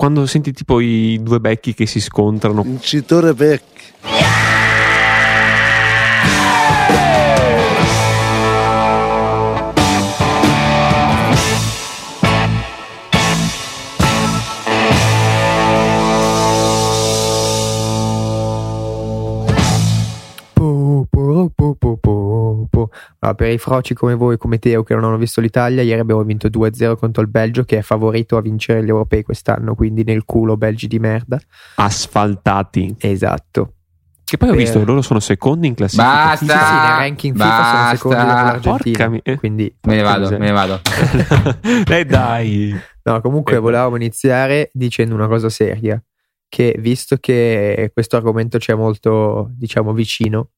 quando 0.00 0.24
senti 0.24 0.54
tipo 0.54 0.80
i 0.80 1.20
due 1.20 1.40
becchi 1.40 1.74
che 1.74 1.84
si 1.84 2.00
scontrano. 2.00 2.62
Vincitore 2.62 3.34
vecchio. 3.34 4.19
Allora, 23.20 23.36
per 23.36 23.50
i 23.52 23.58
froci 23.58 23.94
come 23.94 24.14
voi, 24.14 24.36
come 24.38 24.58
Teo, 24.58 24.82
che 24.82 24.94
non 24.94 25.04
hanno 25.04 25.16
visto 25.16 25.40
l'Italia, 25.40 25.82
ieri 25.82 26.00
abbiamo 26.00 26.22
vinto 26.22 26.48
2-0 26.48 26.96
contro 26.96 27.22
il 27.22 27.28
Belgio, 27.28 27.64
che 27.64 27.78
è 27.78 27.82
favorito 27.82 28.36
a 28.36 28.40
vincere 28.40 28.82
gli 28.84 28.88
europei 28.88 29.22
quest'anno. 29.22 29.74
Quindi 29.74 30.04
nel 30.04 30.24
culo, 30.24 30.56
belgi 30.56 30.86
di 30.86 30.98
merda. 30.98 31.38
Asfaltati. 31.76 32.94
Esatto. 32.98 33.74
Che 34.24 34.36
poi 34.36 34.48
ho 34.48 34.52
Per- 34.52 34.60
visto 34.60 34.78
che 34.78 34.84
loro 34.84 35.02
sono 35.02 35.18
secondi 35.18 35.66
in 35.66 35.74
classifica. 35.74 36.36
Sì, 36.36 36.46
Basta. 36.46 36.64
sì, 36.66 36.72
nel 36.74 36.96
ranking 36.98 37.34
FIFA 37.34 37.46
sono 37.48 37.60
Basta. 37.62 37.90
secondi 37.96 38.16
dopo 38.16 38.32
l'Argentina. 38.32 38.76
Porca 38.76 39.08
mi- 39.08 39.20
eh. 39.24 39.36
Quindi, 39.36 39.76
Me 39.82 39.96
ne 39.96 40.02
vado, 40.02 40.30
me 40.30 40.38
ne 40.38 40.50
vado. 40.52 40.80
eh 41.92 42.04
dai. 42.04 42.80
no, 43.02 43.20
comunque 43.20 43.54
Ecco. 43.54 43.62
volevamo 43.62 43.96
iniziare 43.96 44.70
dicendo 44.72 45.14
una 45.16 45.26
cosa 45.26 45.48
seria. 45.48 46.00
Che 46.48 46.76
visto 46.78 47.16
che 47.18 47.90
questo 47.92 48.16
argomento 48.16 48.58
ci 48.58 48.70
è 48.70 48.74
molto, 48.74 49.50
diciamo, 49.52 49.92
vicino, 49.92 50.50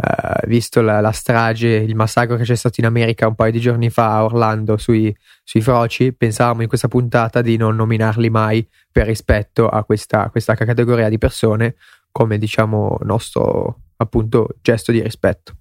eh, 0.00 0.46
visto 0.46 0.80
la, 0.80 1.00
la 1.00 1.10
strage, 1.10 1.68
il 1.68 1.96
massacro 1.96 2.36
che 2.36 2.44
c'è 2.44 2.54
stato 2.54 2.78
in 2.78 2.86
America 2.86 3.26
un 3.26 3.34
paio 3.34 3.50
di 3.50 3.58
giorni 3.58 3.90
fa 3.90 4.14
a 4.14 4.24
Orlando 4.24 4.76
sui, 4.76 5.14
sui 5.42 5.60
froci, 5.60 6.12
pensavamo 6.12 6.62
in 6.62 6.68
questa 6.68 6.86
puntata 6.86 7.40
di 7.42 7.56
non 7.56 7.74
nominarli 7.74 8.30
mai 8.30 8.66
per 8.92 9.06
rispetto 9.06 9.68
a 9.68 9.82
questa, 9.84 10.28
questa 10.30 10.54
categoria 10.54 11.08
di 11.08 11.18
persone, 11.18 11.74
come 12.12 12.38
diciamo 12.38 12.98
nostro 13.02 13.80
appunto 13.96 14.48
gesto 14.62 14.92
di 14.92 15.02
rispetto. 15.02 15.54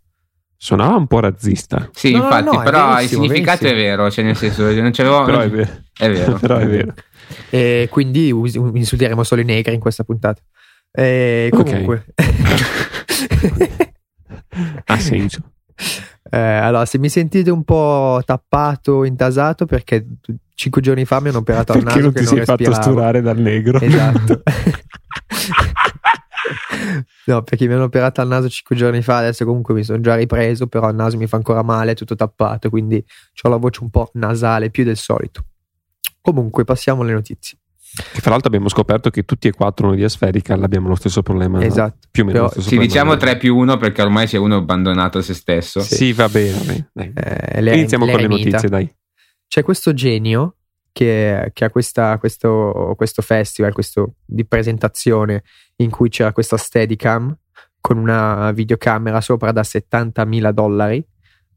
Suonava 0.56 0.95
un 0.95 1.08
po' 1.08 1.20
razzista. 1.20 1.89
Sì, 1.94 2.11
No, 2.11 2.17
no, 2.17 2.23
infatti, 2.26 2.45
no, 2.45 2.61
è 2.61 2.64
però 2.64 3.02
il 3.02 3.08
significato 3.08 3.64
verissimo. 3.64 3.72
è 3.72 3.76
vero, 3.89 4.11
cioè 4.11 4.23
nel 4.26 4.36
senso, 4.36 4.72
non 4.72 4.92
c'avevo... 4.92 5.23
Però 5.23 5.39
è 5.39 5.50
vero. 5.50 5.72
È 5.98 6.11
vero. 6.11 6.33
Però 6.33 6.58
è 6.58 6.67
vero. 6.67 6.94
E 7.50 7.88
quindi 7.89 8.31
us- 8.31 8.54
insulteremo 8.54 9.23
solo 9.23 9.42
i 9.42 9.45
negri 9.45 9.73
in 9.73 9.80
questa 9.80 10.04
puntata. 10.04 10.39
E 10.92 11.50
comunque, 11.52 12.06
Ha 14.93 14.99
senso. 14.99 15.41
Eh, 16.30 16.38
allora, 16.38 16.85
se 16.85 16.97
mi 16.97 17.09
sentite 17.09 17.52
un 17.52 17.63
po' 17.63 18.21
tappato, 18.25 19.03
intasato, 19.03 19.66
perché 19.66 20.05
cinque 20.55 20.81
giorni 20.81 21.05
fa 21.05 21.19
mi 21.19 21.30
hanno 21.30 21.39
operato 21.39 21.73
al 21.73 21.83
Perché 21.83 21.99
naso 21.99 22.05
non 22.05 22.13
che 22.13 22.19
ti 22.21 22.25
sei 22.25 22.45
fatto 22.45 22.63
respiravo. 22.63 22.81
sturare 22.83 23.21
dal 23.21 23.38
negro? 23.38 23.80
Esatto. 23.80 24.41
no, 27.25 27.43
perché 27.43 27.67
mi 27.67 27.73
hanno 27.73 27.83
operato 27.83 28.21
al 28.21 28.27
naso 28.27 28.49
cinque 28.49 28.75
giorni 28.75 29.02
fa, 29.02 29.17
adesso 29.17 29.45
comunque 29.45 29.73
mi 29.73 29.83
sono 29.83 29.99
già 29.99 30.15
ripreso, 30.15 30.67
però 30.67 30.89
il 30.89 30.95
naso 30.95 31.17
mi 31.17 31.27
fa 31.27 31.38
ancora 31.38 31.61
male, 31.63 31.91
è 31.91 31.95
tutto 31.95 32.15
tappato, 32.15 32.69
quindi 32.69 33.03
ho 33.41 33.49
la 33.49 33.58
voce 33.58 33.83
un 33.83 33.89
po' 33.89 34.09
nasale, 34.13 34.69
più 34.69 34.83
del 34.83 34.97
solito. 34.97 35.45
Comunque, 36.21 36.63
passiamo 36.63 37.03
alle 37.03 37.13
notizie. 37.13 37.58
Che 38.14 38.22
fra 38.22 38.30
l'altro 38.31 38.48
abbiamo 38.50 38.70
scoperto 38.70 39.09
che 39.09 39.23
tutti 39.23 39.48
e 39.48 39.52
quattro 39.52 39.88
noi 39.88 39.95
di 39.98 40.03
Asferical 40.03 40.62
abbiamo 40.64 40.88
lo 40.88 40.95
stesso 40.95 41.22
problema. 41.23 41.64
Esatto. 41.64 42.08
Più 42.12 42.23
o 42.23 42.26
meno 42.26 42.38
Però- 42.39 42.52
Sì, 42.52 42.59
problema. 42.59 42.84
diciamo 42.84 43.17
3 43.17 43.38
più 43.38 43.56
1 43.58 43.78
perché 43.78 44.02
ormai 44.02 44.28
c'è 44.28 44.38
uno 44.38 44.58
abbandonato 44.58 45.17
a 45.17 45.22
se 45.22 45.34
stesso. 45.34 45.80
Sì, 45.81 46.14
va 46.14 46.30
bene. 46.30 46.52
va 46.58 46.64
bene, 46.66 46.89
dai. 46.94 47.12
Eh, 47.16 47.62
l'ere- 47.62 47.78
Iniziamo 47.78 48.06
con 48.06 48.20
le 48.20 48.28
notizie, 48.28 48.70
dai. 48.70 48.89
c'è 49.48 49.64
questo 49.64 49.94
genio 49.94 50.56
che, 50.92 51.50
che 51.54 51.66
ha 51.66 51.70
questa- 51.70 52.17
questo, 52.17 52.94
questo 52.95 53.22
festival 53.22 53.73
questo 53.73 54.16
di 54.26 54.45
presentazione 54.45 55.44
in 55.78 55.89
cui 55.89 56.09
c'era 56.09 56.32
questa 56.34 56.58
Steadicam 56.58 57.36
con 57.80 57.98
una 57.98 58.52
videocamera 58.52 59.22
sopra 59.22 59.52
da 59.52 59.64
70.000 59.64 60.52
dollari 60.52 60.98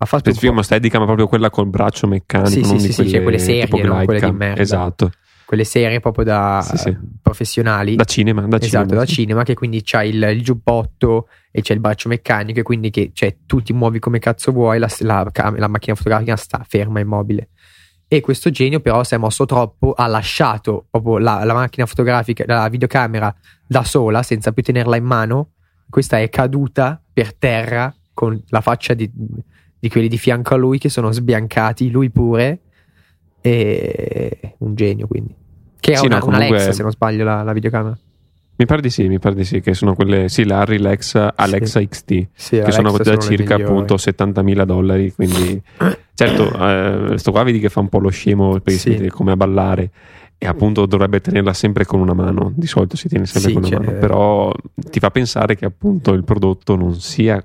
ha 0.02 0.06
fatto 0.06 0.14
un 0.28 0.34
Specifichiamo 0.34 0.56
po' 0.58 0.62
Steadicam, 0.62 1.00
ma 1.00 1.06
proprio 1.06 1.26
quella 1.26 1.50
col 1.50 1.66
braccio 1.68 2.06
meccanico, 2.06 2.50
Sì, 2.50 2.62
sì, 2.64 2.70
non 2.70 2.80
sì, 2.80 2.86
di 2.86 2.92
sì, 2.94 3.08
cioè 3.10 3.22
quelle 3.22 3.38
serie, 3.38 3.66
non 3.84 4.04
quelle 4.06 4.20
di 4.20 4.30
merda. 4.32 4.60
Esatto. 4.62 5.10
Quelle 5.50 5.64
serie 5.64 5.98
proprio 5.98 6.22
da 6.24 6.60
Sì, 6.62 6.76
sì. 6.76 6.96
professionali 7.20 7.96
Da 7.96 8.04
cinema, 8.04 8.42
da 8.42 8.56
esatto 8.60 8.84
cinema. 8.84 9.00
da 9.00 9.04
cinema 9.04 9.42
che 9.42 9.54
quindi 9.54 9.80
c'ha 9.82 10.04
il, 10.04 10.22
il 10.32 10.44
giubbotto 10.44 11.26
e 11.50 11.60
c'è 11.60 11.74
il 11.74 11.80
braccio 11.80 12.08
meccanico 12.08 12.60
e 12.60 12.62
quindi 12.62 12.90
che 12.90 13.10
cioè, 13.12 13.36
tu 13.46 13.60
ti 13.60 13.72
muovi 13.72 13.98
come 13.98 14.20
cazzo 14.20 14.52
vuoi 14.52 14.78
la, 14.78 14.88
la 15.00 15.28
la 15.56 15.66
macchina 15.66 15.96
fotografica 15.96 16.36
sta 16.36 16.64
ferma 16.64 17.00
immobile 17.00 17.48
e 18.06 18.20
questo 18.20 18.50
genio 18.50 18.78
però 18.78 19.02
si 19.02 19.14
è 19.14 19.16
mosso 19.16 19.44
troppo 19.44 19.92
ha 19.92 20.06
lasciato 20.06 20.86
proprio 20.88 21.18
la, 21.18 21.42
la 21.42 21.54
macchina 21.54 21.84
fotografica 21.84 22.44
la 22.46 22.68
videocamera 22.68 23.34
da 23.66 23.82
sola 23.82 24.22
senza 24.22 24.52
più 24.52 24.62
tenerla 24.62 24.94
in 24.94 25.04
mano 25.04 25.54
questa 25.88 26.20
è 26.20 26.28
caduta 26.28 27.02
per 27.12 27.34
terra 27.34 27.92
con 28.14 28.40
la 28.50 28.60
faccia 28.60 28.94
di, 28.94 29.10
di 29.80 29.88
quelli 29.88 30.06
di 30.06 30.16
fianco 30.16 30.54
a 30.54 30.56
lui 30.56 30.78
che 30.78 30.88
sono 30.88 31.10
sbiancati 31.10 31.90
lui 31.90 32.08
pure 32.10 32.60
e 33.40 34.54
un 34.58 34.74
genio 34.74 35.06
quindi. 35.06 35.34
Che 35.78 35.92
è 35.92 35.96
Sì, 35.96 36.06
una, 36.06 36.16
no, 36.18 36.24
comunque- 36.24 36.46
Alexa 36.48 36.72
se 36.72 36.82
non 36.82 36.90
sbaglio 36.90 37.24
la, 37.24 37.42
la 37.42 37.52
videocamera. 37.52 37.96
Mi 38.56 38.66
pare 38.66 38.82
di 38.82 38.90
sì, 38.90 39.08
mi 39.08 39.18
pare 39.18 39.34
di 39.34 39.44
sì, 39.44 39.60
che 39.60 39.72
sono 39.72 39.94
quelle, 39.94 40.28
sì, 40.28 40.44
la 40.44 40.60
Alexa, 40.60 41.32
Alexa 41.34 41.80
XT, 41.82 42.26
Sì, 42.34 42.60
che 42.60 42.70
sono 42.72 42.88
Alexa 42.90 43.10
da 43.10 43.16
le 43.16 43.22
circa 43.22 43.54
appunto 43.54 43.96
70.000 43.96 44.64
dollari, 44.66 45.12
quindi 45.14 45.62
certo, 46.14 46.52
eh, 47.12 47.16
sto 47.16 47.30
qua 47.30 47.42
vedi 47.42 47.58
che 47.58 47.70
fa 47.70 47.80
un 47.80 47.88
po' 47.88 47.98
lo 48.00 48.10
scemo 48.10 48.50
perché 48.60 48.72
Sì. 48.72 48.96
si 48.98 49.08
come 49.08 49.32
a 49.32 49.36
ballare 49.36 49.90
e 50.36 50.46
appunto 50.46 50.84
dovrebbe 50.84 51.22
tenerla 51.22 51.54
sempre 51.54 51.86
con 51.86 52.00
una 52.00 52.12
mano, 52.12 52.52
di 52.54 52.66
solito 52.66 52.96
si 52.96 53.08
tiene 53.08 53.24
sempre 53.24 53.50
Sì, 53.50 53.54
con 53.56 53.64
una 53.64 53.76
cioè- 53.76 53.86
mano, 53.86 53.98
però 53.98 54.52
ti 54.74 54.98
fa 54.98 55.10
pensare 55.10 55.56
che 55.56 55.64
appunto 55.64 56.12
il 56.12 56.24
prodotto 56.24 56.76
non 56.76 56.94
sia 57.00 57.42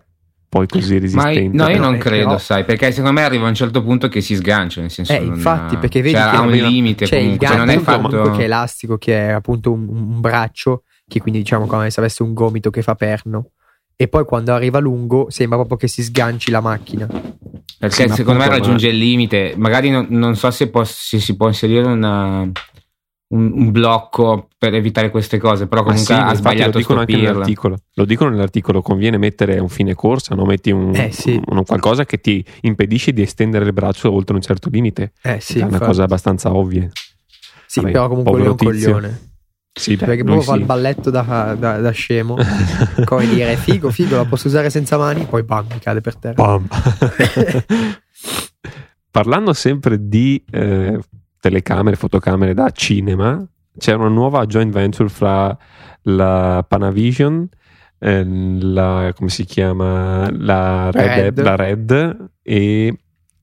poi 0.56 0.68
così 0.68 0.94
Ma 0.94 1.00
resistente. 1.02 1.58
no, 1.58 1.68
io 1.68 1.80
non 1.80 1.96
eh, 1.96 1.98
credo, 1.98 2.26
però- 2.28 2.38
sai, 2.38 2.64
perché 2.64 2.90
secondo 2.92 3.12
me 3.12 3.24
arriva 3.26 3.46
a 3.46 3.50
un 3.50 3.56
certo 3.56 3.84
punto 3.84 4.08
che 4.08 4.22
si 4.22 4.36
sgancia, 4.36 4.80
nel 4.80 4.90
senso 4.90 5.12
Eh, 5.12 5.20
non 5.20 5.36
infatti, 5.36 5.76
ha- 5.76 5.80
perché 5.80 6.02
vedi 6.02 6.16
cioè, 6.16 6.30
che 6.30 6.36
ha 6.38 6.40
un 6.40 6.52
limite 6.52 7.04
il 7.04 7.10
comunque, 7.10 7.48
cioè, 7.48 7.58
non 7.58 7.70
è 7.70 7.78
fatto 7.80 8.32
che 8.32 8.42
è 8.42 8.44
elastico, 8.46 8.98
che 8.98 9.28
è 9.28 9.32
appunto 9.32 9.74
un, 9.74 9.86
un 9.90 10.22
braccio, 10.22 10.84
che 11.08 11.20
quindi 11.20 11.42
diciamo 11.42 11.66
come 11.66 11.90
se 11.90 12.00
avesse 12.00 12.24
un 12.24 12.34
gomito 12.34 12.70
che 12.70 12.82
fa 12.82 12.96
perno. 12.96 13.50
E 13.98 14.08
poi 14.08 14.24
quando 14.24 14.54
arriva 14.54 14.80
lungo 14.80 15.28
sembra 15.30 15.58
proprio 15.58 15.78
che 15.78 15.88
si 15.90 16.02
sganci 16.04 16.52
la 16.52 16.62
macchina. 16.62 17.06
Perché 17.78 18.04
Sì, 18.04 18.08
ma 18.08 18.16
secondo 18.16 18.40
me 18.40 18.48
raggiunge 18.48 18.88
il 18.88 18.98
limite. 18.98 19.56
Magari 19.58 19.90
non, 19.90 20.08
non 20.10 20.36
so 20.38 20.50
se, 20.52 20.70
può- 20.70 20.84
se 20.86 21.20
si 21.20 21.36
può 21.36 21.48
inserire 21.48 21.86
una- 21.86 22.50
un, 23.36 23.52
un 23.54 23.72
blocco 23.72 24.48
per 24.58 24.74
evitare 24.74 25.10
queste 25.12 25.38
cose, 25.38 25.68
però 25.68 25.82
Ma 25.84 25.90
comunque 25.90 26.14
sì, 26.16 26.20
ha 26.20 26.34
sbagliato 26.34 26.80
lo 26.88 27.00
anche 27.00 27.18
nell'articolo. 27.18 27.78
Lo 27.94 28.06
dicono 28.06 28.30
nell'articolo, 28.32 28.82
conviene 28.82 29.18
mettere 29.18 29.60
un 29.60 29.70
fine 29.70 29.94
corsa, 29.94 30.34
no? 30.36 30.46
metti 30.46 30.72
un, 30.72 30.96
Eh, 30.96 31.12
sì. 31.12 31.40
un- 31.46 31.64
qualcosa 31.64 32.06
che 32.06 32.20
ti 32.20 32.44
impedisce 32.62 33.12
di 33.14 33.22
estendere 33.22 33.66
il 33.66 33.74
braccio 33.74 34.12
oltre 34.12 34.36
un 34.36 34.42
certo 34.42 34.70
limite. 34.70 35.12
Eh 35.22 35.40
sì, 35.40 35.56
è 35.56 35.64
una 35.64 35.66
infatti. 35.72 35.86
cosa 35.86 36.04
abbastanza 36.04 36.54
ovvia. 36.54 36.90
Sì, 37.68 37.80
Vabbè, 37.82 37.92
però 37.92 38.08
comunque 38.08 38.32
lui 38.38 38.46
è 38.46 38.50
un 38.50 38.56
povero 38.56 38.76
tizio. 38.76 38.92
coglione. 38.94 39.30
Sì, 39.78 39.98
Perché 39.98 40.16
lui 40.16 40.24
proprio 40.24 40.42
fa 40.44 40.56
il 40.56 40.64
balletto 40.64 41.10
da, 41.10 41.54
da- 41.60 41.80
da 41.80 41.92
scemo. 41.92 42.38
come 43.04 43.28
dire, 43.28 43.58
figo, 43.58 43.90
figo, 43.92 44.16
la 44.16 44.26
posso 44.26 44.48
usare 44.48 44.70
senza 44.70 44.98
mani, 44.98 45.26
poi 45.26 45.44
bam, 45.44 45.66
mi 45.70 45.80
cade 45.80 46.00
per 46.00 46.16
terra. 46.16 46.42
Bam. 46.42 46.66
Parlando 49.12 49.54
sempre 49.54 50.08
di 50.08 50.44
eh, 50.52 51.00
telecamere, 51.46 51.96
fotocamere 51.96 52.56
da 52.56 52.72
cinema, 52.72 53.46
c'è 53.78 53.94
una 53.94 54.08
nuova 54.08 54.48
joint 54.48 54.74
venture 54.74 55.10
fra 55.10 55.56
la 56.04 56.66
Panavision, 56.68 57.48
eh, 58.00 58.26
la, 58.26 59.14
come 59.16 59.30
si 59.30 59.46
chiama? 59.46 60.28
La 60.32 60.90
Red, 60.90 61.38
Red. 61.38 61.42
la 61.42 61.56
Red 61.56 62.30
e 62.42 62.98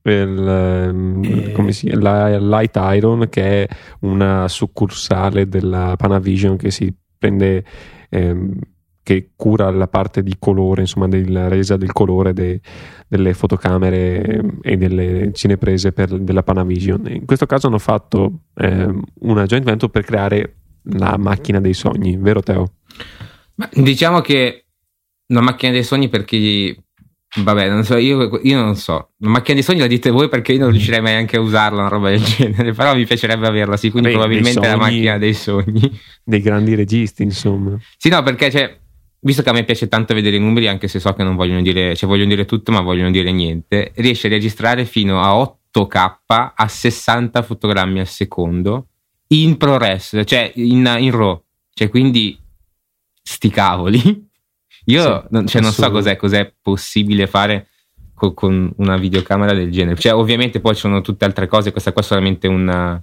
il, 0.04 1.20
E- 1.22 1.52
come 1.52 1.70
si, 1.70 1.90
la 1.90 2.36
Light 2.38 2.76
Iron 2.94 3.28
che 3.28 3.62
è 3.62 3.68
una 4.00 4.48
succursale 4.48 5.46
della 5.46 5.94
Panavision 5.96 6.56
che 6.56 6.72
si 6.72 6.92
prende 7.16 7.64
ehm, 8.08 8.58
che 9.02 9.30
cura 9.36 9.70
la 9.70 9.88
parte 9.88 10.22
di 10.22 10.36
colore, 10.38 10.82
insomma, 10.82 11.08
della 11.08 11.48
resa 11.48 11.76
del 11.76 11.92
colore 11.92 12.32
de- 12.32 12.60
delle 13.08 13.34
fotocamere 13.34 14.40
e 14.62 14.76
delle 14.76 15.30
cineprese 15.34 15.92
per, 15.92 16.18
della 16.18 16.42
Panavision. 16.42 17.06
In 17.08 17.24
questo 17.26 17.46
caso 17.46 17.66
hanno 17.66 17.78
fatto 17.78 18.42
ehm, 18.54 19.02
una 19.20 19.44
joint 19.44 19.64
venture 19.64 19.90
per 19.90 20.04
creare 20.04 20.56
la 20.94 21.16
macchina 21.18 21.60
dei 21.60 21.74
sogni, 21.74 22.16
vero 22.16 22.42
Teo? 22.42 22.74
Ma 23.56 23.68
diciamo 23.72 24.20
che 24.20 24.66
una 25.28 25.40
macchina 25.42 25.72
dei 25.72 25.84
sogni 25.84 26.08
per 26.08 26.24
chi. 26.24 26.76
Vabbè, 27.34 27.66
non 27.70 27.82
so, 27.82 27.96
io, 27.96 28.38
io 28.42 28.60
non 28.60 28.76
so. 28.76 29.12
La 29.18 29.28
macchina 29.30 29.54
dei 29.54 29.62
sogni 29.62 29.78
la 29.80 29.86
dite 29.86 30.10
voi 30.10 30.28
perché 30.28 30.52
io 30.52 30.58
non 30.60 30.70
riuscirei 30.70 31.00
mai 31.00 31.14
anche 31.14 31.38
a 31.38 31.40
usarla, 31.40 31.80
una 31.80 31.88
roba 31.88 32.10
del 32.10 32.20
genere. 32.24 32.72
Però 32.72 32.94
mi 32.94 33.06
piacerebbe 33.06 33.46
averla, 33.46 33.76
sì. 33.78 33.90
Quindi 33.90 34.10
Vabbè, 34.12 34.20
probabilmente 34.20 34.60
è 34.60 34.62
la 34.62 34.68
sogni- 34.76 34.82
macchina 34.82 35.18
dei 35.18 35.32
sogni. 35.34 36.00
Dei 36.24 36.40
grandi 36.42 36.74
registi, 36.74 37.22
insomma. 37.22 37.78
Sì, 37.96 38.10
no, 38.10 38.22
perché 38.22 38.50
cioè, 38.50 38.78
visto 39.22 39.42
che 39.42 39.50
a 39.50 39.52
me 39.52 39.64
piace 39.64 39.88
tanto 39.88 40.14
vedere 40.14 40.36
i 40.36 40.40
numeri, 40.40 40.68
anche 40.68 40.88
se 40.88 40.98
so 41.00 41.12
che 41.14 41.22
non 41.22 41.36
vogliono 41.36 41.62
dire, 41.62 41.94
cioè 41.96 42.08
vogliono 42.08 42.28
dire 42.30 42.44
tutto, 42.44 42.72
ma 42.72 42.80
vogliono 42.80 43.10
dire 43.10 43.30
niente, 43.32 43.92
riesce 43.96 44.26
a 44.26 44.30
registrare 44.30 44.84
fino 44.84 45.20
a 45.20 45.32
8K 45.74 46.52
a 46.54 46.68
60 46.68 47.42
fotogrammi 47.42 48.00
al 48.00 48.06
secondo 48.08 48.88
in 49.28 49.56
ProRes, 49.56 50.20
cioè 50.24 50.50
in, 50.56 50.94
in 50.98 51.10
RAW, 51.10 51.42
cioè 51.72 51.88
quindi 51.88 52.38
sti 53.22 53.48
cavoli. 53.48 54.00
Io 54.86 55.02
Sì, 55.02 55.26
non, 55.30 55.46
cioè, 55.46 55.62
non 55.62 55.70
so 55.72 55.90
cos'è, 55.90 56.16
cos'è 56.16 56.52
possibile 56.60 57.26
fare 57.28 57.68
co- 58.14 58.34
con 58.34 58.72
una 58.78 58.96
videocamera 58.96 59.54
del 59.54 59.70
genere. 59.70 59.98
Cioè, 59.98 60.12
ovviamente 60.12 60.60
poi 60.60 60.74
ci 60.74 60.80
sono 60.80 61.00
tutte 61.00 61.24
altre 61.24 61.46
cose, 61.46 61.70
questa 61.70 61.92
qua 61.92 62.02
è 62.02 62.04
solamente 62.04 62.48
una, 62.48 63.00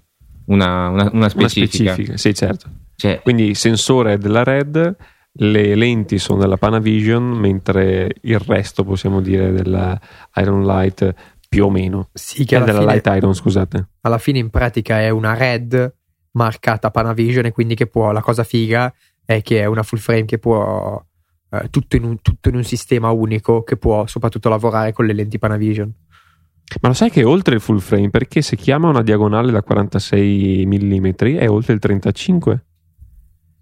una, 0.48 0.90
una- 0.90 1.04
una 1.04 1.10
Una 1.14 1.30
specifica. 1.30 1.94
specifica, 1.94 2.18
sì, 2.18 2.34
certo. 2.34 2.70
Cioè, 2.98 3.22
Quindi 3.24 3.56
sensore 3.56 4.18
della 4.18 4.44
Red, 4.44 4.96
le 5.42 5.76
lenti 5.76 6.18
sono 6.18 6.40
della 6.40 6.58
Panavision, 6.58 7.24
mentre 7.24 8.16
il 8.22 8.40
resto 8.40 8.84
possiamo 8.84 9.22
dire 9.22 9.52
della 9.52 10.00
Iron 10.36 10.66
Light 10.66 11.14
più 11.48 11.66
o 11.66 11.70
meno. 11.70 12.10
Sì, 12.14 12.46
che 12.46 12.56
È 12.56 12.58
alla 12.58 12.66
della 12.66 12.80
fine, 12.80 12.92
Light 12.92 13.18
Iron, 13.18 13.34
scusate. 13.34 13.88
alla 14.02 14.18
fine 14.18 14.40
in 14.40 14.50
pratica 14.50 15.00
è 15.00 15.10
una 15.10 15.34
red 15.34 15.96
marcata 16.32 16.92
Panavision 16.92 17.46
e 17.46 17.52
quindi 17.52 17.76
che 17.76 17.88
può, 17.88 18.12
la 18.12 18.22
cosa 18.22 18.44
figa 18.44 18.94
è 19.26 19.42
che 19.42 19.62
è 19.62 19.66
una 19.66 19.84
full 19.84 20.00
frame 20.00 20.26
che 20.26 20.40
può 20.40 21.02
eh, 21.52 21.70
tutto, 21.70 21.96
in 21.96 22.04
un, 22.04 22.22
tutto 22.22 22.50
in 22.50 22.56
un 22.56 22.64
sistema 22.64 23.10
unico 23.12 23.64
che 23.64 23.78
può 23.78 24.06
soprattutto 24.08 24.50
lavorare 24.50 24.94
con 24.94 25.06
le 25.06 25.14
lenti 25.14 25.40
Panavision. 25.40 25.92
Ma 26.82 26.90
lo 26.90 26.94
sai 26.94 27.10
che 27.10 27.22
è 27.22 27.26
oltre 27.26 27.56
il 27.56 27.62
full 27.62 27.80
frame? 27.80 28.10
Perché 28.10 28.42
se 28.42 28.56
chiama 28.56 28.90
una 28.90 29.02
diagonale 29.02 29.52
da 29.52 29.64
46 29.64 30.66
mm 30.68 31.08
è 31.38 31.50
oltre 31.50 31.74
il 31.74 31.80
35. 31.80 32.66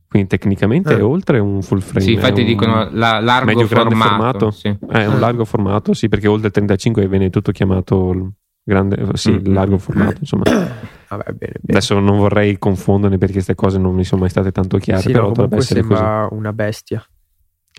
Quindi 0.09 0.27
tecnicamente 0.29 0.93
Eh. 0.93 0.97
è 0.97 1.03
oltre 1.03 1.39
un 1.39 1.61
full 1.61 1.79
frame. 1.79 1.99
sì, 2.05 2.13
infatti 2.13 2.43
dicono 2.43 2.87
la, 2.91 3.19
largo 3.19 3.45
medio 3.45 3.67
formato. 3.67 3.95
formato. 3.95 4.51
sì. 4.51 4.67
È 4.87 5.05
un 5.05 5.19
largo 5.19 5.43
formato, 5.45 5.93
sì, 5.93 6.07
perché 6.07 6.27
oltre 6.27 6.47
il 6.47 6.53
35 6.53 7.07
viene 7.07 7.29
tutto 7.29 7.51
chiamato 7.51 8.11
il 8.11 8.31
grande, 8.63 9.05
sì, 9.13 9.31
il 9.31 9.49
Mm. 9.49 9.53
largo 9.53 9.77
formato. 9.77 10.15
Insomma, 10.19 10.43
Vabbè, 11.09 11.23
bene, 11.31 11.35
bene. 11.37 11.53
adesso 11.69 11.99
non 11.99 12.17
vorrei 12.17 12.57
confonderne 12.57 13.17
perché 13.17 13.33
queste 13.35 13.55
cose 13.55 13.77
non 13.77 13.95
mi 13.95 14.03
sono 14.03 14.21
mai 14.21 14.29
state 14.29 14.51
tanto 14.51 14.77
chiare. 14.77 15.01
Sì, 15.01 15.11
però 15.11 15.27
dovrebbe 15.31 15.57
essere 15.57 15.81
così. 15.81 15.93
sembra 15.95 16.27
una 16.31 16.53
bestia. 16.53 17.05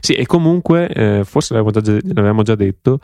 Sì, 0.00 0.12
e 0.12 0.26
comunque, 0.26 0.86
eh, 0.88 1.24
forse 1.24 1.54
l'avevamo 1.54 1.80
già, 1.80 1.92
l'avevamo 2.14 2.42
già 2.42 2.54
detto, 2.54 3.00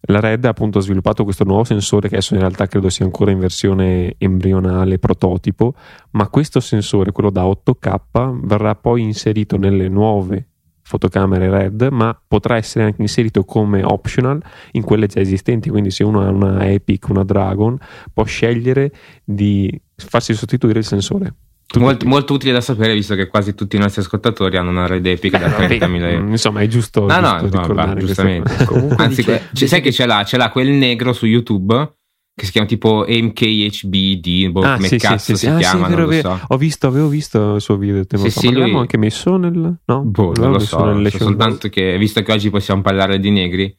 la 0.00 0.20
Red 0.20 0.44
ha 0.44 0.50
appunto 0.50 0.80
sviluppato 0.80 1.24
questo 1.24 1.44
nuovo 1.44 1.64
sensore 1.64 2.08
che 2.08 2.14
adesso 2.14 2.34
in 2.34 2.40
realtà 2.40 2.66
credo 2.66 2.88
sia 2.88 3.04
ancora 3.04 3.30
in 3.30 3.38
versione 3.38 4.14
embrionale, 4.18 4.98
prototipo, 4.98 5.74
ma 6.12 6.28
questo 6.28 6.60
sensore, 6.60 7.12
quello 7.12 7.30
da 7.30 7.44
8K, 7.44 8.46
verrà 8.46 8.74
poi 8.74 9.02
inserito 9.02 9.56
nelle 9.56 9.88
nuove 9.88 10.48
fotocamere 10.88 11.50
Red, 11.50 11.88
ma 11.90 12.18
potrà 12.26 12.56
essere 12.56 12.84
anche 12.84 13.02
inserito 13.02 13.44
come 13.44 13.82
optional 13.82 14.42
in 14.72 14.82
quelle 14.82 15.06
già 15.06 15.20
esistenti, 15.20 15.68
quindi 15.68 15.90
se 15.90 16.02
uno 16.02 16.22
ha 16.22 16.30
una 16.30 16.66
Epic, 16.66 17.08
una 17.08 17.24
Dragon, 17.24 17.76
può 18.14 18.24
scegliere 18.24 18.90
di 19.22 19.78
farsi 19.96 20.32
sostituire 20.32 20.78
il 20.78 20.86
sensore. 20.86 21.34
Molto, 21.76 22.06
molto 22.06 22.32
utile 22.32 22.52
da 22.52 22.60
sapere, 22.62 22.94
visto 22.94 23.14
che 23.14 23.26
quasi 23.26 23.54
tutti 23.54 23.76
i 23.76 23.78
nostri 23.78 24.00
ascoltatori 24.00 24.56
hanno 24.56 24.70
una 24.70 24.86
red 24.86 25.04
epic 25.04 25.32
da 25.38 25.48
30.000 25.48 26.08
euro. 26.10 26.24
Mm, 26.24 26.30
Insomma, 26.30 26.60
è 26.62 26.66
giusto, 26.66 27.06
No, 27.06 27.20
no, 27.20 27.38
giusto 27.40 27.66
no, 27.66 27.74
va, 27.74 27.94
giustamente. 27.94 28.54
Comunque 28.64 29.04
Anzi, 29.04 29.16
dice- 29.16 29.48
cioè, 29.52 29.68
sai 29.68 29.80
che 29.82 29.92
ce 29.92 30.06
l'ha? 30.06 30.24
Ce 30.24 30.38
l'ha 30.38 30.50
quel 30.50 30.68
negro 30.70 31.12
su 31.12 31.26
YouTube 31.26 31.92
che 32.34 32.44
si 32.46 32.52
chiama 32.52 32.66
tipo 32.68 33.04
MKHBD, 33.06 34.48
boh, 34.50 34.62
Ah, 34.62 34.74
come 34.76 34.88
sì, 34.88 34.98
sì, 34.98 35.06
cazzo 35.06 35.18
sì, 35.18 35.34
si 35.34 35.38
sì. 35.38 35.46
Ah, 35.48 35.52
sì, 35.56 35.58
chiama, 35.58 35.88
vero, 35.88 36.00
non 36.00 36.00
lo 36.04 36.08
vero. 36.08 36.36
so. 36.36 36.44
Ho 36.48 36.56
visto, 36.56 36.86
avevo 36.86 37.08
visto 37.08 37.54
il 37.56 37.60
suo 37.60 37.76
video 37.76 38.06
tempo 38.06 38.26
Sì, 38.26 38.32
fa. 38.32 38.40
sì, 38.40 38.46
lui- 38.50 38.58
l'abbiamo 38.60 38.80
anche 38.80 38.96
messo 38.96 39.36
nel 39.36 39.78
no? 39.84 40.02
Boh, 40.04 40.32
non 40.36 40.52
lo 40.52 40.58
so, 40.60 41.00
so 41.10 41.18
soltanto 41.18 41.68
che 41.68 41.98
visto 41.98 42.22
che 42.22 42.32
oggi 42.32 42.48
possiamo 42.50 42.80
parlare 42.80 43.18
di 43.18 43.30
negri, 43.30 43.76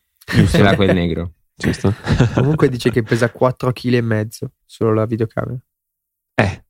ce 0.47 0.61
l'ha 0.61 0.75
quel 0.75 0.93
negro. 0.93 1.31
Giusto. 1.59 1.93
Comunque 2.35 2.69
dice 2.69 2.91
che 2.91 3.01
pesa 3.03 3.29
4 3.31 3.71
kg 3.71 3.93
e 3.93 4.01
mezzo 4.01 4.51
solo 4.65 4.93
la 4.93 5.05
videocamera. 5.05 5.57
eh, 6.35 6.63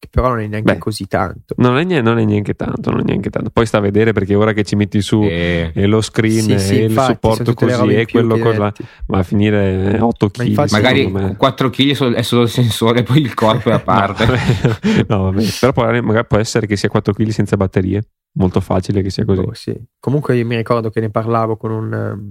Che 0.00 0.08
però 0.10 0.28
non 0.28 0.40
è 0.40 0.46
neanche 0.46 0.72
Beh. 0.72 0.78
così 0.78 1.06
tanto. 1.06 1.54
non 1.58 1.76
è, 1.76 2.00
non 2.00 2.18
è 2.18 2.24
neanche 2.24 2.54
tanto, 2.54 2.90
non 2.90 3.00
è 3.00 3.02
neanche 3.02 3.28
tanto. 3.28 3.50
Poi 3.50 3.66
sta 3.66 3.76
a 3.76 3.80
vedere 3.82 4.12
perché 4.12 4.34
ora 4.34 4.54
che 4.54 4.64
ci 4.64 4.74
metti 4.74 5.02
su 5.02 5.22
E- 5.24 5.72
e 5.74 5.84
lo 5.86 6.00
screen 6.00 6.40
Sì, 6.40 6.58
sì, 6.58 6.74
e 6.80 6.84
il 6.84 6.88
infatti, 6.90 7.12
supporto 7.12 7.54
le 7.66 7.76
robe 7.76 7.76
così 7.76 7.94
e 7.96 8.06
quello 8.06 8.38
cosa 8.38 8.72
va 9.08 9.18
a 9.18 9.22
finire 9.22 9.98
8 10.00 10.24
Ma 10.24 10.30
kg. 10.42 10.46
infatti- 10.48 10.72
magari 10.72 10.98
secondo 11.04 11.26
me. 11.26 11.36
4 11.36 11.68
kg 11.68 12.14
è 12.14 12.22
solo 12.22 12.42
il 12.44 12.48
sensore, 12.48 13.02
poi 13.02 13.18
il 13.20 13.34
corpo 13.34 13.68
è 13.68 13.72
a 13.74 13.80
parte. 13.84 14.24
No, 14.24 14.32
vabbè. 14.32 15.04
No, 15.06 15.22
vabbè. 15.24 15.44
Però 15.60 15.72
poi 15.72 16.00
magari 16.00 16.26
può 16.26 16.38
essere 16.38 16.66
che 16.66 16.76
sia 16.76 16.88
4 16.88 17.12
kg 17.12 17.28
senza 17.28 17.58
batterie. 17.58 18.02
Molto 18.38 18.60
facile 18.60 19.02
che 19.02 19.10
sia 19.10 19.26
così. 19.26 19.42
Boh, 19.42 19.52
sì. 19.52 19.78
Comunque 19.98 20.34
io 20.34 20.46
mi 20.46 20.56
ricordo 20.56 20.88
che 20.88 21.00
ne 21.00 21.10
parlavo 21.10 21.58
con 21.58 21.72
un... 21.72 22.30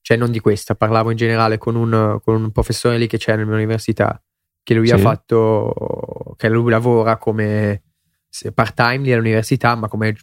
cioè 0.00 0.16
non 0.16 0.30
di 0.30 0.38
questa, 0.38 0.76
parlavo 0.76 1.10
in 1.10 1.16
generale 1.16 1.58
con 1.58 1.74
un, 1.74 2.20
con 2.22 2.34
un 2.40 2.52
professore 2.52 2.98
lì 2.98 3.08
che 3.08 3.18
c'è 3.18 3.32
nella 3.34 3.46
mia 3.46 3.56
università, 3.56 4.22
che 4.68 4.74
lui 4.74 4.90
ha 4.90 4.96
Sì. 4.96 5.02
fatto... 5.02 6.34
che 6.36 6.48
lui 6.50 6.70
lavora 6.70 7.16
come 7.16 7.84
se- 8.28 8.52
part-time 8.52 8.98
lì 8.98 9.12
all'università, 9.14 9.74
ma 9.74 9.88
come 9.88 10.14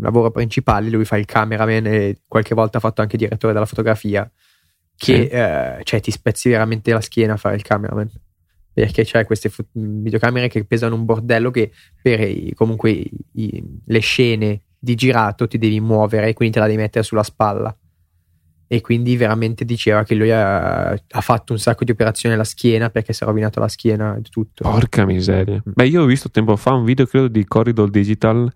lavoro 0.00 0.30
principale 0.30 0.88
lui 0.88 1.04
fa 1.04 1.16
il 1.16 1.24
cameraman 1.24 1.86
e 1.86 2.20
qualche 2.28 2.54
volta 2.54 2.78
ha 2.78 2.80
fatto 2.80 3.00
anche 3.00 3.16
direttore 3.16 3.52
della 3.52 3.66
fotografia, 3.66 4.30
che 4.94 5.14
Sì. 5.22 5.26
eh, 5.26 5.80
cioè 5.82 6.00
ti 6.00 6.12
spezzi 6.12 6.48
veramente 6.48 6.92
la 6.92 7.00
schiena 7.00 7.32
a 7.32 7.36
fare 7.36 7.56
il 7.56 7.62
cameraman. 7.62 8.08
Perché 8.72 9.02
c'è 9.02 9.24
queste 9.26 9.48
fo- 9.48 9.66
videocamere 9.72 10.46
che 10.46 10.64
pesano 10.64 10.94
un 10.94 11.04
bordello 11.04 11.50
che 11.50 11.72
per 12.00 12.20
i- 12.20 12.52
comunque 12.54 12.90
i- 13.32 13.64
le 13.84 13.98
scene 13.98 14.62
di 14.78 14.94
girato 14.94 15.48
ti 15.48 15.58
devi 15.58 15.80
muovere 15.80 16.28
e 16.28 16.34
quindi 16.34 16.54
te 16.54 16.60
la 16.60 16.66
devi 16.66 16.78
mettere 16.78 17.02
sulla 17.04 17.24
spalla. 17.24 17.76
E 18.70 18.82
quindi 18.82 19.16
veramente 19.16 19.64
diceva 19.64 20.04
che 20.04 20.14
lui 20.14 20.30
ha, 20.30 20.90
ha 20.90 21.20
fatto 21.20 21.54
un 21.54 21.58
sacco 21.58 21.84
di 21.84 21.90
operazioni 21.90 22.34
alla 22.34 22.44
schiena 22.44 22.90
perché 22.90 23.14
si 23.14 23.22
è 23.22 23.26
rovinato 23.26 23.60
la 23.60 23.68
schiena 23.68 24.14
e 24.14 24.20
tutto. 24.28 24.62
Porca 24.62 25.06
miseria. 25.06 25.62
Beh, 25.64 25.86
io 25.86 26.02
ho 26.02 26.06
visto 26.06 26.30
tempo 26.30 26.54
fa 26.54 26.74
un 26.74 26.84
video, 26.84 27.06
credo, 27.06 27.28
di 27.28 27.46
Corridor 27.46 27.88
Digital, 27.88 28.52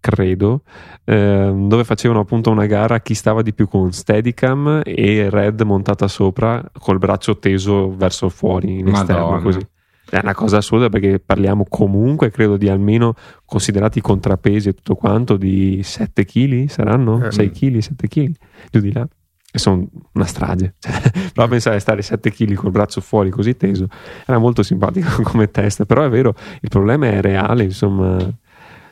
credo, 0.00 0.62
ehm, 1.04 1.68
dove 1.68 1.84
facevano 1.84 2.20
appunto 2.20 2.50
una 2.50 2.66
gara 2.66 2.96
a 2.96 3.00
chi 3.00 3.14
stava 3.14 3.42
di 3.42 3.52
più 3.52 3.68
con 3.68 3.92
Steadicam 3.92 4.82
e 4.84 5.28
Red 5.28 5.60
montata 5.62 6.06
sopra 6.06 6.62
col 6.78 6.98
braccio 6.98 7.38
teso 7.38 7.94
verso 7.96 8.28
fuori 8.28 8.78
in 8.78 8.88
esterno 8.88 9.24
Madonna. 9.24 9.42
così. 9.42 9.66
È 10.10 10.18
una 10.22 10.34
cosa 10.34 10.58
assurda 10.58 10.88
perché 10.88 11.20
parliamo 11.20 11.66
comunque, 11.68 12.30
credo, 12.30 12.56
di 12.56 12.68
almeno 12.68 13.14
considerati 13.44 13.98
i 13.98 14.02
contrappesi 14.02 14.70
e 14.70 14.72
tutto 14.72 14.94
quanto 14.94 15.36
di 15.36 15.80
7 15.82 16.24
kg, 16.24 16.66
saranno? 16.68 17.26
Eh. 17.26 17.32
6 17.32 17.50
kg, 17.50 17.78
7 17.78 18.08
kg, 18.08 18.32
giù 18.70 18.80
di 18.80 18.92
là. 18.92 19.06
E 19.50 19.58
sono 19.58 19.86
una 20.12 20.26
strage. 20.26 20.74
Cioè, 20.80 21.30
però 21.32 21.48
pensare 21.48 21.76
a 21.76 21.80
stare 21.80 22.02
7 22.02 22.30
kg 22.30 22.54
col 22.54 22.70
braccio 22.70 23.00
fuori 23.00 23.30
così 23.30 23.56
teso 23.56 23.86
era 24.26 24.38
molto 24.38 24.62
simpatico 24.62 25.22
come 25.24 25.50
test. 25.50 25.84
Però 25.84 26.02
è 26.04 26.08
vero, 26.08 26.34
il 26.60 26.68
problema 26.68 27.06
è 27.06 27.20
reale, 27.20 27.64
insomma. 27.64 28.16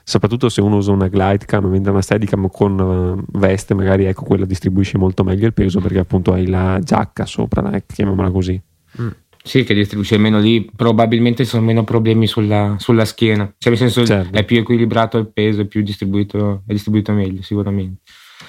Soprattutto 0.09 0.49
se 0.49 0.61
uno 0.61 0.77
usa 0.77 0.93
una 0.93 1.09
glide 1.09 1.47
cam, 1.47 1.67
mentre 1.67 1.91
una 1.91 2.01
steadicam 2.01 2.49
con 2.49 3.25
eh, 3.29 3.39
veste, 3.39 3.75
magari 3.75 4.05
ecco 4.05 4.23
quella 4.23 4.45
distribuisce 4.45 4.99
molto 4.99 5.25
meglio 5.25 5.47
il 5.47 5.53
peso 5.53 5.81
perché 5.81 5.99
appunto 5.99 6.33
hai 6.33 6.47
la 6.47 6.79
giacca 6.81 7.27
sopra, 7.27 7.61
dai, 7.61 7.83
chiamiamola 7.85 8.31
così. 8.31 8.63
Sì, 9.43 9.65
che 9.65 9.75
distribuisce 9.75 10.17
meno 10.17 10.39
lì, 10.39 10.71
probabilmente 10.75 11.43
ci 11.43 11.51
sono 11.51 11.65
meno 11.65 11.83
problemi 11.83 12.29
sulla, 12.29 12.77
sulla 12.79 13.05
schiena. 13.05 13.53
Cioè, 13.59 13.71
nel 13.71 13.79
senso, 13.79 14.05
Certo. 14.07 14.37
è 14.37 14.45
più 14.45 14.59
equilibrato 14.59 15.19
il 15.19 15.27
peso, 15.27 15.63
è 15.63 15.65
più 15.67 15.83
distribuito, 15.83 16.63
è 16.67 16.73
distribuito 16.73 17.13
meglio, 17.13 17.43
sicuramente. 17.43 18.03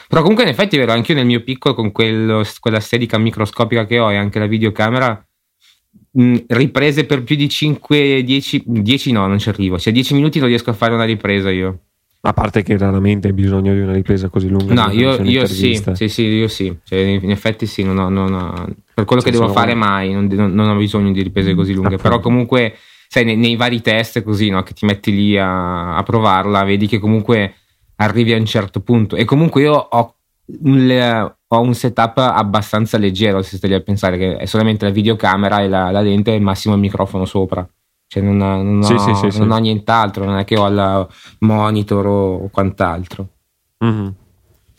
Però 0.08 0.22
comunque, 0.22 0.44
in 0.46 0.50
effetti, 0.50 0.76
è 0.76 0.80
vero, 0.80 0.92
anche 0.94 1.12
io 1.12 1.18
nel 1.18 1.28
mio 1.28 1.42
piccolo, 1.42 1.74
con 1.76 1.92
quello, 1.92 2.44
quella 2.60 2.80
steadica 2.80 3.18
microscopica 3.18 3.86
che 3.86 4.00
ho 4.00 4.12
e 4.12 4.16
anche 4.16 4.40
la 4.40 4.46
videocamera, 4.48 5.26
mh, 6.12 6.36
riprese 6.48 7.06
per 7.06 7.24
più 7.24 7.36
di 7.36 7.50
5, 7.50 8.24
10, 8.24 8.64
10 8.66 9.12
no, 9.12 9.28
non 9.28 9.38
ci 9.40 9.50
arrivo. 9.50 9.78
Cioè, 9.78 9.92
10 9.94 10.14
minuti 10.14 10.40
non 10.40 10.48
riesco 10.48 10.70
a 10.70 10.74
fare 10.74 10.94
una 10.94 11.04
ripresa 11.04 11.50
io. 11.52 11.80
A 12.22 12.34
parte 12.34 12.64
che 12.64 12.78
raramente 12.78 13.28
hai 13.28 13.34
bisogno 13.34 13.74
di 13.74 13.80
una 13.80 13.94
ripresa 13.94 14.28
così 14.28 14.50
lunga. 14.50 14.74
No, 14.74 14.92
io, 14.92 15.22
io 15.24 15.46
sì, 15.46 15.82
sì, 15.94 16.10
sì, 16.10 16.24
io 16.24 16.48
sì. 16.48 16.76
Cioè, 16.84 17.00
in 17.00 17.30
effetti 17.32 17.66
sì, 17.66 17.84
non 17.84 17.98
ho- 18.00 18.10
non 18.10 18.34
ho- 18.34 18.66
per 18.94 19.06
quello 19.06 19.22
Cioè, 19.22 19.32
che 19.32 19.38
devo 19.38 19.52
fare 19.52 19.76
mai, 19.76 20.12
non, 20.12 20.28
non- 20.32 20.52
non 20.54 20.70
ho 20.70 20.76
bisogno 20.78 21.12
di 21.12 21.22
riprese 21.22 21.54
così 21.54 21.74
lunghe. 21.74 21.96
Appunto. 21.96 22.04
Però 22.10 22.20
comunque, 22.20 22.76
sai, 23.08 23.24
nei, 23.24 23.38
nei 23.38 23.56
vari 23.56 23.82
test 23.82 24.24
così, 24.24 24.50
no, 24.50 24.64
che 24.64 24.74
ti 24.74 24.86
metti 24.86 25.14
lì 25.14 25.38
a, 25.38 25.96
a 25.96 26.04
provarla, 26.04 26.64
vedi 26.64 26.88
che 26.88 26.98
comunque 27.00 27.54
arrivi 27.98 28.34
a 28.34 28.38
un 28.38 28.46
certo 28.46 28.80
punto. 28.82 29.16
E 29.16 29.25
comunque 29.25 29.62
io 29.62 29.74
ho 29.74 30.16
un, 30.63 31.32
ho 31.48 31.60
un 31.60 31.74
setup 31.74 32.18
abbastanza 32.18 32.98
leggero, 32.98 33.42
se 33.42 33.58
stai 33.58 33.70
lì 33.70 33.75
a 33.75 33.82
pensare 33.82 34.18
che 34.18 34.38
è 34.38 34.46
solamente 34.46 34.86
la 34.86 34.92
videocamera 34.92 35.62
e 35.62 35.68
la, 35.68 35.92
la 35.92 36.01
lente 36.01 36.32
e 36.32 36.36
il 36.36 36.42
massimo 36.42 36.75
il 36.75 36.82
microfono 36.82 37.25
sopra. 37.25 37.68
Cioè 38.08 38.24
non, 38.24 38.39
ho- 38.39 38.62
non 38.63 38.84
Sì, 38.84 38.94
ho, 38.94 39.16
sì, 39.16 39.32
sì, 39.32 39.39
non 39.39 39.51
ho 39.51 39.58
nient'altro, 39.58 40.24
non 40.25 40.38
è 40.38 40.46
che 40.46 40.58
ho 40.58 40.68
il 40.68 41.08
monitor 41.39 42.06
o 42.08 42.50
quant'altro. 42.50 43.27
Mhm. 43.80 44.13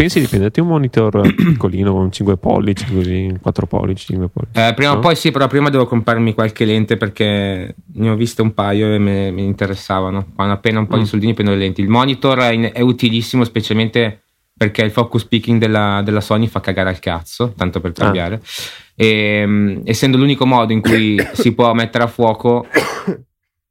Pensi 0.00 0.20
di 0.20 0.28
prenderti 0.28 0.60
un 0.60 0.68
monitor 0.68 1.22
piccolino 1.34 1.92
con 1.92 2.12
5 2.12 2.36
pollici, 2.36 2.84
così 2.94 3.36
4 3.42 3.66
pollici, 3.66 4.04
5 4.06 4.28
pollici? 4.28 4.52
Eh, 4.60 4.72
prima 4.72 4.92
o 4.92 4.94
No? 4.94 5.00
poi 5.00 5.16
sì, 5.16 5.32
però 5.32 5.48
prima 5.48 5.70
devo 5.70 5.86
comprarmi 5.86 6.34
qualche 6.34 6.64
lente 6.64 6.96
perché 6.96 7.74
ne 7.94 8.08
ho 8.08 8.14
viste 8.14 8.40
un 8.40 8.54
paio 8.54 8.92
e 8.94 8.98
mi 9.32 9.44
interessavano. 9.44 10.28
Quando 10.36 10.54
appena 10.54 10.78
un 10.78 10.86
po' 10.86 10.98
Mm. 10.98 11.00
di 11.00 11.06
soldini 11.06 11.34
prendo 11.34 11.50
le 11.52 11.58
lenti. 11.58 11.80
Il 11.80 11.88
monitor 11.88 12.38
è, 12.38 12.52
in- 12.52 12.70
è 12.72 12.80
utilissimo 12.80 13.42
specialmente 13.42 14.22
perché 14.56 14.82
il 14.82 14.92
focus 14.92 15.24
peaking 15.24 15.58
della, 15.58 16.00
della 16.04 16.20
Sony 16.20 16.46
fa 16.46 16.60
cagare 16.60 16.90
al 16.90 17.00
cazzo, 17.00 17.52
tanto 17.56 17.80
per 17.80 17.90
Ah. 17.90 17.94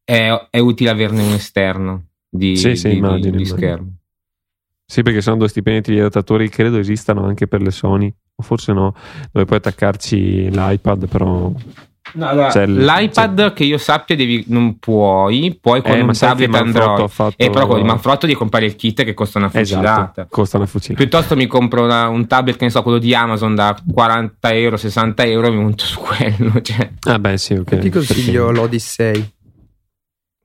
è, 0.03 0.47
è 0.49 0.59
utile 0.59 0.89
averne 0.89 1.23
un 1.23 1.31
esterno 1.35 2.03
di, 2.29 2.57
Sì, 2.57 2.75
sì, 2.75 2.87
di- 2.89 2.93
di- 2.95 2.97
immagino, 2.99 3.19
di 3.21 3.27
immagino. 3.29 3.55
schermo. 3.55 3.91
Sì, 4.89 5.03
perché 5.03 5.19
sono 5.19 5.35
due 5.35 5.49
stipendi 5.49 5.91
di 5.91 5.99
adattatori, 5.99 6.47
credo 6.47 6.77
esistano 6.77 7.25
anche 7.25 7.45
per 7.45 7.61
le 7.61 7.71
Sony, 7.71 8.13
o 8.35 8.41
forse 8.41 8.71
no, 8.71 8.95
dove 9.33 9.45
puoi 9.45 9.57
attaccarci 9.57 10.49
l'iPad, 10.49 11.07
però... 11.09 11.51
C'è 12.09 12.63
il- 12.63 12.85
L'iPad 12.85 13.51
che 13.51 13.65
io 13.65 13.77
sappia 13.77 14.15
devi, 14.15 14.45
non 14.47 14.79
puoi, 14.79 15.57
puoi 15.59 15.81
con 15.81 15.91
Eh, 15.91 15.99
un 15.99 16.05
ma 16.05 16.13
sai 16.13 16.37
che 16.37 16.45
tablet 16.47 16.61
Android. 16.67 16.99
ha 17.01 17.07
fatto- 17.09 17.33
E 17.35 17.49
però 17.49 17.67
con 17.67 17.79
il 17.79 17.83
Manfrotto 17.85 18.25
devi 18.25 18.37
comprare 18.37 18.65
il 18.65 18.77
kit 18.77 19.03
che 19.03 19.13
costa 19.13 19.39
una 19.39 19.49
fucilata. 19.49 19.91
Esatto, 20.13 20.27
costa 20.29 20.55
una 20.55 20.67
fucilata. 20.67 21.01
Piuttosto 21.03 21.35
mi 21.35 21.47
compro 21.47 21.83
una- 21.83 22.07
un 22.07 22.25
tablet, 22.25 22.55
che 22.55 22.63
ne 22.63 22.69
so, 22.71 22.81
quello 22.81 22.97
di 22.97 23.13
Amazon 23.13 23.55
da 23.55 23.77
40 23.93 24.53
euro, 24.53 24.77
60 24.77 25.25
euro 25.25 25.47
e 25.47 25.49
mi 25.51 25.57
monto 25.57 25.83
su 25.83 25.99
quello. 25.99 26.61
Cioè, 26.61 26.91
Ah 27.09 27.19
beh 27.19 27.37
sì, 27.37 27.55
ok. 27.55 27.77
Ti 27.77 27.89
consiglio 27.89 28.45
Perché- 28.45 28.59
l'Odyssey. 28.61 29.31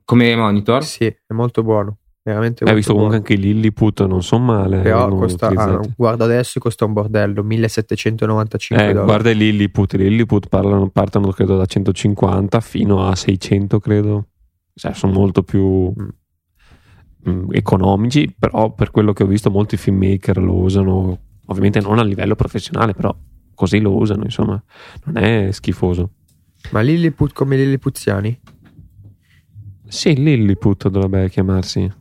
come 0.03 0.35
monitor. 0.35 0.83
Sì, 0.83 1.05
è 1.05 1.33
molto 1.33 1.63
buono. 1.63 1.99
Veramente 2.25 2.63
Hai 2.63 2.73
visto 2.73 2.93
comunque 2.93 3.17
buono. 3.19 3.33
anche 3.33 3.33
i 3.33 3.53
Lilliput, 3.53 4.05
non 4.05 4.23
sono 4.23 4.45
male. 4.45 4.79
Però 4.79 5.09
costa, 5.09 5.47
ah, 5.49 5.79
guarda 5.97 6.23
adesso 6.23 6.57
costa 6.61 6.85
un 6.85 6.93
bordello, 6.93 7.43
1795 7.43 8.81
Eh, 8.85 8.87
dollari. 8.93 9.05
guarda 9.05 9.29
i 9.31 9.35
Lilliput, 9.35 9.93
i 9.93 9.97
Lilliput 9.97 10.47
parlano- 10.47 10.87
partono 10.89 11.31
credo 11.31 11.57
da 11.57 11.65
150 11.65 12.61
fino 12.61 13.05
a 13.05 13.13
600 13.15 13.81
credo, 13.81 14.27
cioè 14.73 14.93
sono 14.93 15.11
molto 15.11 15.43
più 15.43 15.91
Mm. 15.91 16.07
mm, 17.29 17.49
economici, 17.51 18.33
però 18.37 18.71
per 18.73 18.91
quello 18.91 19.11
che 19.11 19.23
ho 19.23 19.27
visto 19.27 19.51
molti 19.51 19.75
filmmaker 19.75 20.37
lo 20.37 20.53
usano, 20.55 21.19
ovviamente 21.47 21.81
non 21.81 21.99
a 21.99 22.03
livello 22.03 22.35
professionale, 22.35 22.93
però 22.93 23.13
così 23.53 23.79
lo 23.81 23.93
usano, 23.97 24.23
insomma, 24.23 24.61
non 25.05 25.17
è 25.21 25.49
schifoso. 25.51 26.11
Ma 26.71 26.79
Lilliput 26.79 27.33
come 27.33 27.57
Lilliputiani? 27.57 28.39
Sì, 29.87 30.15
Lilliput 30.15 30.87
dovrebbe 30.87 31.29
chiamarsi. 31.29 31.91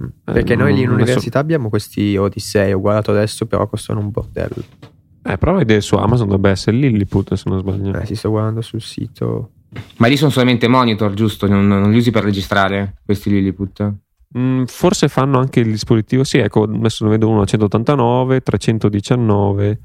Eh, 0.00 0.32
Perché 0.32 0.54
noi 0.54 0.74
lì 0.74 0.80
in 0.82 0.86
non- 0.86 0.94
università 0.96 1.38
abbiamo 1.38 1.68
questi 1.68 2.16
Odyssey, 2.16 2.72
ho 2.72 2.80
guardato 2.80 3.10
adesso, 3.10 3.46
però 3.46 3.66
costano 3.68 4.00
un 4.00 4.10
bordello. 4.10 4.62
Eh, 5.24 5.36
però 5.36 5.54
vedere 5.56 5.80
su 5.80 5.96
Amazon 5.96 6.26
dovrebbe 6.26 6.50
essere 6.50 6.76
Lilliput 6.76 7.34
se 7.34 7.50
non 7.50 7.58
sbaglio. 7.58 7.98
Eh, 7.98 8.06
si 8.06 8.14
sto 8.14 8.30
guardando 8.30 8.60
sul 8.62 8.80
sito. 8.80 9.50
Ma 9.98 10.06
lì 10.06 10.16
sono 10.16 10.30
solamente 10.30 10.68
monitor, 10.68 11.12
giusto? 11.14 11.46
Non, 11.46 11.66
non 11.66 11.90
li 11.90 11.96
usi 11.98 12.10
per 12.10 12.22
registrare 12.24 12.94
questi 13.04 13.28
Lilliput? 13.30 13.92
Mm, 14.38 14.64
forse 14.64 15.08
fanno 15.08 15.38
anche 15.38 15.60
il 15.60 15.70
dispositivo, 15.70 16.22
sì, 16.24 16.38
ecco, 16.38 16.62
adesso 16.62 17.04
ne 17.04 17.10
vedo 17.10 17.28
uno 17.28 17.42
a 17.42 17.44
189, 17.46 18.40
319. 18.42 19.78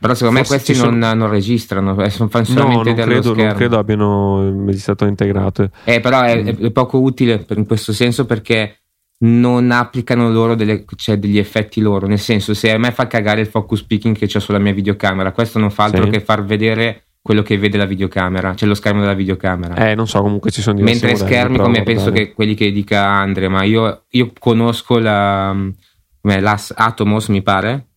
Però 0.00 0.14
secondo 0.14 0.38
me 0.40 0.44
Forse 0.46 0.54
questi 0.64 0.72
ci 0.74 0.78
sono- 0.78 0.96
non, 0.96 1.18
non 1.18 1.28
registrano, 1.28 2.00
eh, 2.02 2.08
sono- 2.08 2.30
fanno 2.30 2.46
No, 2.48 2.54
solamente 2.54 2.84
non 2.88 2.94
dello 2.94 3.10
credo, 3.20 3.34
non 3.34 3.54
credo 3.54 3.78
abbiano 3.78 4.46
il 4.48 4.64
registratore 4.66 5.10
integrato. 5.10 5.70
Eh, 5.84 6.00
però 6.00 6.22
è, 6.22 6.42
Mm. 6.42 6.46
è- 6.46 6.70
poco 6.70 7.00
utile 7.00 7.44
in 7.50 7.66
questo 7.66 7.92
senso 7.92 8.24
perché 8.24 8.76
non 9.22 9.70
applicano 9.70 10.30
loro 10.30 10.54
delle- 10.54 10.84
cioè, 10.96 11.18
degli 11.18 11.38
effetti 11.38 11.80
loro. 11.80 12.06
Nel 12.06 12.18
senso, 12.18 12.54
se 12.54 12.72
a 12.72 12.78
me 12.78 12.90
fa 12.90 13.06
cagare 13.06 13.40
il 13.42 13.46
focus 13.46 13.82
peaking 13.84 14.16
che 14.16 14.26
c'è 14.26 14.40
sulla 14.40 14.58
mia 14.58 14.72
videocamera, 14.72 15.32
questo 15.32 15.58
non 15.58 15.70
fa 15.70 15.84
altro 15.84 16.04
Sì. 16.04 16.10
che 16.10 16.20
far 16.20 16.44
vedere 16.44 17.04
quello 17.22 17.42
che 17.42 17.58
vede 17.58 17.76
la 17.76 17.84
videocamera, 17.84 18.54
cioè 18.54 18.66
lo 18.66 18.74
schermo 18.74 19.00
della 19.00 19.12
videocamera. 19.12 19.74
Eh, 19.90 19.94
non 19.94 20.06
so, 20.08 20.22
comunque 20.22 20.50
ci 20.50 20.62
sono 20.62 20.76
diversi 20.78 21.04
Mentre 21.04 21.20
modelli, 21.20 21.38
schermi, 21.38 21.58
come 21.58 21.82
penso 21.82 22.10
che 22.12 22.32
quelli 22.32 22.54
che 22.54 22.72
dica 22.72 23.04
Andre, 23.04 23.48
ma 23.48 23.62
io, 23.62 24.04
io 24.12 24.32
conosco 24.38 24.98
la, 24.98 25.54
Atomos, 26.74 27.28
mi 27.28 27.42
pare, 27.42 27.88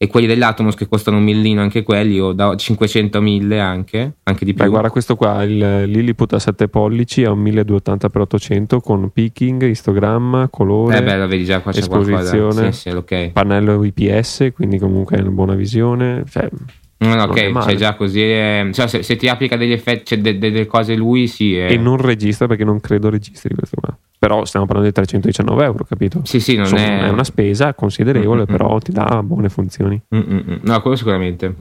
e 0.00 0.06
quelli 0.06 0.28
dell'Atomos 0.28 0.76
che 0.76 0.86
costano 0.86 1.16
un 1.16 1.24
millino 1.24 1.60
anche 1.60 1.82
quelli, 1.82 2.20
o 2.20 2.32
da 2.32 2.54
500 2.54 3.18
a 3.18 3.20
1000 3.20 3.58
anche, 3.60 4.12
anche 4.22 4.44
di 4.44 4.54
più. 4.54 4.62
Beh, 4.62 4.70
guarda 4.70 4.90
questo 4.90 5.16
qua, 5.16 5.42
il 5.42 5.82
Lilliput 5.86 6.34
a 6.34 6.38
7 6.38 6.68
pollici 6.68 7.24
a 7.24 7.32
un 7.32 7.42
1280x800 7.42 8.78
con 8.80 9.10
peaking, 9.10 9.62
histogramma, 9.64 10.46
colore, 10.48 10.98
eh 10.98 11.02
beh, 11.02 11.26
vedi 11.26 11.44
già 11.44 11.60
qua 11.60 11.72
c'è 11.72 11.80
esposizione. 11.80 12.70
Sì, 12.72 12.90
sì, 12.90 12.96
ok. 12.96 13.30
pannello 13.32 13.82
IPS, 13.82 14.52
quindi 14.54 14.78
comunque 14.78 15.16
è 15.16 15.20
una 15.20 15.30
buona 15.30 15.54
visione. 15.54 16.22
Cioè, 16.30 16.48
No, 17.00 17.14
no, 17.14 17.32
è 17.32 17.48
ok, 17.48 17.62
cioè 17.62 17.74
già 17.76 17.94
così. 17.94 18.20
eh, 18.22 18.70
cioè, 18.72 18.88
se, 18.88 19.02
se 19.04 19.14
ti 19.14 19.28
applica 19.28 19.56
degli 19.56 19.70
effetti, 19.70 20.04
cioè, 20.04 20.18
de- 20.18 20.36
de- 20.38 20.50
delle 20.50 20.66
cose 20.66 20.96
lui, 20.96 21.28
sì. 21.28 21.56
eh. 21.56 21.72
E 21.72 21.76
non 21.76 21.96
registra 21.96 22.48
perché 22.48 22.64
non 22.64 22.80
credo 22.80 23.08
registri 23.08 23.54
questo 23.54 23.76
qua. 23.80 23.96
Però 24.28 24.44
stiamo 24.44 24.66
parlando 24.66 24.90
di 24.90 24.94
319 24.94 25.64
euro, 25.64 25.84
capito? 25.84 26.20
Sì, 26.24 26.38
sì, 26.38 26.54
non 26.56 26.64
Insomma, 26.66 27.06
è... 27.06 27.08
una 27.08 27.24
spesa 27.24 27.72
considerevole, 27.72 28.40
Mm, 28.42 28.44
mm, 28.50 28.52
mm. 28.52 28.56
però 28.56 28.78
ti 28.78 28.92
dà 28.92 29.22
buone 29.22 29.48
funzioni. 29.48 29.98
Mm, 30.14 30.18
mm, 30.18 30.36
mm. 30.50 30.56
No, 30.64 30.80
quello 30.82 30.96
sicuramente. 30.96 31.54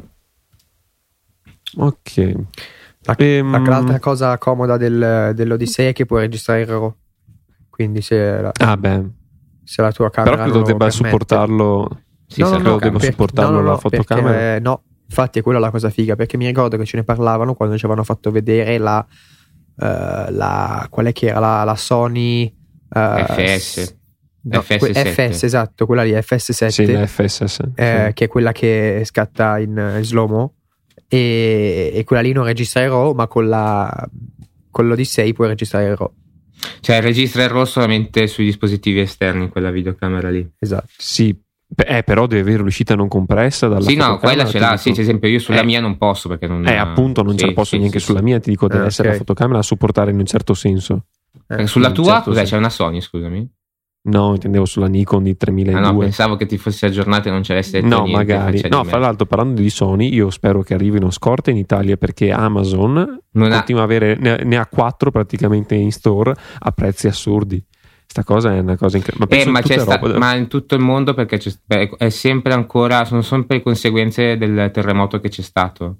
Ok. 1.77 2.33
La- 3.03 3.15
Ehm, 3.17 3.51
la- 3.51 3.69
L'altra 3.69 3.99
cosa 3.99 4.37
comoda 4.37 4.75
del, 4.75 5.31
dell'Odyssey 5.33 5.87
è 5.89 5.93
che 5.93 6.05
puoi 6.05 6.21
registrare 6.21 6.61
il 6.61 6.67
RAW. 6.67 6.93
Quindi 7.69 8.01
se 8.01 8.41
la, 8.41 8.51
Ah, 8.59 8.75
beh. 8.75 9.03
se 9.63 9.81
la 9.81 9.91
tua 9.93 10.09
camera 10.09 10.35
Però 10.35 10.43
credo 10.49 10.57
debba 10.63 10.87
permette. 10.87 10.91
supportarlo. 11.09 12.01
Sì, 12.25 12.41
no, 12.41 12.47
no, 12.49 12.53
credo 12.55 12.69
no, 12.71 12.77
debba 12.79 12.91
perché- 12.97 13.11
supportarlo 13.11 13.55
no, 13.55 13.61
no, 13.61 13.69
la 13.69 13.77
fotocamera. 13.77 14.27
perché, 14.37 14.59
no, 14.59 14.81
infatti 15.07 15.39
è 15.39 15.41
quella 15.41 15.59
la 15.59 15.71
cosa 15.71 15.89
figa 15.89 16.17
perché 16.17 16.35
mi 16.35 16.45
ricordo 16.47 16.75
che 16.75 16.83
ce 16.83 16.97
ne 16.97 17.03
parlavano 17.05 17.53
quando 17.53 17.77
ci 17.77 17.85
avevano 17.85 18.03
fatto 18.05 18.29
vedere 18.29 18.77
la, 18.77 19.05
eh, 19.79 20.31
la 20.31 20.85
qual 20.89 21.05
è 21.05 21.13
che 21.13 21.27
era 21.27 21.39
la, 21.39 21.63
la 21.63 21.75
Sony 21.75 22.53
eh, 22.93 23.25
FS. 23.57 23.95
no, 24.41 24.59
FS7. 24.59 24.77
que- 24.79 24.93
FS 24.93 25.43
esatto 25.43 25.85
quella 25.85 26.03
lì 26.03 26.11
FS7 26.11 26.67
Sì, 26.67 26.85
la 26.91 27.05
FSS. 27.05 27.59
eh, 27.75 28.05
sì. 28.07 28.13
che 28.13 28.25
è 28.25 28.27
quella 28.27 28.51
che 28.51 29.01
scatta 29.05 29.59
in, 29.59 29.71
in 29.97 30.03
slow-mo 30.03 30.53
e, 31.07 31.91
e 31.93 32.03
quella 32.03 32.21
lì 32.21 32.31
non 32.31 32.45
registra 32.45 32.81
il 32.83 32.89
RAW 32.89 33.13
ma 33.13 33.27
con 33.27 33.47
la 33.47 34.09
con 34.69 34.87
l'Odyssey 34.87 35.33
puoi 35.33 35.47
registrare 35.47 35.85
il 35.87 35.95
RAW 35.95 36.11
Cioè, 36.81 37.01
registra 37.01 37.43
il 37.43 37.49
RAW 37.49 37.65
solamente 37.65 38.27
sui 38.27 38.45
dispositivi 38.45 38.99
esterni, 38.99 39.49
quella 39.49 39.71
videocamera 39.71 40.29
lì. 40.29 40.47
esatto 40.59 40.87
Sì, 40.97 41.35
eh, 41.75 42.03
però 42.03 42.27
deve 42.27 42.41
avere 42.41 42.63
l'uscita 42.63 42.95
non 42.95 43.07
compressa 43.09 43.67
dalla 43.67 43.81
sì, 43.81 43.95
no, 43.95 44.03
fotocamera, 44.17 44.35
quella 44.35 44.49
ce 44.49 44.59
l'ha. 44.59 44.69
dico. 44.69 44.81
Sì, 44.81 44.89
ad 44.91 44.97
esempio, 44.99 45.29
io 45.29 45.39
sulla 45.39 45.61
Eh. 45.61 45.65
mia 45.65 45.81
non 45.81 45.97
posso 45.97 46.29
perché 46.29 46.47
non. 46.47 46.65
Eh, 46.65 46.75
appunto, 46.77 47.23
non 47.23 47.33
ce 47.33 47.39
sì, 47.39 47.45
la 47.47 47.53
posso 47.53 47.69
sì, 47.75 47.77
neanche 47.79 47.99
sì, 47.99 48.05
sulla 48.05 48.19
sì. 48.19 48.23
mia, 48.23 48.39
ti 48.39 48.49
dico, 48.51 48.67
deve 48.69 48.83
Eh, 48.85 48.87
essere 48.87 49.07
ok. 49.09 49.13
la 49.15 49.19
fotocamera 49.19 49.59
a 49.59 49.63
supportare 49.63 50.11
in 50.11 50.17
un 50.19 50.25
certo 50.25 50.53
senso. 50.53 51.05
Eh, 51.47 51.67
Sulla 51.67 51.91
tua, 51.91 52.05
certo 52.05 52.23
cos'è? 52.29 52.37
senso. 52.39 52.51
C'è 52.53 52.57
una 52.59 52.69
Sony, 52.69 53.01
scusami. 53.01 53.51
No, 54.09 54.33
intendevo 54.35 54.63
sulla 54.63 54.87
Nikon 54.87 55.23
di 55.23 55.35
3002. 55.35 55.85
Ah, 55.89 55.91
no, 55.91 55.97
pensavo 55.97 56.35
che 56.37 56.45
ti 56.45 56.57
fossi 56.57 56.85
aggiornato 56.85 57.27
e 57.27 57.31
non 57.31 57.43
ci 57.43 57.51
avessi 57.51 57.71
detto 57.71 57.87
No, 57.87 58.03
niente, 58.03 58.15
magari. 58.15 58.61
No, 58.69 58.83
fra 58.85 58.99
l'altro, 58.99 59.25
parlando 59.25 59.59
di 59.61 59.69
Sony, 59.69 60.13
io 60.13 60.29
spero 60.29 60.61
che 60.61 60.73
arrivino 60.73 61.09
scorte 61.11 61.51
in 61.51 61.57
Italia 61.57 61.97
perché 61.97 62.31
Amazon 62.31 63.19
Non 63.31 63.51
ha- 63.51 63.55
continua 63.57 63.81
a 63.81 63.83
avere, 63.83 64.15
ne, 64.17 64.43
ne 64.43 64.57
ha 64.57 64.65
quattro 64.65 65.11
praticamente 65.11 65.75
in 65.75 65.91
store 65.91 66.33
a 66.59 66.71
prezzi 66.71 67.07
assurdi. 67.07 67.61
Sta 68.05 68.23
cosa 68.23 68.53
è 68.55 68.59
una 68.59 68.77
cosa 68.77 68.95
incredibile. 68.95 69.29
Ma, 69.29 69.35
Eh, 69.35 69.43
penso 69.43 69.47
in 69.49 69.85
ma, 69.85 69.97
sta- 69.99 70.17
ma 70.17 70.35
in 70.35 70.47
tutto 70.47 70.75
il 70.75 70.81
mondo 70.81 71.13
perché 71.13 71.41
beh, 71.65 71.89
è 71.97 72.07
sempre 72.09 72.53
ancora, 72.53 73.03
sono 73.03 73.21
sempre 73.21 73.61
conseguenze 73.61 74.37
del 74.37 74.69
terremoto 74.71 75.19
che 75.19 75.27
c'è 75.27 75.41
stato. 75.41 75.97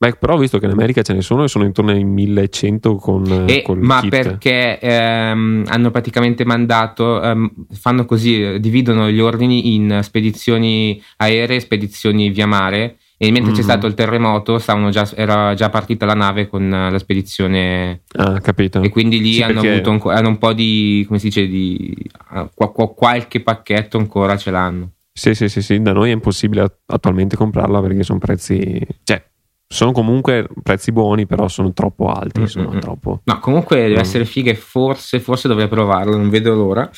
Beh, 0.00 0.12
però 0.14 0.34
ho 0.34 0.38
visto 0.38 0.58
che 0.58 0.66
in 0.66 0.70
America 0.70 1.02
ce 1.02 1.12
ne 1.12 1.22
sono 1.22 1.42
e 1.42 1.48
sono 1.48 1.64
intorno 1.64 1.90
ai 1.90 2.04
1100 2.04 2.94
con, 2.94 3.24
E- 3.48 3.56
Eh, 3.56 3.62
col 3.62 3.80
ma 3.80 3.98
kit. 4.00 4.10
perché 4.10 4.78
ehm, 4.78 5.64
hanno 5.66 5.90
praticamente 5.90 6.44
mandato, 6.44 7.20
ehm, 7.20 7.50
fanno 7.72 8.04
così, 8.04 8.60
dividono 8.60 9.10
gli 9.10 9.18
ordini 9.18 9.74
in 9.74 9.98
spedizioni 10.02 11.02
aeree 11.16 11.56
e 11.56 11.60
spedizioni 11.60 12.30
via 12.30 12.46
mare. 12.46 12.98
E 13.16 13.32
mentre 13.32 13.50
c'è 13.50 13.58
Mhm. 13.58 13.64
stato 13.64 13.86
il 13.88 13.94
terremoto, 13.94 14.60
stavano 14.60 14.90
già- 14.90 15.10
era 15.16 15.52
già 15.54 15.68
partita 15.68 16.06
la 16.06 16.14
nave 16.14 16.46
con 16.46 16.72
eh, 16.72 16.90
la 16.92 16.98
spedizione 17.00 18.02
Ah, 18.12 18.40
capito. 18.40 18.80
E 18.80 18.90
quindi 18.90 19.20
lì 19.20 19.32
Sì, 19.32 19.42
hanno 19.42 19.54
perché- 19.62 19.82
avuto 19.82 19.90
un, 19.90 20.14
hanno 20.14 20.28
un 20.28 20.38
po' 20.38 20.52
di, 20.52 21.02
come 21.08 21.18
si 21.18 21.26
dice, 21.26 21.48
di 21.48 21.92
ah, 22.28 22.48
qua- 22.54 22.70
qua- 22.70 22.94
qualche 22.94 23.40
pacchetto 23.40 23.98
ancora 23.98 24.36
ce 24.36 24.52
l'hanno. 24.52 24.92
Sì, 25.12 25.34
sì, 25.34 25.48
sì, 25.48 25.60
sì, 25.60 25.82
da 25.82 25.92
noi 25.92 26.10
è 26.10 26.12
impossibile 26.12 26.60
at- 26.62 26.78
attualmente 26.86 27.34
comprarla 27.34 27.80
perché 27.82 28.04
sono 28.04 28.20
prezzi, 28.20 28.80
cioè, 29.02 29.20
sono 29.68 29.92
comunque 29.92 30.48
prezzi 30.62 30.92
buoni, 30.92 31.26
però 31.26 31.46
sono 31.48 31.72
troppo 31.74 32.10
alti, 32.10 32.40
Mm, 32.40 32.42
insomma, 32.42 32.70
mm, 32.70 32.76
mm. 32.76 32.80
troppo. 32.80 33.20
No, 33.24 33.38
comunque 33.38 33.76
deve 33.82 33.96
Mm. 33.96 34.00
essere 34.00 34.24
figa 34.24 34.50
e 34.50 34.54
forse, 34.54 35.20
forse 35.20 35.46
dovrei 35.46 35.68
provarlo, 35.68 36.16
non 36.16 36.30
vedo 36.30 36.54
l'ora. 36.54 36.88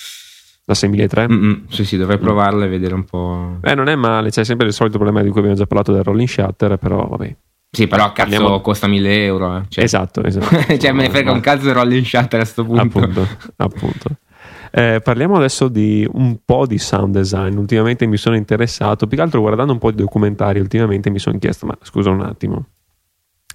La 0.66 0.74
6003? 0.74 1.26
Mm-mm, 1.28 1.64
sì, 1.68 1.84
sì, 1.84 1.96
dovrei 1.96 2.18
provarlo 2.18 2.62
e 2.62 2.68
vedere 2.68 2.94
un 2.94 3.04
po'. 3.04 3.58
Eh, 3.62 3.74
non 3.74 3.88
è 3.88 3.96
male, 3.96 4.30
c'è 4.30 4.44
sempre 4.44 4.68
il 4.68 4.72
solito 4.72 4.98
problema 4.98 5.22
di 5.22 5.30
cui 5.30 5.38
abbiamo 5.40 5.56
già 5.56 5.66
parlato 5.66 5.90
del 5.92 6.04
rolling 6.04 6.28
shutter, 6.28 6.76
però 6.76 7.06
vabbè. 7.08 7.36
Sì, 7.72 7.86
però 7.88 8.12
cazzo 8.12 8.30
Parliamo- 8.30 8.60
costa 8.60 8.86
1000 8.86 9.24
euro. 9.24 9.56
eh. 9.56 9.62
Cioè, 9.68 9.82
Esatto, 9.84 10.22
esatto. 10.22 10.46
cioè, 10.78 10.92
me 10.92 11.02
ne 11.02 11.10
frega 11.10 11.32
un 11.32 11.40
cazzo 11.40 11.64
del 11.66 11.74
rolling 11.74 12.04
shutter 12.04 12.40
a 12.40 12.44
sto 12.44 12.64
punto. 12.64 12.82
appunto, 12.82 13.26
appunto. 13.56 14.08
Eh, 14.72 15.00
parliamo 15.02 15.36
adesso 15.36 15.68
di 15.68 16.08
un 16.12 16.38
po' 16.44 16.66
di 16.66 16.78
sound 16.78 17.14
design. 17.14 17.56
Ultimamente 17.56 18.06
mi 18.06 18.16
sono 18.16 18.36
interessato, 18.36 19.06
più 19.06 19.16
che 19.16 19.22
altro 19.22 19.40
guardando 19.40 19.72
un 19.72 19.78
po' 19.78 19.90
di 19.90 19.96
documentari, 19.96 20.60
ultimamente 20.60 21.10
mi 21.10 21.18
sono 21.18 21.38
chiesto, 21.38 21.66
ma 21.66 21.76
scusa 21.82 22.10
un 22.10 22.20
attimo, 22.20 22.66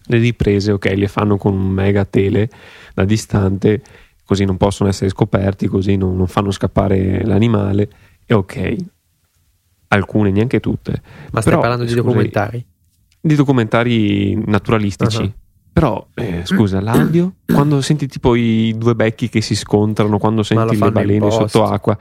le 0.07 0.17
riprese, 0.17 0.71
ok, 0.73 0.85
le 0.95 1.07
fanno 1.07 1.37
con 1.37 1.53
un 1.53 1.67
mega 1.69 2.05
tele 2.05 2.49
da 2.93 3.05
distante, 3.05 3.81
così 4.25 4.43
non 4.43 4.57
possono 4.57 4.89
essere 4.89 5.09
scoperti, 5.09 5.67
così 5.67 5.95
non, 5.95 6.17
non 6.17 6.27
fanno 6.27 6.51
scappare 6.51 7.23
l'animale, 7.25 7.89
e 8.25 8.33
ok, 8.33 8.75
alcune, 9.87 10.31
neanche 10.31 10.59
tutte. 10.59 11.01
Ma 11.31 11.39
stai 11.39 11.53
Però, 11.53 11.59
parlando 11.59 11.85
di 11.85 11.91
scusi, 11.91 12.03
documentari? 12.03 12.65
Di 13.21 13.35
documentari 13.35 14.35
naturalistici. 14.45 15.21
Uh-huh. 15.21 15.33
Però, 15.75 16.07
eh, 16.13 16.43
scusa, 16.45 16.79
l'audio? 16.79 17.33
Quando 17.45 17.81
senti 17.81 18.07
tipo 18.07 18.33
i 18.33 18.73
due 18.77 18.95
becchi 18.95 19.27
che 19.27 19.41
si 19.41 19.57
scontrano, 19.57 20.17
quando 20.19 20.41
senti 20.41 20.79
le 20.79 20.89
balene 20.89 21.29
sotto 21.29 21.65
acqua, 21.65 21.97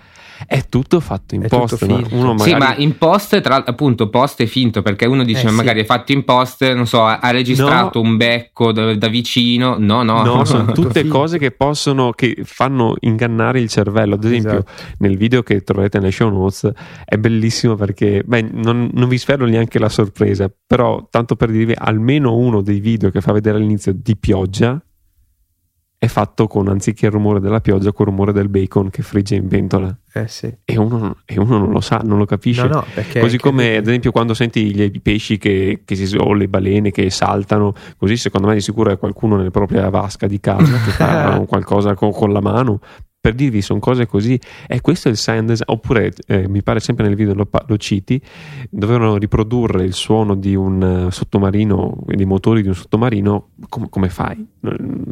è 0.47 0.69
tutto 0.69 1.01
fatto 1.01 1.35
in 1.35 1.43
È 1.43 1.49
post. 1.49 1.85
ma 1.87 2.03
uno 2.11 2.37
Sì, 2.39 2.53
magari... 2.53 2.59
ma 2.59 2.75
in 2.83 2.99
post, 2.99 3.41
tra, 3.41 3.65
appunto, 3.65 4.09
post 4.11 4.43
è 4.43 4.47
finto 4.47 4.83
perché 4.83 5.07
uno 5.07 5.25
dice 5.25 5.47
Eh, 5.47 5.49
sì. 5.51 5.55
magari 5.55 5.81
è 5.81 5.85
fatto 5.85 6.13
in 6.13 6.25
post, 6.25 6.71
non 6.73 6.87
so, 6.87 7.05
ha, 7.05 7.31
registrato 7.31 8.01
un 8.01 8.17
becco 8.17 8.73
da, 8.73 8.95
da 8.95 9.09
vicino. 9.09 9.77
No, 9.79 10.03
no, 10.03 10.23
No, 10.23 10.45
sono 10.47 10.73
tutte 10.73 11.01
finto. 11.03 11.17
cose 11.19 11.39
che 11.39 11.51
possono, 11.51 12.11
che 12.13 12.37
fanno 12.45 12.95
ingannare 13.01 13.61
il 13.61 13.69
cervello. 13.69 14.15
Ad 14.15 14.25
esempio, 14.25 14.51
Esatto. 14.67 14.73
nel 14.99 15.17
video 15.17 15.43
che 15.43 15.61
troverete 15.63 15.99
nelle 15.99 16.11
show 16.13 16.31
notes 16.31 16.71
è 17.05 17.17
bellissimo 17.17 17.75
perché, 17.75 18.23
beh, 18.25 18.51
non, 18.53 18.91
non 18.93 19.09
vi 19.09 19.19
svelo 19.19 19.47
neanche 19.47 19.79
la 19.79 19.89
sorpresa, 19.89 20.51
però 20.67 21.07
tanto 21.11 21.37
per 21.37 21.51
dirvi, 21.51 21.75
almeno 21.77 22.35
uno 22.37 22.61
dei 22.61 22.81
video 22.81 23.11
che 23.11 23.21
fa 23.21 23.33
vedere 23.33 23.57
all'inizio 23.57 23.93
di 23.95 24.17
pioggia 24.17 24.81
è 26.05 26.09
fatto 26.09 26.47
con, 26.47 26.69
anziché 26.69 27.07
il 27.07 27.13
rumore 27.13 27.41
della 27.41 27.61
pioggia, 27.61 27.93
col 27.93 28.07
rumore 28.07 28.33
del 28.33 28.49
bacon 28.49 28.91
che 28.91 29.03
frigge 29.03 29.35
in 29.35 29.49
pentola. 29.49 29.97
Eh 30.13 30.29
sì. 30.29 30.53
E 30.65 30.77
uno, 30.79 31.17
e 31.25 31.39
uno 31.39 31.59
non 31.59 31.71
lo 31.71 31.81
sa, 31.81 32.01
non 32.05 32.19
lo 32.19 32.25
capisce. 32.25 32.67
No, 32.69 32.85
no, 32.95 33.21
Così 33.21 33.39
come 33.39 33.65
che- 33.71 33.77
ad 33.77 33.87
esempio 33.87 34.11
quando 34.13 34.35
senti 34.35 34.75
gli- 34.75 34.91
i 34.95 35.01
pesci 35.01 35.39
che, 35.39 35.83
che 35.85 35.95
si, 35.97 36.17
o 36.17 36.33
le 36.35 36.49
balene 36.49 36.91
che 36.91 37.11
saltano, 37.11 37.73
così 37.97 38.17
secondo 38.17 38.47
me 38.49 38.55
di 38.55 38.61
sicuro 38.61 38.91
è 38.91 38.99
qualcuno 38.99 39.37
nella 39.37 39.51
propria 39.51 39.89
vasca 39.91 40.27
di 40.27 40.39
casa 40.41 40.73
che 40.85 40.91
fa 40.91 41.43
qualcosa 41.49 41.95
con, 41.95 42.13
con 42.13 42.33
la 42.33 42.41
mano. 42.41 42.81
Per 43.25 43.33
dirvi, 43.33 43.63
sono 43.63 43.81
cose 43.81 44.07
così. 44.07 44.39
E 44.67 44.83
questo 44.83 45.09
è 45.09 45.11
il 45.11 45.17
sound 45.17 45.47
design. 45.49 45.65
Oppure, 45.69 46.13
eh, 46.27 46.47
mi 46.47 46.63
pare 46.63 46.79
sempre 46.79 47.07
nel 47.07 47.17
video 47.17 47.33
lo, 47.33 47.49
lo 47.67 47.77
citi, 47.79 48.21
dovevano 48.69 49.17
riprodurre 49.17 49.83
il 49.83 49.95
suono 49.95 50.35
di 50.35 50.55
un 50.55 51.07
eh, 51.07 51.11
sottomarino, 51.11 52.01
quindi 52.05 52.25
i 52.25 52.27
motori 52.27 52.61
di 52.61 52.69
un 52.69 52.75
sottomarino. 52.75 53.49
Com- 53.71 53.89
come 53.89 54.11
fai? 54.11 54.47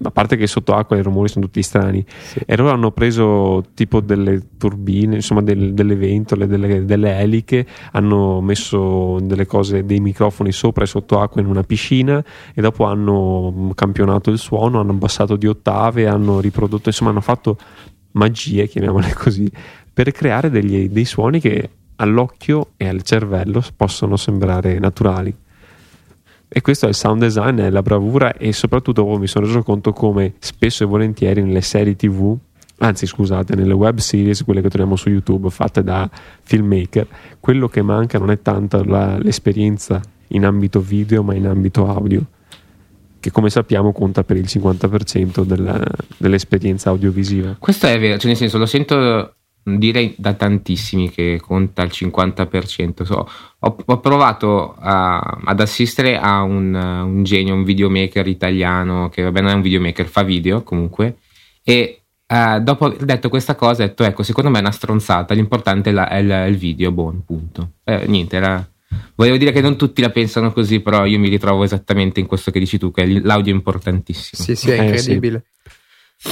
A 0.02 0.10
parte 0.10 0.36
che 0.36 0.46
sotto 0.46 0.74
acqua 0.74 0.98
i 0.98 1.02
rumori 1.02 1.28
sono 1.28 1.46
tutti 1.46 1.62
strani. 1.62 2.04
Sì. 2.06 2.40
E 2.44 2.54
loro 2.54 2.72
hanno 2.72 2.90
preso 2.90 3.64
tipo 3.72 4.00
delle 4.00 4.42
turbine, 4.58 5.14
insomma 5.14 5.40
del- 5.40 5.72
delle 5.72 5.96
ventole, 5.96 6.46
delle, 6.46 6.84
delle 6.84 7.18
eliche, 7.18 7.66
hanno 7.92 8.42
messo 8.42 9.20
delle 9.22 9.46
cose, 9.46 9.86
dei 9.86 10.00
microfoni 10.00 10.52
sopra 10.52 10.84
e 10.84 10.86
sotto 10.86 11.18
acqua 11.18 11.40
in 11.40 11.46
una 11.46 11.62
piscina 11.62 12.22
e 12.54 12.60
dopo 12.60 12.84
hanno 12.84 13.50
mm, 13.50 13.70
campionato 13.70 14.30
il 14.30 14.36
suono, 14.36 14.80
hanno 14.80 14.90
abbassato 14.90 15.36
di 15.36 15.46
ottave, 15.46 16.06
hanno 16.06 16.40
riprodotto, 16.40 16.90
insomma 16.90 17.08
hanno 17.08 17.22
fatto 17.22 17.56
magie, 18.12 18.66
chiamiamole 18.66 19.12
così, 19.14 19.50
per 19.92 20.10
creare 20.12 20.50
degli- 20.50 20.88
dei 20.88 21.04
suoni 21.04 21.40
che 21.40 21.70
all'occhio 21.96 22.72
e 22.76 22.88
al 22.88 23.02
cervello 23.02 23.62
possono 23.76 24.16
sembrare 24.16 24.78
naturali. 24.78 25.34
E 26.54 26.60
questo 26.60 26.84
è 26.86 26.88
il 26.90 26.94
sound 26.94 27.20
design, 27.20 27.60
è 27.60 27.70
la 27.70 27.80
bravura 27.80 28.34
e 28.34 28.52
soprattutto 28.52 29.02
oh, 29.02 29.18
mi 29.18 29.26
sono 29.26 29.46
reso 29.46 29.62
conto 29.62 29.92
come 29.92 30.34
spesso 30.38 30.82
e 30.82 30.86
volentieri 30.86 31.42
nelle 31.42 31.62
serie 31.62 31.96
tv, 31.96 32.36
anzi 32.78 33.06
scusate, 33.06 33.54
nelle 33.54 33.72
web 33.72 33.98
series, 33.98 34.44
quelle 34.44 34.60
che 34.60 34.68
troviamo 34.68 34.96
su 34.96 35.08
YouTube 35.08 35.48
fatte 35.48 35.82
da 35.82 36.10
filmmaker, 36.42 37.06
quello 37.40 37.68
che 37.68 37.80
manca 37.80 38.18
non 38.18 38.30
è 38.30 38.42
tanto 38.42 38.84
la- 38.84 39.16
l'esperienza 39.18 40.00
in 40.28 40.44
ambito 40.44 40.80
video 40.80 41.22
ma 41.22 41.34
in 41.34 41.46
ambito 41.46 41.86
audio, 41.88 42.22
che 43.22 43.30
come 43.30 43.50
sappiamo 43.50 43.92
conta 43.92 44.24
per 44.24 44.36
il 44.36 44.46
50% 44.48 45.44
della- 45.44 45.80
dell'esperienza 46.16 46.90
audiovisiva. 46.90 47.54
Questo 47.56 47.86
è 47.86 47.96
vero, 48.00 48.18
cioè 48.18 48.26
nel 48.26 48.36
senso 48.36 48.58
lo 48.58 48.66
sento 48.66 49.36
dire 49.64 50.14
da 50.16 50.34
tantissimi 50.34 51.08
che 51.08 51.38
conta 51.40 51.82
il 51.84 51.90
50%. 51.92 53.04
So, 53.04 53.28
ho, 53.60 53.76
ho 53.84 54.00
provato 54.00 54.74
a- 54.76 55.20
ad 55.44 55.60
assistere 55.60 56.18
a 56.18 56.42
un, 56.42 56.74
un 56.74 57.22
genio, 57.22 57.54
un 57.54 57.62
videomaker 57.62 58.26
italiano 58.26 59.08
che 59.08 59.22
vabbè 59.22 59.40
non 59.40 59.50
è 59.50 59.54
un 59.54 59.62
videomaker, 59.62 60.06
fa 60.06 60.24
video 60.24 60.64
comunque 60.64 61.18
e 61.62 62.02
eh, 62.26 62.60
dopo 62.60 62.86
aver 62.86 63.04
detto 63.04 63.28
questa 63.28 63.54
cosa 63.54 63.84
ho 63.84 63.86
detto 63.86 64.02
ecco 64.02 64.24
secondo 64.24 64.50
me 64.50 64.56
è 64.58 64.60
una 64.62 64.72
stronzata, 64.72 65.32
l'importante 65.32 65.90
è, 65.90 65.92
la- 65.92 66.08
è 66.08 66.16
il, 66.16 66.28
è 66.28 66.46
il 66.46 66.56
video, 66.56 66.90
buon 66.90 67.24
punto. 67.24 67.74
Eh, 67.84 68.04
niente, 68.08 68.34
era... 68.36 68.66
Volevo 69.14 69.36
dire 69.36 69.52
che 69.52 69.60
non 69.60 69.76
tutti 69.76 70.00
la 70.00 70.10
pensano 70.10 70.52
così, 70.52 70.80
però 70.80 71.04
io 71.06 71.18
mi 71.18 71.28
ritrovo 71.28 71.64
esattamente 71.64 72.20
in 72.20 72.26
questo 72.26 72.50
che 72.50 72.58
dici 72.58 72.78
tu, 72.78 72.90
che 72.90 73.06
l'audio 73.20 73.52
è 73.52 73.56
importantissimo. 73.56 74.42
Sì, 74.42 74.54
sì, 74.56 74.70
è 74.70 74.80
Eh, 74.80 74.84
incredibile. 74.84 75.44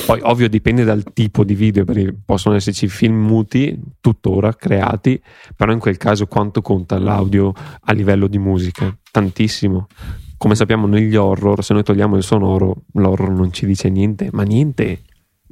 Poi, 0.06 0.20
ovvio, 0.22 0.48
dipende 0.48 0.84
dal 0.84 1.02
tipo 1.12 1.42
di 1.42 1.54
video, 1.54 1.84
perché 1.84 2.14
possono 2.24 2.54
esserci 2.54 2.86
film 2.88 3.16
muti 3.26 3.76
tuttora 4.00 4.54
creati, 4.54 5.20
però 5.56 5.72
in 5.72 5.80
quel 5.80 5.96
caso 5.96 6.26
quanto 6.26 6.62
conta 6.62 6.96
l'audio 6.98 7.52
a 7.80 7.92
livello 7.92 8.28
di 8.28 8.38
musica? 8.38 8.96
Tantissimo. 9.10 9.88
Come 10.36 10.54
sappiamo 10.54 10.86
negli 10.86 11.16
horror, 11.16 11.64
se 11.64 11.74
noi 11.74 11.82
togliamo 11.82 12.16
il 12.16 12.22
sonoro, 12.22 12.84
l'horror 12.94 13.30
non 13.30 13.52
ci 13.52 13.66
dice 13.66 13.88
niente, 13.90 14.28
ma 14.32 14.42
niente. 14.44 15.00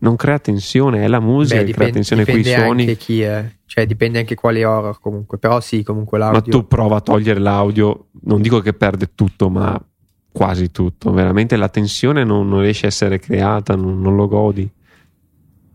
Non 0.00 0.14
crea 0.14 0.38
tensione, 0.38 1.02
è 1.02 1.08
la 1.08 1.18
musica 1.18 1.58
Beh, 1.58 1.64
che 1.66 1.72
crea 1.72 1.86
dipende, 1.88 1.92
tensione 1.92 2.22
quei 2.24 2.36
dipende 2.36 2.62
suoni. 2.62 2.80
anche 2.82 2.96
chi 2.96 3.20
è, 3.22 3.52
cioè 3.68 3.84
dipende 3.84 4.18
anche 4.18 4.34
quali 4.34 4.64
horror 4.64 4.98
comunque, 4.98 5.36
però 5.36 5.60
sì, 5.60 5.82
comunque 5.82 6.18
Ma 6.18 6.30
l'audio. 6.30 6.50
tu 6.50 6.66
prova 6.66 6.96
a 6.96 7.00
togliere 7.02 7.38
l'audio, 7.38 8.06
non 8.22 8.40
dico 8.40 8.60
che 8.60 8.72
perde 8.72 9.10
tutto, 9.14 9.50
ma 9.50 9.78
quasi 10.32 10.70
tutto. 10.70 11.12
Veramente 11.12 11.54
la 11.56 11.68
tensione 11.68 12.24
non, 12.24 12.48
non 12.48 12.62
riesce 12.62 12.86
a 12.86 12.88
essere 12.88 13.18
creata, 13.18 13.76
non, 13.76 14.00
non 14.00 14.16
lo 14.16 14.26
godi. 14.26 14.68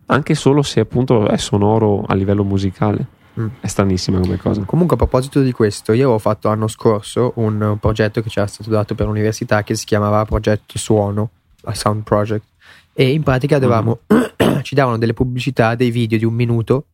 Anche 0.08 0.34
solo 0.34 0.64
se 0.64 0.80
appunto 0.80 1.28
è 1.28 1.38
sonoro 1.38 2.04
a 2.08 2.16
livello 2.16 2.44
musicale. 2.44 3.06
Mm. 3.40 3.48
È 3.60 3.68
stranissima 3.68 4.20
come 4.20 4.38
cosa. 4.38 4.64
Comunque 4.64 4.96
a 4.96 4.98
proposito 4.98 5.42
di 5.42 5.52
questo, 5.52 5.92
io 5.92 6.06
avevo 6.06 6.18
fatto 6.18 6.48
l'anno 6.48 6.68
scorso 6.68 7.34
un 7.36 7.78
progetto 7.80 8.24
che 8.24 8.30
ci 8.30 8.40
era 8.40 8.48
stato 8.48 8.72
dato 8.72 8.96
per 8.96 9.06
l'università 9.06 9.62
che 9.62 9.76
si 9.76 9.86
chiamava 9.86 10.26
Progetto 10.26 10.80
Suono, 10.80 11.30
la 11.62 11.76
Sound 11.76 12.02
Project, 12.02 12.46
e 12.92 13.12
in 13.12 13.22
pratica 13.22 13.60
dovevamo, 13.60 14.00
ci 14.64 14.74
davano 14.74 14.98
delle 14.98 15.14
pubblicità, 15.14 15.76
dei 15.76 15.92
video 15.92 16.18
di 16.18 16.26
un 16.26 16.34
minuto, 16.34 16.86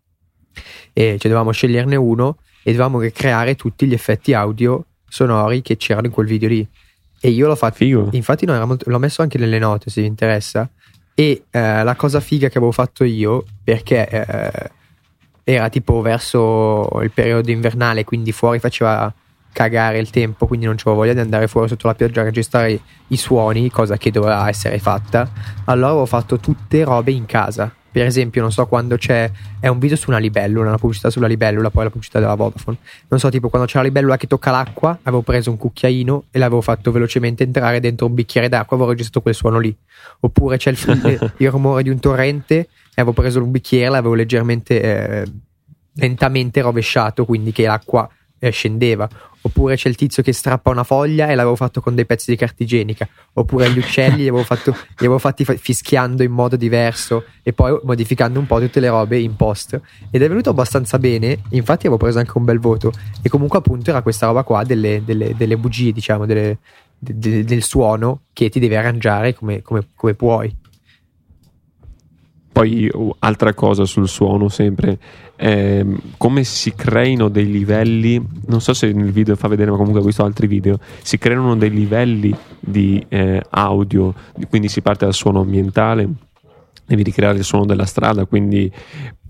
e 0.94 1.18
ci 1.20 1.28
dovevamo 1.28 1.52
sceglierne 1.52 1.96
uno 1.96 2.38
e 2.64 2.72
dovevamo 2.72 3.00
creare 3.14 3.56
tutti 3.56 3.86
gli 3.86 3.94
effetti 3.94 4.34
audio 4.34 4.86
sonori 5.08 5.62
che 5.62 5.78
c'erano 5.78 6.08
in 6.08 6.14
quel 6.14 6.28
video 6.28 6.50
lì. 6.50 6.68
E 7.22 7.30
io 7.30 7.48
l'ho 7.48 7.56
fatto 7.56 7.76
Figo. 7.76 8.10
Infatti, 8.12 8.46
no, 8.46 8.66
molto- 8.66 8.90
l'ho 8.90 9.00
messo 9.00 9.22
anche 9.22 9.38
nelle 9.38 9.60
note 9.60 9.90
se 9.90 10.02
vi 10.02 10.08
interessa. 10.08 10.70
E 11.14 11.44
eh, 11.50 11.84
la 11.84 11.96
cosa 11.96 12.22
figa 12.22 12.48
che 12.48 12.58
avevo 12.58 12.72
fatto 12.72 13.04
io, 13.04 13.44
perché 13.64 14.08
eh, 14.08 14.72
era 15.44 15.70
tipo 15.70 16.02
verso 16.02 16.88
il 17.02 17.12
periodo 17.12 17.52
invernale, 17.52 18.06
quindi 18.06 18.32
fuori 18.32 18.60
faceva 18.60 19.14
cagare 19.52 19.98
il 19.98 20.10
tempo, 20.12 20.46
quindi 20.48 20.66
non 20.66 20.76
c'avevo 20.76 21.02
voglia 21.02 21.14
di 21.14 21.20
andare 21.20 21.48
fuori 21.48 21.68
sotto 21.68 21.88
la 21.88 21.96
pioggia 21.96 22.22
a 22.22 22.26
registrare 22.26 22.80
i 23.08 23.18
suoni, 23.18 23.70
cosa 23.70 23.98
che 23.98 24.12
doveva 24.12 24.48
essere 24.48 24.80
fatta. 24.80 25.30
Allora 25.66 25.90
avevo 25.90 26.06
fatto 26.06 26.38
tutte 26.38 26.84
robe 26.84 27.12
in 27.12 27.26
casa. 27.26 27.74
Per 27.92 28.06
esempio, 28.06 28.42
non 28.42 28.52
so 28.52 28.68
quando 28.68 28.98
c'è. 28.98 29.30
È 29.60 29.68
un 29.68 29.80
video 29.80 29.98
su 29.98 30.10
una 30.10 30.20
libellula, 30.20 30.68
una 30.68 30.78
pubblicità 30.78 31.10
sulla 31.10 31.28
libellula, 31.28 31.70
poi 31.70 31.86
la 31.86 31.90
pubblicità 31.90 32.20
della 32.20 32.36
Vodafone. 32.36 32.78
Non 33.08 33.20
so, 33.20 33.30
tipo 33.30 33.50
quando 33.50 33.68
c'è 33.68 33.78
la 33.78 33.84
libellula 33.84 34.18
che 34.18 34.28
tocca 34.28 34.52
l'acqua, 34.52 34.98
avevo 35.04 35.22
preso 35.22 35.50
un 35.50 35.58
cucchiaino 35.58 36.26
e 36.32 36.40
l'avevo 36.40 36.62
fatto 36.62 36.92
velocemente 36.92 37.44
entrare 37.44 37.80
dentro 37.80 38.06
un 38.06 38.14
bicchiere 38.14 38.48
d'acqua, 38.48 38.76
avevo 38.76 38.92
registrato 38.92 39.22
quel 39.22 39.34
suono 39.34 39.60
lì. 39.60 39.76
Oppure 40.22 40.58
c'è 40.58 40.72
il, 40.72 41.32
il- 41.38 41.50
rumore 41.50 41.84
di 41.84 41.90
un 41.90 42.00
torrente 42.00 42.56
e 42.56 42.68
avevo 43.02 43.14
preso 43.14 43.42
un 43.42 43.52
bicchiere, 43.52 43.90
l'avevo 43.90 44.14
leggermente 44.14 44.82
eh, 44.82 45.32
lentamente 45.96 46.62
rovesciato, 46.62 47.26
quindi 47.26 47.52
che 47.52 47.66
l'acqua 47.66 48.10
eh, 48.40 48.50
scendeva. 48.50 49.08
Oppure 49.42 49.76
c'è 49.78 49.88
il 49.88 49.96
tizio 49.96 50.22
che 50.22 50.34
strappa 50.34 50.70
una 50.70 50.84
foglia 50.84 51.28
e 51.28 51.36
l'avevo 51.36 51.56
fatto 51.56 51.80
con 51.80 51.96
dei 51.96 52.06
pezzi 52.06 52.30
di 52.32 52.36
carta 52.38 52.64
igienica. 52.64 53.08
Oppure 53.34 53.70
gli 53.72 53.78
uccelli 53.78 54.24
li 54.24 54.28
avevo, 54.28 54.44
fatto- 54.44 54.72
li 54.72 54.96
avevo 55.06 55.18
fatti 55.18 55.46
fa- 55.46 55.56
fischiando 55.56 56.24
in 56.24 56.32
modo 56.32 56.56
diverso 56.58 57.24
e 57.42 57.54
poi 57.54 57.80
modificando 57.84 58.38
un 58.40 58.46
po' 58.46 58.60
tutte 58.60 58.80
le 58.82 58.90
robe 58.90 59.18
in 59.20 59.36
post. 59.38 59.80
Ed 60.12 60.22
è 60.22 60.28
venuto 60.28 60.50
abbastanza 60.50 61.00
bene. 61.00 61.40
Infatti 61.52 61.88
avevo 61.88 61.98
preso 61.98 62.20
anche 62.20 62.34
un 62.36 62.44
bel 62.44 62.60
voto. 62.60 62.92
E 63.22 63.30
comunque 63.30 63.60
appunto 63.60 63.90
era 63.92 64.02
questa 64.02 64.26
roba 64.26 64.44
qua 64.44 64.64
delle, 64.64 65.04
delle- 65.06 65.34
delle 65.38 65.56
bugie, 65.56 65.92
diciamo, 65.94 66.26
delle- 66.26 66.58
de- 66.98 67.18
de- 67.18 67.44
del 67.46 67.64
suono 67.64 68.24
che 68.34 68.50
ti 68.50 68.60
devi 68.60 68.76
arrangiare 68.76 69.34
come, 69.34 69.62
come- 69.62 69.88
come 69.96 70.14
puoi. 70.16 70.54
Poi 72.52 72.90
altra 73.20 73.54
cosa 73.54 73.86
sul 73.86 74.08
suono 74.08 74.50
sempre, 74.50 74.98
ehm, 75.36 75.98
come 76.18 76.44
si 76.44 76.74
creino 76.74 77.30
dei 77.30 77.50
livelli, 77.50 78.22
non 78.48 78.60
so 78.60 78.74
se 78.74 78.92
nel 78.92 79.12
video 79.12 79.36
fa 79.36 79.48
vedere 79.48 79.72
ma 79.72 79.78
comunque 79.78 80.02
ho 80.02 80.06
visto 80.06 80.24
altri 80.24 80.48
video, 80.48 80.80
si 81.02 81.18
creano 81.18 81.56
dei 81.56 81.70
livelli 81.70 82.36
di 82.60 83.04
eh, 83.08 83.42
audio, 83.50 84.14
quindi 84.50 84.68
si 84.68 84.82
parte 84.82 85.06
dal 85.06 85.14
suono 85.14 85.42
ambientale, 85.42 86.10
devi 86.90 87.04
ricreare 87.04 87.38
il 87.38 87.44
suono 87.44 87.66
della 87.66 87.86
strada, 87.86 88.26
quindi 88.26 88.72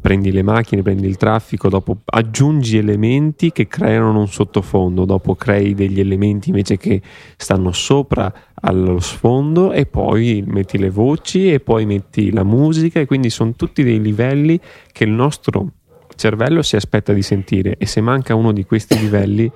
prendi 0.01 0.31
le 0.31 0.43
macchine, 0.43 0.81
prendi 0.81 1.07
il 1.07 1.17
traffico, 1.17 1.67
dopo 1.67 1.97
aggiungi 2.05 2.77
elementi 2.77 3.51
che 3.51 3.67
creano 3.67 4.17
un 4.17 4.27
sottofondo, 4.27 5.03
dopo 5.03 5.35
crei 5.35 5.75
degli 5.75 5.99
elementi 5.99 6.49
invece 6.49 6.77
che 6.77 7.01
stanno 7.35 7.73
sopra 7.73 8.33
allo 8.61 8.99
sfondo 8.99 9.73
e 9.73 9.85
poi 9.85 10.43
metti 10.47 10.77
le 10.77 10.89
voci 10.89 11.51
e 11.51 11.59
poi 11.59 11.85
metti 11.85 12.31
la 12.31 12.43
musica 12.43 13.01
e 13.01 13.05
quindi 13.05 13.29
sono 13.29 13.53
tutti 13.55 13.83
dei 13.83 14.01
livelli 14.01 14.59
che 14.91 15.03
il 15.03 15.11
nostro 15.11 15.73
cervello 16.15 16.61
si 16.61 16.75
aspetta 16.75 17.13
di 17.13 17.21
sentire 17.21 17.77
e 17.77 17.85
se 17.85 18.01
manca 18.01 18.35
uno 18.35 18.51
di 18.51 18.65
questi 18.65 18.97
livelli 18.99 19.51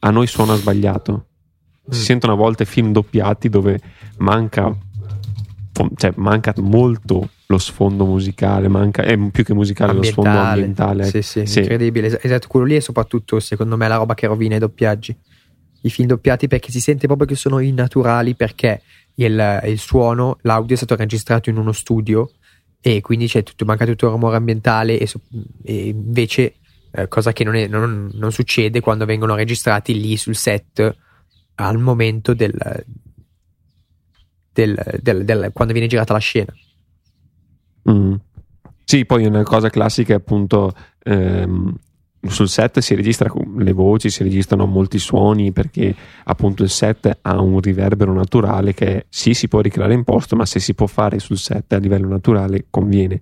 a 0.00 0.10
noi 0.10 0.26
suona 0.26 0.54
sbagliato. 0.54 1.26
si 1.88 2.02
sentono 2.02 2.34
a 2.34 2.36
volte 2.36 2.64
film 2.64 2.92
doppiati 2.92 3.48
dove 3.48 3.80
manca, 4.18 4.76
cioè, 5.96 6.12
manca 6.16 6.52
molto 6.58 7.30
lo 7.46 7.58
sfondo 7.58 8.04
musicale, 8.04 8.68
manca, 8.68 9.02
è 9.02 9.16
più 9.30 9.44
che 9.44 9.54
musicale 9.54 9.92
lo 9.92 10.02
sfondo 10.02 10.30
ambientale. 10.30 11.04
Sì, 11.04 11.22
sì, 11.22 11.46
sì, 11.46 11.60
incredibile. 11.60 12.20
Esatto, 12.22 12.48
quello 12.48 12.66
lì 12.66 12.76
è 12.76 12.80
soprattutto 12.80 13.40
secondo 13.40 13.76
me 13.76 13.88
la 13.88 13.96
roba 13.96 14.14
che 14.14 14.26
rovina 14.26 14.56
i 14.56 14.58
doppiaggi. 14.58 15.16
I 15.82 15.90
film 15.90 16.08
doppiati 16.08 16.48
perché 16.48 16.70
si 16.70 16.80
sente 16.80 17.06
proprio 17.06 17.26
che 17.26 17.36
sono 17.36 17.60
innaturali 17.60 18.34
perché 18.34 18.82
il, 19.14 19.60
il 19.64 19.78
suono, 19.78 20.38
l'audio 20.42 20.74
è 20.74 20.76
stato 20.76 20.96
registrato 20.96 21.50
in 21.50 21.56
uno 21.56 21.72
studio 21.72 22.30
e 22.80 23.00
quindi 23.00 23.26
c'è 23.26 23.42
tutto, 23.42 23.64
manca 23.64 23.84
tutto 23.86 24.06
il 24.06 24.12
rumore 24.12 24.36
ambientale 24.36 24.98
e, 24.98 25.08
e 25.64 25.88
invece 25.88 26.54
eh, 26.90 27.08
cosa 27.08 27.32
che 27.32 27.44
non, 27.44 27.54
è, 27.54 27.66
non, 27.66 28.10
non, 28.12 28.32
succede 28.32 28.80
quando 28.80 29.04
vengono 29.04 29.34
registrati 29.34 29.98
lì 30.00 30.16
sul 30.16 30.36
set 30.36 30.96
al 31.56 31.78
momento 31.78 32.34
del, 32.34 32.54
del, 34.58 34.98
del, 35.00 35.24
del 35.24 35.50
quando 35.52 35.72
viene 35.72 35.88
girata 35.88 36.12
la 36.12 36.18
scena. 36.18 36.52
Mm. 37.90 38.14
Sì, 38.84 39.04
poi 39.04 39.26
una 39.26 39.42
cosa 39.42 39.68
classica 39.68 40.14
è 40.14 40.16
appunto 40.16 40.72
ehm, 41.04 41.74
sul 42.26 42.48
set 42.48 42.80
si 42.80 42.94
registra 42.94 43.30
le 43.58 43.72
voci, 43.72 44.10
si 44.10 44.22
registrano 44.22 44.66
molti 44.66 44.98
suoni 44.98 45.52
perché 45.52 45.94
appunto 46.24 46.62
il 46.62 46.70
set 46.70 47.18
ha 47.20 47.40
un 47.40 47.60
riverbero 47.60 48.12
naturale 48.12 48.74
che 48.74 49.06
sì 49.08 49.34
si 49.34 49.46
può 49.46 49.60
ricreare 49.60 49.94
in 49.94 50.04
posto, 50.04 50.34
ma 50.34 50.44
se 50.44 50.58
si 50.58 50.74
può 50.74 50.86
fare 50.86 51.18
sul 51.18 51.36
set 51.36 51.72
a 51.74 51.78
livello 51.78 52.08
naturale 52.08 52.66
conviene. 52.70 53.20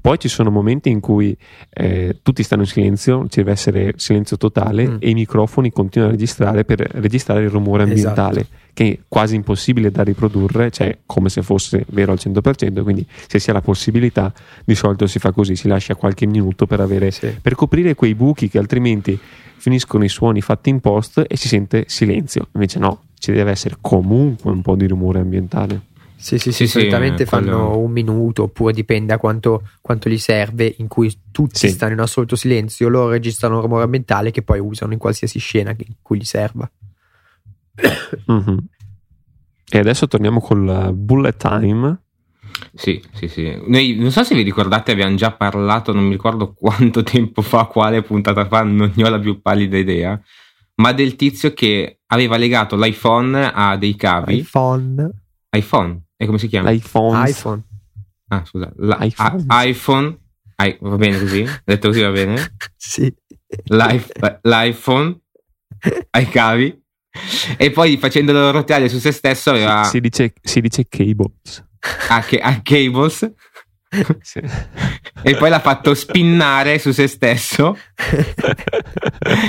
Poi 0.00 0.18
ci 0.18 0.28
sono 0.28 0.50
momenti 0.50 0.88
in 0.88 1.00
cui 1.00 1.36
eh, 1.68 2.20
tutti 2.22 2.42
stanno 2.42 2.62
in 2.62 2.68
silenzio, 2.68 3.26
ci 3.28 3.40
deve 3.40 3.52
essere 3.52 3.94
silenzio 3.96 4.36
totale 4.36 4.88
mm. 4.88 4.96
e 5.00 5.10
i 5.10 5.14
microfoni 5.14 5.70
continuano 5.70 6.14
a 6.14 6.16
registrare 6.16 6.64
per 6.64 6.78
registrare 6.78 7.42
il 7.42 7.50
rumore 7.50 7.82
ambientale. 7.82 8.40
Esatto 8.40 8.66
che 8.78 8.92
è 8.92 8.98
quasi 9.08 9.34
impossibile 9.34 9.90
da 9.90 10.04
riprodurre, 10.04 10.70
cioè 10.70 10.98
come 11.04 11.30
se 11.30 11.42
fosse 11.42 11.84
vero 11.88 12.12
al 12.12 12.18
100%, 12.22 12.84
quindi 12.84 13.04
se 13.26 13.40
si 13.40 13.50
ha 13.50 13.52
la 13.52 13.60
possibilità 13.60 14.32
di 14.64 14.76
solito 14.76 15.08
si 15.08 15.18
fa 15.18 15.32
così, 15.32 15.56
si 15.56 15.66
lascia 15.66 15.96
qualche 15.96 16.26
minuto 16.26 16.64
per, 16.64 16.78
avere, 16.78 17.10
sì. 17.10 17.36
per 17.42 17.56
coprire 17.56 17.96
quei 17.96 18.14
buchi 18.14 18.48
che 18.48 18.56
altrimenti 18.56 19.18
finiscono 19.56 20.04
i 20.04 20.08
suoni 20.08 20.40
fatti 20.42 20.70
in 20.70 20.78
post 20.78 21.24
e 21.26 21.36
si 21.36 21.48
sente 21.48 21.86
silenzio, 21.88 22.50
invece 22.52 22.78
no, 22.78 23.02
ci 23.18 23.32
deve 23.32 23.50
essere 23.50 23.78
comunque 23.80 24.52
un 24.52 24.62
po' 24.62 24.76
di 24.76 24.86
rumore 24.86 25.18
ambientale. 25.18 25.80
Sì, 26.14 26.38
sì, 26.38 26.52
sì, 26.52 26.66
sì 26.66 26.78
solitamente 26.78 27.24
sì, 27.24 27.30
fanno 27.30 27.66
quello... 27.66 27.78
un 27.78 27.90
minuto 27.90 28.44
oppure 28.44 28.72
dipende 28.72 29.06
da 29.06 29.18
quanto, 29.18 29.68
quanto, 29.80 30.08
gli 30.08 30.18
serve 30.18 30.72
in 30.78 30.86
cui 30.86 31.12
tutti 31.32 31.58
sì. 31.58 31.68
stanno 31.70 31.94
in 31.94 31.98
assoluto 31.98 32.36
silenzio, 32.36 32.88
loro 32.88 33.08
registrano 33.10 33.56
un 33.56 33.62
rumore 33.62 33.82
ambientale 33.82 34.30
che 34.30 34.42
poi 34.42 34.60
usano 34.60 34.92
in 34.92 35.00
qualsiasi 35.00 35.40
scena 35.40 35.70
in 35.70 35.94
cui 36.00 36.18
gli 36.18 36.24
serva 36.24 36.70
mm-hmm. 38.30 38.58
E 39.70 39.78
adesso 39.78 40.08
torniamo 40.08 40.40
col 40.40 40.92
bullet 40.94 41.36
time. 41.36 42.02
Sì, 42.74 43.02
sì, 43.12 43.28
sì. 43.28 43.60
Noi 43.66 43.96
non 43.96 44.10
so 44.10 44.24
se 44.24 44.34
vi 44.34 44.42
ricordate, 44.42 44.92
abbiamo 44.92 45.14
già 45.14 45.32
parlato, 45.32 45.92
non 45.92 46.04
mi 46.04 46.12
ricordo 46.12 46.52
quanto 46.54 47.02
tempo 47.04 47.42
fa, 47.42 47.64
quale 47.64 48.02
puntata 48.02 48.46
fa, 48.46 48.62
non 48.62 48.92
ne 48.94 49.04
ho 49.04 49.08
la 49.08 49.18
più 49.18 49.40
pallida 49.40 49.76
idea, 49.76 50.20
ma 50.76 50.92
del 50.92 51.16
tizio 51.16 51.52
che 51.52 52.00
aveva 52.06 52.36
legato 52.36 52.76
l'iPhone 52.76 53.50
a 53.52 53.76
dei 53.76 53.94
cavi. 53.94 54.38
iPhone. 54.38 55.10
iPhone. 55.50 56.02
E 56.16 56.26
come 56.26 56.38
si 56.38 56.48
chiama? 56.48 56.70
L'iPhone. 56.70 57.28
iPhone. 57.28 57.62
Ah, 58.28 58.44
scusa. 58.44 58.72
La, 58.76 58.98
iPhone. 59.00 59.44
A, 59.48 59.64
iPhone. 59.64 60.18
I, 60.56 60.76
va 60.80 60.96
bene 60.96 61.18
così? 61.18 61.46
Detto 61.64 61.88
così 61.88 62.00
va 62.00 62.10
bene? 62.10 62.54
sì. 62.76 63.14
L'iPhone 64.42 65.20
ai 66.10 66.28
cavi 66.28 66.82
e 67.56 67.70
poi 67.70 67.96
facendolo 67.96 68.50
roteare 68.50 68.88
su 68.88 68.98
se 68.98 69.12
stesso 69.12 69.50
aveva... 69.50 69.84
Si, 69.84 69.90
si 69.90 70.00
dice, 70.00 70.32
si 70.42 70.60
dice 70.60 70.86
cables. 70.88 71.66
Ah, 72.08 72.22
che, 72.22 72.38
ah, 72.38 72.60
cables. 72.62 73.32
Sì. 74.20 74.38
e 75.22 75.36
poi 75.36 75.48
l'ha 75.48 75.60
fatto 75.60 75.94
spinnare 75.94 76.78
su 76.78 76.92
se 76.92 77.06
stesso 77.06 77.74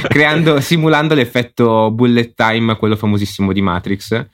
creando, 0.07 0.61
simulando 0.61 1.13
l'effetto 1.13 1.91
bullet 1.91 2.35
time 2.35 2.77
quello 2.77 2.95
famosissimo 2.95 3.51
di 3.51 3.61
Matrix 3.61 4.27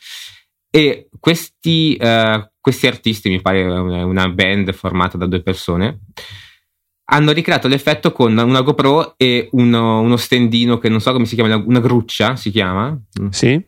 e 0.69 1.07
questi, 1.19 1.97
uh, 1.99 2.47
questi 2.61 2.85
artisti 2.85 3.29
mi 3.29 3.41
pare 3.41 3.63
una 3.63 4.29
band 4.29 4.73
formata 4.73 5.17
da 5.17 5.25
due 5.25 5.41
persone 5.41 6.01
hanno 7.05 7.31
ricreato 7.31 7.67
l'effetto 7.67 8.11
con 8.11 8.37
una 8.37 8.61
GoPro 8.61 9.13
e 9.17 9.49
uno, 9.51 9.99
uno 10.01 10.17
stendino 10.17 10.77
che 10.77 10.89
non 10.89 11.01
so 11.01 11.11
come 11.11 11.25
si 11.25 11.35
chiama, 11.35 11.55
una 11.55 11.79
gruccia 11.79 12.35
si 12.35 12.49
chiama. 12.49 12.97
Sì. 13.29 13.63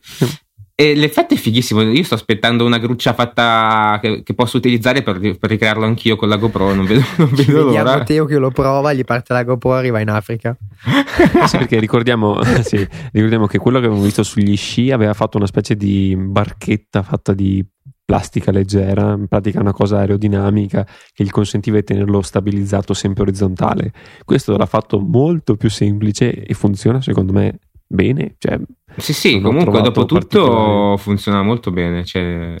E 0.80 0.94
l'effetto 0.94 1.34
è 1.34 1.36
fighissimo. 1.36 1.82
Io 1.82 2.04
sto 2.04 2.14
aspettando 2.14 2.64
una 2.64 2.78
gruccia 2.78 3.12
fatta 3.12 3.98
che, 4.00 4.22
che 4.22 4.32
posso 4.34 4.58
utilizzare 4.58 5.02
per, 5.02 5.18
per, 5.18 5.50
ricrearlo 5.50 5.84
anch'io 5.84 6.14
con 6.14 6.28
la 6.28 6.36
GoPro. 6.36 6.72
Non 6.72 6.84
vedo, 6.84 7.02
non 7.18 7.30
vedo 7.32 7.64
l'ora. 7.64 7.82
Matteo 7.82 8.24
che 8.26 8.38
lo 8.38 8.52
prova, 8.52 8.92
gli 8.92 9.02
parte 9.02 9.32
la 9.32 9.42
GoPro 9.42 9.74
e 9.74 9.78
arriva 9.78 9.98
in 9.98 10.08
Africa. 10.08 10.56
sì, 11.46 11.56
perché 11.56 11.80
ricordiamo, 11.80 12.40
sì, 12.62 12.86
ricordiamo 13.10 13.46
che 13.46 13.58
quello 13.58 13.80
che 13.80 13.86
avevamo 13.86 14.04
visto 14.04 14.22
sugli 14.22 14.56
sci 14.56 14.92
aveva 14.92 15.14
fatto 15.14 15.36
una 15.36 15.48
specie 15.48 15.74
di 15.74 16.14
barchetta 16.16 17.02
fatta 17.02 17.32
di 17.32 17.64
plastica 18.08 18.50
leggera, 18.50 19.12
in 19.12 19.26
pratica 19.28 19.60
una 19.60 19.74
cosa 19.74 19.98
aerodinamica 19.98 20.86
che 21.12 21.24
gli 21.24 21.28
consentiva 21.28 21.76
di 21.76 21.84
tenerlo 21.84 22.22
stabilizzato 22.22 22.94
sempre 22.94 23.24
orizzontale. 23.24 23.92
Questo 24.24 24.56
l'ha 24.56 24.64
fatto 24.64 24.98
molto 24.98 25.56
più 25.56 25.68
semplice 25.68 26.32
e 26.32 26.54
funziona 26.54 27.02
secondo 27.02 27.34
me 27.34 27.58
bene. 27.86 28.36
Cioè, 28.38 28.58
sì, 28.96 29.12
sì, 29.12 29.40
comunque 29.42 29.82
dopo 29.82 30.06
tutto 30.06 30.96
funziona 30.96 31.42
molto 31.42 31.70
bene. 31.70 32.02
Cioè... 32.02 32.56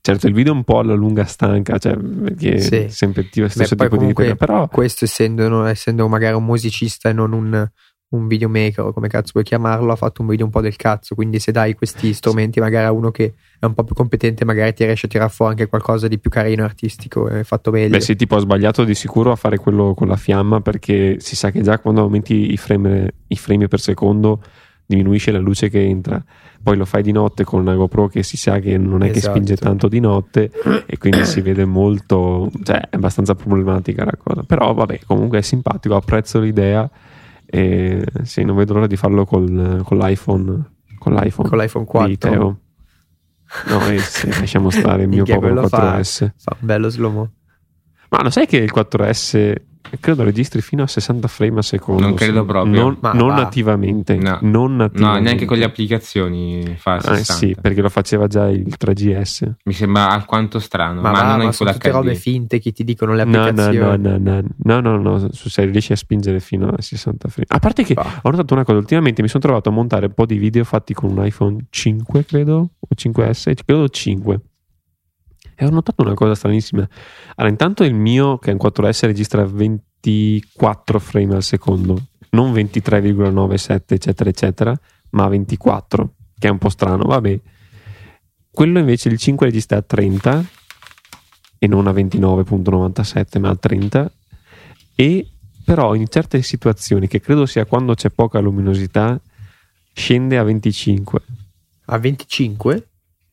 Certo, 0.00 0.26
il 0.26 0.32
video 0.32 0.54
è 0.54 0.56
un 0.56 0.64
po' 0.64 0.78
alla 0.78 0.94
lunga 0.94 1.26
stanca, 1.26 1.76
cioè, 1.76 1.94
perché 1.94 2.58
sì. 2.58 2.86
sempre 2.88 3.28
il 3.30 3.50
stesso 3.50 3.74
Beh, 3.74 3.84
tipo 3.90 3.98
di 3.98 4.06
ripresa, 4.06 4.36
però... 4.36 4.68
Questo 4.68 5.04
essendo, 5.04 5.66
essendo 5.66 6.08
magari 6.08 6.34
un 6.34 6.46
musicista 6.46 7.10
e 7.10 7.12
non 7.12 7.34
un 7.34 7.68
un 8.10 8.26
videomaker 8.26 8.86
o 8.86 8.92
come 8.94 9.08
cazzo 9.08 9.32
vuoi 9.34 9.44
chiamarlo 9.44 9.92
ha 9.92 9.96
fatto 9.96 10.22
un 10.22 10.28
video 10.28 10.46
un 10.46 10.50
po' 10.50 10.62
del 10.62 10.76
cazzo 10.76 11.14
quindi 11.14 11.38
se 11.40 11.52
dai 11.52 11.74
questi 11.74 12.14
strumenti 12.14 12.58
magari 12.58 12.86
a 12.86 12.90
uno 12.92 13.10
che 13.10 13.34
è 13.58 13.64
un 13.64 13.74
po' 13.74 13.84
più 13.84 13.94
competente 13.94 14.44
magari 14.44 14.72
ti 14.72 14.84
riesce 14.84 15.06
a 15.06 15.08
tirare 15.08 15.30
fuori 15.30 15.52
anche 15.52 15.66
qualcosa 15.66 16.08
di 16.08 16.18
più 16.18 16.30
carino 16.30 16.64
artistico 16.64 17.28
e 17.28 17.44
fatto 17.44 17.70
meglio 17.70 17.90
beh 17.90 18.00
sì 18.00 18.16
tipo 18.16 18.36
ho 18.36 18.38
sbagliato 18.38 18.84
di 18.84 18.94
sicuro 18.94 19.32
a 19.32 19.36
fare 19.36 19.58
quello 19.58 19.94
con 19.94 20.08
la 20.08 20.16
fiamma 20.16 20.60
perché 20.60 21.16
si 21.18 21.36
sa 21.36 21.50
che 21.50 21.62
già 21.62 21.78
quando 21.78 22.02
aumenti 22.02 22.52
i 22.52 22.56
frame, 22.56 23.14
i 23.26 23.36
frame 23.36 23.68
per 23.68 23.80
secondo 23.80 24.42
diminuisce 24.86 25.30
la 25.32 25.38
luce 25.38 25.68
che 25.68 25.82
entra 25.82 26.22
poi 26.62 26.76
lo 26.76 26.84
fai 26.84 27.02
di 27.02 27.12
notte 27.12 27.44
con 27.44 27.60
una 27.60 27.74
GoPro 27.74 28.08
che 28.08 28.22
si 28.22 28.36
sa 28.36 28.58
che 28.58 28.78
non 28.78 29.02
è 29.02 29.10
esatto. 29.10 29.14
che 29.14 29.20
spinge 29.20 29.56
tanto 29.56 29.88
di 29.88 30.00
notte 30.00 30.50
e 30.86 30.96
quindi 30.98 31.24
si 31.26 31.40
vede 31.40 31.64
molto 31.64 32.50
cioè 32.62 32.80
è 32.88 32.96
abbastanza 32.96 33.34
problematica 33.34 34.04
la 34.04 34.16
cosa 34.16 34.42
però 34.42 34.72
vabbè 34.72 35.00
comunque 35.06 35.38
è 35.38 35.42
simpatico 35.42 35.94
apprezzo 35.94 36.40
l'idea 36.40 36.88
e 37.50 38.04
sì, 38.24 38.44
non 38.44 38.56
vedo 38.56 38.74
l'ora 38.74 38.86
di 38.86 38.96
farlo 38.96 39.24
col, 39.24 39.80
con 39.82 39.96
l'iPhone. 39.96 40.64
Con 40.98 41.14
l'iPhone, 41.14 41.48
con 41.48 41.58
l'iPhone 41.58 41.84
4. 41.86 42.58
No, 43.66 43.86
eh, 43.88 43.98
sì, 43.98 44.28
lasciamo 44.28 44.70
stare 44.70 45.02
il 45.02 45.08
mio 45.08 45.24
povero 45.24 45.62
4S. 45.62 45.68
Fa, 45.68 46.32
fa 46.36 46.56
un 46.60 46.66
bello 46.66 46.88
slow 46.88 47.30
Ma 48.10 48.22
lo 48.22 48.30
sai 48.30 48.46
che 48.46 48.58
il 48.58 48.72
4S 48.74 49.54
credo 50.00 50.24
registri 50.24 50.60
fino 50.60 50.82
a 50.82 50.86
60 50.86 51.28
frame 51.28 51.58
al 51.58 51.64
secondo. 51.64 52.02
Non 52.02 52.14
credo 52.14 52.44
proprio. 52.44 52.80
Non, 52.80 52.98
non 53.14 53.34
nativamente. 53.34 54.16
No. 54.16 54.38
non 54.42 54.76
nativamente. 54.76 55.18
No, 55.18 55.24
neanche 55.24 55.44
con 55.44 55.58
le 55.58 55.64
applicazioni 55.64 56.76
fa 56.76 57.00
60. 57.00 57.32
Ah, 57.32 57.36
sì, 57.36 57.56
perché 57.60 57.80
lo 57.80 57.88
faceva 57.88 58.26
già 58.26 58.48
il 58.48 58.74
3GS. 58.78 59.52
Mi 59.64 59.72
sembra 59.72 60.10
alquanto 60.10 60.58
strano. 60.58 61.00
Ma, 61.00 61.10
ma 61.10 61.22
va, 61.22 61.36
non 61.36 61.46
ma 61.46 61.52
sono 61.52 61.72
tutte 61.72 61.88
HD. 61.88 61.92
robe 61.92 62.14
finte 62.14 62.58
che 62.58 62.72
ti 62.72 62.84
dicono 62.84 63.14
le 63.14 63.22
applicazioni. 63.22 63.76
No, 63.76 63.96
no, 63.96 64.18
no, 64.18 64.42
no, 64.62 64.80
no, 64.80 64.80
no, 64.80 64.98
no, 64.98 65.32
su 65.32 65.48
serio 65.48 65.72
riesci 65.72 65.92
a 65.92 65.96
spingere 65.96 66.40
fino 66.40 66.68
a 66.68 66.80
60 66.80 67.28
frame. 67.28 67.46
A 67.48 67.58
parte 67.58 67.84
che 67.84 67.94
bah. 67.94 68.20
ho 68.22 68.30
notato 68.30 68.54
una 68.54 68.64
cosa, 68.64 68.78
ultimamente 68.78 69.22
mi 69.22 69.28
sono 69.28 69.42
trovato 69.42 69.68
a 69.68 69.72
montare 69.72 70.06
un 70.06 70.14
po' 70.14 70.26
di 70.26 70.36
video 70.36 70.64
fatti 70.64 70.94
con 70.94 71.10
un 71.10 71.24
iPhone 71.24 71.66
5, 71.70 72.24
credo, 72.24 72.70
o 72.78 72.88
5S, 72.94 73.54
credo 73.64 73.88
5 73.88 74.40
e 75.60 75.66
ho 75.66 75.70
notato 75.70 76.02
una 76.02 76.14
cosa 76.14 76.36
stranissima. 76.36 76.88
Allora, 77.34 77.52
intanto 77.52 77.82
il 77.82 77.94
mio, 77.94 78.38
che 78.38 78.50
è 78.50 78.52
un 78.52 78.60
4S, 78.62 79.06
registra 79.06 79.44
24 79.44 81.00
frame 81.00 81.34
al 81.34 81.42
secondo, 81.42 82.00
non 82.30 82.52
23,97 82.52 83.80
eccetera 83.88 84.30
eccetera, 84.30 84.80
ma 85.10 85.26
24, 85.26 86.14
che 86.38 86.46
è 86.46 86.50
un 86.50 86.58
po' 86.58 86.68
strano, 86.68 87.04
vabbè. 87.04 87.40
Quello 88.52 88.78
invece 88.78 89.08
il 89.08 89.18
5 89.18 89.46
registra 89.46 89.78
a 89.78 89.82
30 89.82 90.44
e 91.58 91.66
non 91.66 91.88
a 91.88 91.92
29.97 91.92 93.40
ma 93.40 93.48
a 93.48 93.56
30 93.56 94.12
e 94.94 95.28
però 95.64 95.94
in 95.94 96.08
certe 96.08 96.40
situazioni, 96.42 97.08
che 97.08 97.20
credo 97.20 97.46
sia 97.46 97.66
quando 97.66 97.94
c'è 97.94 98.10
poca 98.10 98.38
luminosità, 98.38 99.20
scende 99.92 100.38
a 100.38 100.44
25. 100.44 101.20
A 101.86 101.98
25? 101.98 102.88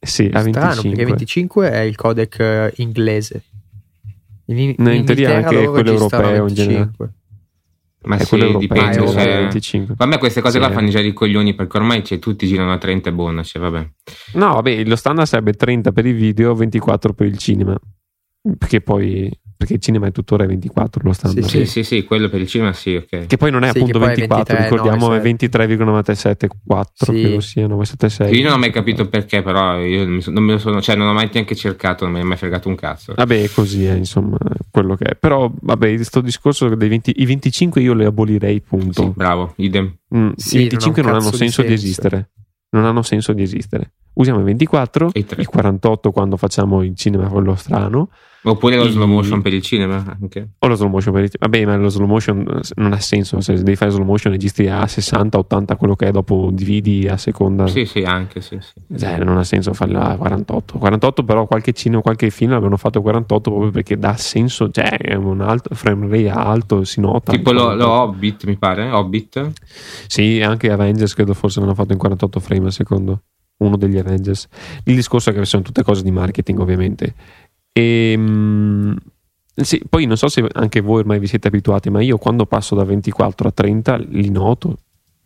Sì, 0.06 0.30
a 0.32 0.42
25. 0.42 0.90
perché 0.90 1.06
25 1.06 1.70
è 1.72 1.80
il 1.80 1.96
codec 1.96 2.40
eh, 2.40 2.74
inglese. 2.78 3.44
In, 4.46 4.58
in, 4.60 4.76
no, 4.78 4.92
in 4.94 5.06
teoria 5.06 5.38
anche 5.38 5.66
quello 5.66 5.92
europeo 5.92 6.48
in 6.48 6.54
generale. 6.54 6.92
Ma 8.04 8.18
È 8.18 8.20
sì, 8.24 8.30
quello 8.30 8.46
europeo, 8.46 8.68
dipende. 8.68 9.08
cioè- 9.08 9.38
25. 9.40 9.96
A 9.98 10.06
me 10.06 10.18
queste 10.20 10.40
cose 10.42 10.60
Sì. 10.60 10.64
qua 10.64 10.72
fanno 10.72 10.90
già 10.90 11.00
i 11.00 11.12
coglioni 11.12 11.56
perché 11.56 11.78
ormai 11.78 12.04
c'è, 12.04 12.20
tutti 12.20 12.46
girano 12.46 12.72
a 12.72 12.78
30 12.78 13.10
e 13.10 13.14
buono. 13.14 13.44
Cioè, 13.44 13.60
vabbè. 13.62 13.90
No, 14.34 14.54
vabbè, 14.54 14.84
lo 14.86 14.96
standard 14.96 15.28
sarebbe 15.28 15.54
30 15.54 15.92
per 15.92 16.06
il 16.06 16.14
video, 16.16 16.54
24 16.54 17.14
per 17.14 17.26
il 17.26 17.38
cinema. 17.40 17.76
Perché 18.60 18.82
poi 18.82 19.28
perché 19.58 19.74
il 19.74 19.80
cinema 19.80 20.08
è 20.08 20.12
tuttora 20.12 20.46
24 20.46 21.02
lo 21.04 21.14
standard. 21.14 21.46
Sì, 21.48 21.66
sì, 21.66 21.84
sì, 21.84 22.04
quello 22.04 22.30
per 22.30 22.42
il 22.42 22.48
cinema 22.48 22.74
sì, 22.74 22.96
ok. 22.96 23.26
Che 23.28 23.38
poi 23.38 23.52
non 23.52 23.64
è 23.64 23.72
Sì, 23.72 23.78
appunto 23.78 24.00
che 24.00 24.06
poi 24.06 24.14
è 24.14 24.16
24, 24.18 24.56
23, 24.56 24.64
ricordiamo 24.64 25.06
è 25.14 25.18
97. 25.18 26.48
23,974 26.48 27.06
Sì. 27.14 27.22
credo 27.22 27.40
sia 27.40 27.68
976. 27.68 28.38
Io 28.38 28.44
non 28.44 28.54
ho 28.54 28.58
mai 28.58 28.72
capito 28.72 29.08
perché, 29.08 29.42
però 29.42 29.80
io 29.80 30.06
non 30.06 30.44
me 30.44 30.54
lo 30.54 30.58
sono, 30.58 30.82
cioè 30.82 30.96
non 30.96 31.08
ho 31.08 31.14
mai 31.14 31.30
neanche 31.32 31.56
cercato, 31.56 32.06
non 32.06 32.14
mi 32.14 32.20
è 32.20 32.24
mai 32.24 32.38
fregato 32.38 32.70
un 32.70 32.76
cazzo. 32.76 33.14
Vabbè, 33.16 33.44
è 33.44 33.50
così 33.52 33.86
è, 33.86 33.94
insomma, 33.94 34.38
è 34.38 34.58
quello 34.70 34.96
che 34.96 35.06
è. 35.06 35.16
Però, 35.16 35.52
vabbè, 35.62 35.96
questo 35.96 36.22
discorso 36.22 36.74
dei 36.74 36.90
20 36.90 37.14
i 37.18 37.26
25 37.26 37.82
io 37.82 37.94
le 37.94 38.06
abolirei, 38.06 38.62
punto. 38.62 39.04
Sì, 39.04 39.12
bravo, 39.16 39.54
idem. 39.58 39.96
Mm, 40.16 40.32
Sì, 40.36 40.56
I 40.56 40.60
25 40.68 41.02
non 41.02 41.12
non, 41.12 41.22
hanno 41.22 41.30
cazzo 41.32 41.44
di 41.44 41.50
senso 41.50 41.62
di, 41.62 41.68
senso. 41.70 41.84
esistere. 41.86 42.30
Non 42.70 42.86
hanno 42.86 43.02
senso 43.04 43.34
di 43.34 43.42
esistere. 43.42 43.94
Usiamo 44.16 44.40
i 44.40 44.44
24, 44.44 45.10
E 45.14 45.20
i 45.20 45.26
tre. 45.26 45.42
i 45.42 45.46
48 45.46 46.12
quando 46.12 46.38
facciamo 46.38 46.82
il 46.84 46.96
cinema 46.96 47.28
quello 47.28 47.56
strano, 47.56 48.10
Oppure 48.48 48.76
lo 48.76 48.88
slow 48.88 49.08
motion 49.08 49.42
per 49.42 49.54
il 49.56 49.62
cinema 49.64 50.18
anche. 50.22 50.50
o 50.60 50.68
lo 50.68 50.76
slow 50.76 50.88
motion 50.88 51.12
per 51.16 51.24
il 51.24 51.32
Vabbè, 51.40 51.66
ma 51.66 51.76
lo 51.78 51.90
slow 51.90 52.06
motion 52.06 52.42
eh, 52.48 52.62
non 52.76 52.94
ha 52.94 53.00
senso. 53.00 53.42
Se 53.42 53.56
devi 53.56 53.76
fare 53.76 53.90
slow 53.90 54.06
motion, 54.06 54.32
registri 54.32 54.70
a 54.70 54.86
60, 54.86 55.36
80, 55.40 55.76
quello 55.78 55.96
che 55.96 56.10
è, 56.10 56.12
dopo 56.12 56.50
dividi 56.54 57.08
a 57.08 57.18
seconda. 57.18 57.66
Sì, 57.66 57.86
sì, 57.86 58.04
anche, 58.04 58.42
sì, 58.42 58.60
sì. 58.62 59.04
Eh, 59.04 59.18
non 59.18 59.38
ha 59.38 59.44
senso 59.44 59.74
farlo 59.74 60.00
a 60.00 60.16
48. 60.16 60.78
48, 60.78 61.24
però, 61.24 61.48
qualche 61.48 61.74
cinema, 61.74 62.04
qualche 62.04 62.30
film 62.30 62.52
l'avevano 62.52 62.78
fatto 62.78 63.00
a 63.00 63.02
48 63.02 63.50
proprio 63.50 63.72
perché 63.72 63.98
dà 63.98 64.16
senso. 64.16 64.70
Cioè, 64.70 64.90
è 64.96 65.16
un 65.16 65.42
alto 65.42 65.74
frame 65.74 66.08
rate 66.08 66.30
alto, 66.30 66.84
si 66.84 67.00
nota. 67.00 67.32
Tipo 67.32 67.52
lo, 67.52 67.74
lo 67.74 67.88
48. 67.88 67.92
Hobbit, 67.92 68.46
mi 68.46 68.58
pare, 68.58 68.92
Hobbit. 68.92 69.52
Sì, 70.06 70.42
anche 70.44 70.70
Avengers 70.72 71.16
credo 71.16 71.34
forse 71.34 71.60
l'hanno 71.62 71.74
fatto 71.74 71.94
in 71.94 71.98
48 71.98 72.40
frame 72.40 72.66
al 72.68 72.72
secondo. 72.72 73.22
Uno 73.58 73.78
degli 73.78 73.98
Avengers. 73.98 74.48
Il 74.84 74.96
discorso 74.96 75.30
è 75.30 75.34
che 75.34 75.46
sono 75.46 75.64
tutte 75.64 75.84
cose 75.84 76.04
di 76.04 76.12
marketing, 76.12 76.60
ovviamente. 76.60 77.14
E, 77.72 78.18
sì, 79.56 79.82
poi 79.90 80.06
non 80.06 80.18
so 80.18 80.28
se 80.28 80.46
anche 80.54 80.82
voi 80.82 81.00
ormai 81.00 81.20
vi 81.20 81.28
siete 81.28 81.48
abituati, 81.48 81.90
ma 81.90 82.02
io 82.02 82.18
quando 82.18 82.46
passo 82.46 82.76
da 82.76 82.84
24 82.84 83.48
a 83.48 83.52
30 83.52 83.98
li 83.98 84.30
noto. 84.30 84.78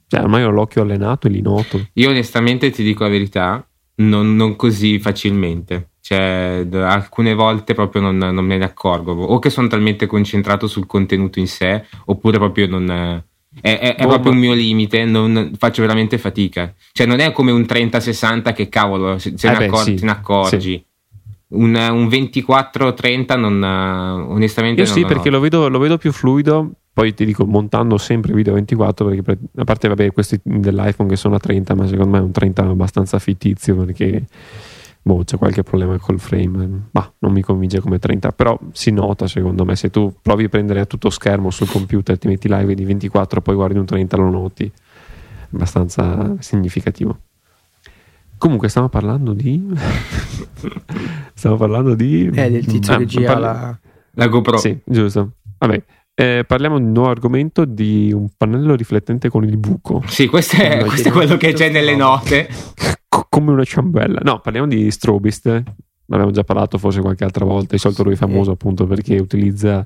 Cioè, 0.08 0.22
ormai 0.22 0.44
ho 0.44 0.50
l'occhio 0.50 0.82
allenato 0.82 1.28
e 1.28 1.30
li 1.32 1.42
noto. 1.42 1.88
Io 1.94 2.10
onestamente 2.10 2.70
ti 2.72 2.84
dico 2.84 3.04
la 3.04 3.10
verità, 3.10 3.68
non, 3.96 4.36
non 4.36 4.56
così 4.56 5.00
facilmente. 5.00 5.92
Cioè, 6.02 6.68
alcune 6.72 7.34
volte 7.34 7.74
proprio 7.74 8.02
non, 8.02 8.18
non 8.18 8.46
me 8.46 8.58
ne 8.58 8.66
accorgo. 8.66 9.12
O 9.14 9.40
che 9.40 9.50
sono 9.50 9.68
talmente 9.68 10.06
concentrato 10.08 10.68
sul 10.68 10.86
contenuto 10.86 11.40
in 11.40 11.48
sé, 11.48 11.86
oppure 12.06 12.38
proprio 12.38 12.68
non. 12.68 13.24
È, 13.62 13.80
è- 13.80 13.96
è 13.96 14.08
proprio 14.08 14.32
un 14.32 14.38
mio 14.38 14.54
limite, 14.54 15.06
non, 15.06 15.52
faccio 15.58 15.82
veramente 15.82 16.18
fatica. 16.18 16.74
Cioè, 16.92 17.08
non 17.08 17.20
è 17.20 17.32
come 17.32 17.52
un 17.52 17.62
30-60 17.62 18.54
che 18.54 18.70
cavolo, 18.70 19.18
se, 19.18 19.34
se 19.36 19.48
Eh 19.48 19.52
ne, 19.52 19.58
beh, 19.58 19.66
accor- 19.66 19.84
sì, 19.84 19.96
te 19.96 20.06
ne 20.06 20.12
accorgi. 20.12 20.86
Un, 21.50 21.76
un 21.76 22.08
24-30 22.08 23.40
non, 23.40 23.64
onestamente 23.64 24.82
Io 24.82 24.88
non 24.88 24.96
sì, 24.96 25.06
perché 25.06 25.32
lo 25.32 25.40
vedo, 25.40 25.68
lo 25.68 25.80
vedo 25.80 25.98
più 25.98 26.12
fluido. 26.12 26.72
Poi 26.94 27.14
ti 27.14 27.26
dico, 27.26 27.46
montando 27.46 27.98
sempre 27.98 28.34
video 28.34 28.52
a 28.52 28.56
24, 28.56 29.06
perché 29.06 29.38
a 29.56 29.64
parte 29.64 29.88
vabbè, 29.88 30.12
questi 30.12 30.40
dell'iPhone 30.44 31.08
che 31.10 31.16
sono 31.16 31.36
a 31.36 31.40
30, 31.40 31.74
ma 31.74 31.88
secondo 31.88 32.10
me 32.12 32.18
è 32.18 32.22
un 32.22 32.32
30 32.32 32.64
abbastanza 32.64 33.18
fittizio 33.20 33.76
perché 33.78 34.26
boh, 35.02 35.24
c'è 35.24 35.38
qualche 35.38 35.64
problema 35.64 35.98
col 35.98 36.20
frame. 36.20 36.88
Ma 36.92 37.14
non 37.20 37.32
mi 37.32 37.42
convince 37.42 37.80
come 37.80 38.00
30, 38.00 38.32
però 38.32 38.58
si 38.72 38.92
nota 38.92 39.28
secondo 39.28 39.66
me. 39.66 39.76
Se 39.76 39.90
tu 39.90 40.14
provi 40.22 40.46
a 40.46 40.50
prendere 40.50 40.80
a 40.82 40.86
tutto 40.86 41.10
schermo 41.10 41.50
sul 41.50 41.70
computer, 41.70 42.18
ti 42.18 42.28
metti 42.28 42.48
live 42.50 42.74
di 42.76 42.86
24, 42.86 43.42
poi 43.42 43.56
guardi 43.56 43.78
un 43.80 43.86
30, 43.86 44.18
lo 44.18 44.30
noti. 44.30 44.72
Abbastanza 45.52 46.36
significativo. 46.40 47.18
Comunque, 48.38 48.70
stiamo 48.70 48.88
parlando 48.88 49.34
di. 49.34 49.62
stiamo 51.34 51.58
parlando 51.58 51.96
di. 51.96 52.30
Eh, 52.34 52.50
del 52.52 52.66
tizio 52.66 52.94
Ah, 52.94 52.98
che 52.98 53.06
gira 53.06 53.34
parla- 53.34 53.52
la... 53.54 53.80
La 54.14 54.28
GoPro. 54.28 54.58
sì, 54.58 54.78
giusto. 54.86 55.34
Vabbè, 55.58 55.84
eh, 56.14 56.44
parliamo 56.46 56.78
di 56.78 56.84
un 56.86 56.92
nuovo 56.92 57.10
argomento 57.10 57.64
di 57.66 58.12
un 58.14 58.28
pannello 58.36 58.76
riflettente 58.76 59.30
con 59.30 59.44
il 59.46 59.58
buco, 59.58 60.04
Sì, 60.08 60.28
questo 60.28 60.58
è, 60.58 60.84
questo 60.86 61.10
è 61.10 61.12
quello 61.12 61.38
che 61.38 61.54
c'è 61.54 61.70
nelle 61.70 61.96
note. 61.96 62.48
Co- 63.20 63.28
come 63.30 63.52
una 63.52 63.64
ciambella. 63.64 64.20
No, 64.24 64.40
parliamo 64.40 64.68
di 64.68 64.90
Strobist. 64.92 65.48
Ne 65.48 65.64
abbiamo 66.16 66.32
già 66.32 66.44
parlato 66.44 66.78
forse 66.78 67.02
qualche 67.02 67.24
altra 67.24 67.46
volta. 67.46 67.74
Di 67.76 67.78
solito 67.78 68.04
lui 68.04 68.14
è 68.14 68.18
famoso 68.18 68.52
appunto 68.52 68.86
perché 68.88 69.18
utilizza 69.20 69.86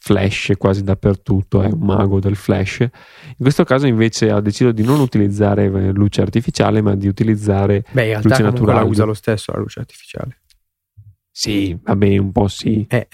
flash 0.00 0.52
quasi 0.56 0.84
dappertutto, 0.84 1.60
è 1.62 1.66
un 1.66 1.80
mago 1.80 2.20
del 2.20 2.36
flash. 2.36 2.80
In 2.80 3.36
questo 3.36 3.64
caso 3.64 3.86
invece 3.86 4.30
ha 4.30 4.40
deciso 4.40 4.70
di 4.72 4.84
non 4.84 5.00
utilizzare 5.00 5.64
eh, 5.64 5.92
luce 5.92 6.22
artificiale, 6.22 6.80
ma 6.80 6.94
di 6.94 7.08
utilizzare 7.08 7.84
Beh, 7.90 8.02
in 8.02 8.08
realtà 8.08 8.28
luce 8.28 8.42
comunque 8.42 8.66
la 8.66 8.72
naturale. 8.72 8.88
usa 8.90 9.04
lo 9.04 9.14
stesso 9.14 9.52
la 9.52 9.58
luce 9.58 9.80
artificiale. 9.80 10.40
Sì, 11.30 11.78
vabbè, 11.82 12.16
un 12.16 12.32
po' 12.32 12.48
sì. 12.48 12.86
Eh. 12.88 13.08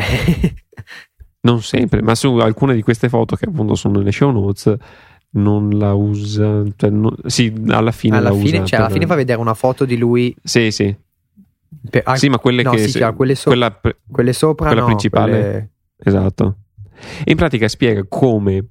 Non 1.40 1.62
sempre, 1.62 2.00
ma 2.02 2.14
su 2.14 2.36
alcune 2.36 2.74
di 2.74 2.82
queste 2.82 3.08
foto 3.08 3.36
che 3.36 3.46
appunto 3.46 3.74
sono 3.74 3.98
nelle 3.98 4.12
show 4.12 4.30
notes 4.30 4.74
non 5.36 5.70
la 5.78 5.92
usa, 5.94 6.62
cioè 6.76 6.90
non- 6.90 7.14
sì, 7.26 7.52
alla 7.68 7.90
fine 7.92 8.16
alla, 8.18 8.30
la 8.30 8.36
fine, 8.36 8.58
usa. 8.58 8.66
cioè, 8.66 8.78
alla 8.80 8.88
fine 8.90 9.06
fa 9.06 9.14
vedere 9.14 9.40
una 9.40 9.54
foto 9.54 9.84
di 9.84 9.96
lui. 9.96 10.34
Sì, 10.42 10.70
sì. 10.70 10.94
per- 11.90 12.02
ah, 12.04 12.16
sì, 12.16 12.28
ma 12.28 12.38
quelle 12.38 12.62
no, 12.62 12.70
che 12.70 12.78
sì, 12.78 12.90
se- 12.90 12.98
chiaro, 12.98 13.14
quelle, 13.14 13.34
so- 13.34 13.50
quella 13.50 13.80
quelle 14.10 14.32
sopra, 14.32 14.66
quella 14.66 14.80
no, 14.82 14.86
principale. 14.86 15.30
quelle- 15.30 15.70
esatto. 15.98 16.56
E 17.24 17.30
in 17.30 17.36
pratica 17.36 17.68
spiega 17.68 18.04
come 18.08 18.64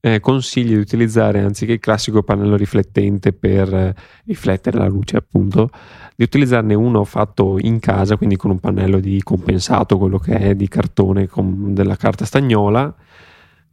eh, 0.00 0.20
consiglia 0.20 0.74
di 0.74 0.80
utilizzare 0.80 1.40
anziché 1.40 1.72
il 1.72 1.78
classico 1.80 2.22
pannello 2.22 2.54
riflettente 2.56 3.32
per 3.32 3.72
eh, 3.74 3.94
riflettere 4.26 4.78
la 4.78 4.86
luce, 4.86 5.16
appunto, 5.16 5.68
di 6.14 6.22
utilizzarne 6.22 6.74
uno 6.74 7.02
fatto 7.04 7.58
in 7.60 7.78
casa, 7.80 8.16
quindi 8.16 8.36
con 8.36 8.50
un 8.52 8.60
pannello 8.60 9.00
di 9.00 9.20
compensato, 9.22 9.98
quello 9.98 10.18
che 10.18 10.32
è 10.38 10.54
di 10.54 10.68
cartone 10.68 11.26
con 11.26 11.74
della 11.74 11.96
carta 11.96 12.24
stagnola 12.24 12.94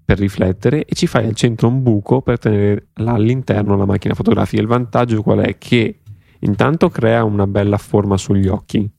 per 0.05 0.19
riflettere 0.19 0.85
e 0.85 0.95
ci 0.95 1.07
fai 1.07 1.25
al 1.25 1.35
centro 1.35 1.67
un 1.67 1.81
buco 1.81 2.21
per 2.21 2.39
tenere 2.39 2.87
all'interno 2.93 3.75
la 3.75 3.85
macchina 3.85 4.13
fotografica. 4.13 4.61
Il 4.61 4.67
vantaggio 4.67 5.21
qual 5.21 5.39
è? 5.39 5.57
Che 5.57 5.99
intanto 6.39 6.89
crea 6.89 7.23
una 7.23 7.47
bella 7.47 7.77
forma 7.77 8.17
sugli 8.17 8.47
occhi 8.47 8.89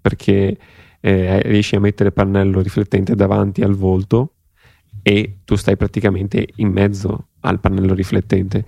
perché 0.00 0.58
eh, 1.00 1.42
riesci 1.42 1.76
a 1.76 1.80
mettere 1.80 2.12
pannello 2.12 2.60
riflettente 2.60 3.14
davanti 3.14 3.62
al 3.62 3.74
volto 3.74 4.34
e 5.02 5.38
tu 5.44 5.56
stai 5.56 5.76
praticamente 5.76 6.46
in 6.56 6.68
mezzo 6.68 7.28
al 7.40 7.58
pannello 7.58 7.94
riflettente 7.94 8.64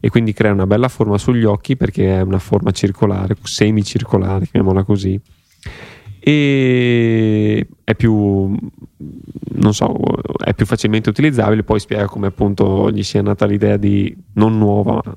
e 0.00 0.08
quindi 0.08 0.32
crea 0.32 0.52
una 0.52 0.66
bella 0.66 0.88
forma 0.88 1.18
sugli 1.18 1.44
occhi 1.44 1.76
perché 1.76 2.16
è 2.16 2.20
una 2.22 2.38
forma 2.38 2.70
circolare, 2.70 3.36
semicircolare, 3.42 4.46
chiamiamola 4.46 4.84
così. 4.84 5.20
E 6.20 7.66
è 7.82 7.94
più 7.94 8.54
non 9.52 9.74
so, 9.74 9.96
è 10.44 10.54
più 10.54 10.66
facilmente 10.66 11.08
utilizzabile. 11.10 11.62
Poi 11.62 11.80
spiega 11.80 12.06
come 12.06 12.26
appunto 12.26 12.90
gli 12.90 13.02
sia 13.02 13.22
nata 13.22 13.46
l'idea 13.46 13.76
di 13.76 14.14
non 14.34 14.58
nuova, 14.58 15.00
ma 15.04 15.16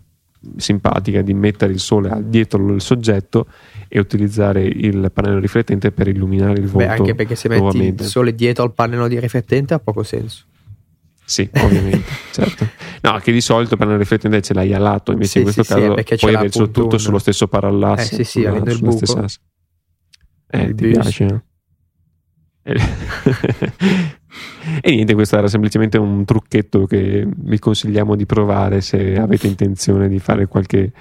simpatica, 0.58 1.22
di 1.22 1.34
mettere 1.34 1.72
il 1.72 1.80
sole 1.80 2.12
dietro 2.26 2.74
il 2.74 2.82
soggetto 2.82 3.48
e 3.88 4.00
utilizzare 4.00 4.64
il 4.64 5.10
pannello 5.14 5.40
riflettente 5.40 5.92
per 5.92 6.08
illuminare 6.08 6.60
il 6.60 6.68
volto. 6.68 6.78
Beh, 6.88 6.94
anche 6.94 7.16
perché 7.16 7.36
se 7.36 7.48
metti 7.48 7.62
nuovamente. 7.62 8.04
il 8.04 8.10
sole 8.10 8.36
dietro 8.36 8.64
al 8.64 8.74
pannello 8.74 9.08
di 9.08 9.20
riflettente 9.20 9.74
ha 9.74 9.80
poco 9.80 10.04
senso. 10.04 10.46
Sì, 11.26 11.50
ovviamente, 11.54 12.04
certo. 12.32 12.68
No, 13.02 13.18
che 13.20 13.32
di 13.32 13.40
solito 13.40 13.74
il 13.74 13.80
pannello 13.80 13.98
riflettente 13.98 14.42
ce 14.42 14.54
l'hai 14.54 14.74
a 14.74 14.80
lato, 14.80 15.12
invece 15.12 15.30
Sì, 15.32 15.38
in 15.38 15.44
questo 15.44 15.64
sì, 15.64 15.72
sì, 15.74 15.80
caso 15.80 15.94
perché 15.94 16.18
ce 16.18 16.26
puoi 16.26 16.38
averci 16.38 16.70
tutto 16.72 16.98
sullo 16.98 17.20
stesso 17.20 17.48
parallasso. 17.48 18.02
Eh, 18.02 18.16
sì, 18.18 18.24
sì, 18.24 18.40
sulla- 18.40 18.50
avendo 18.50 18.72
il 18.72 18.80
buco. 18.80 19.06
stessa. 19.06 19.40
Eh, 20.54 20.66
Il 20.66 20.76
ti 20.76 20.90
piace? 20.90 21.44
Eh. 22.62 22.80
e 24.82 24.92
niente, 24.92 25.16
questo 25.16 25.36
era 25.36 25.48
semplicemente 25.48 25.98
un 25.98 26.24
trucchetto 26.26 26.86
che 26.86 27.28
vi 27.28 27.58
consigliamo 27.58 28.16
di 28.16 28.28
provare 28.28 28.80
se 28.82 29.18
avete 29.18 29.48
intenzione 29.48 30.08
di 30.08 30.20
fare 30.20 30.46
qualche, 30.46 30.92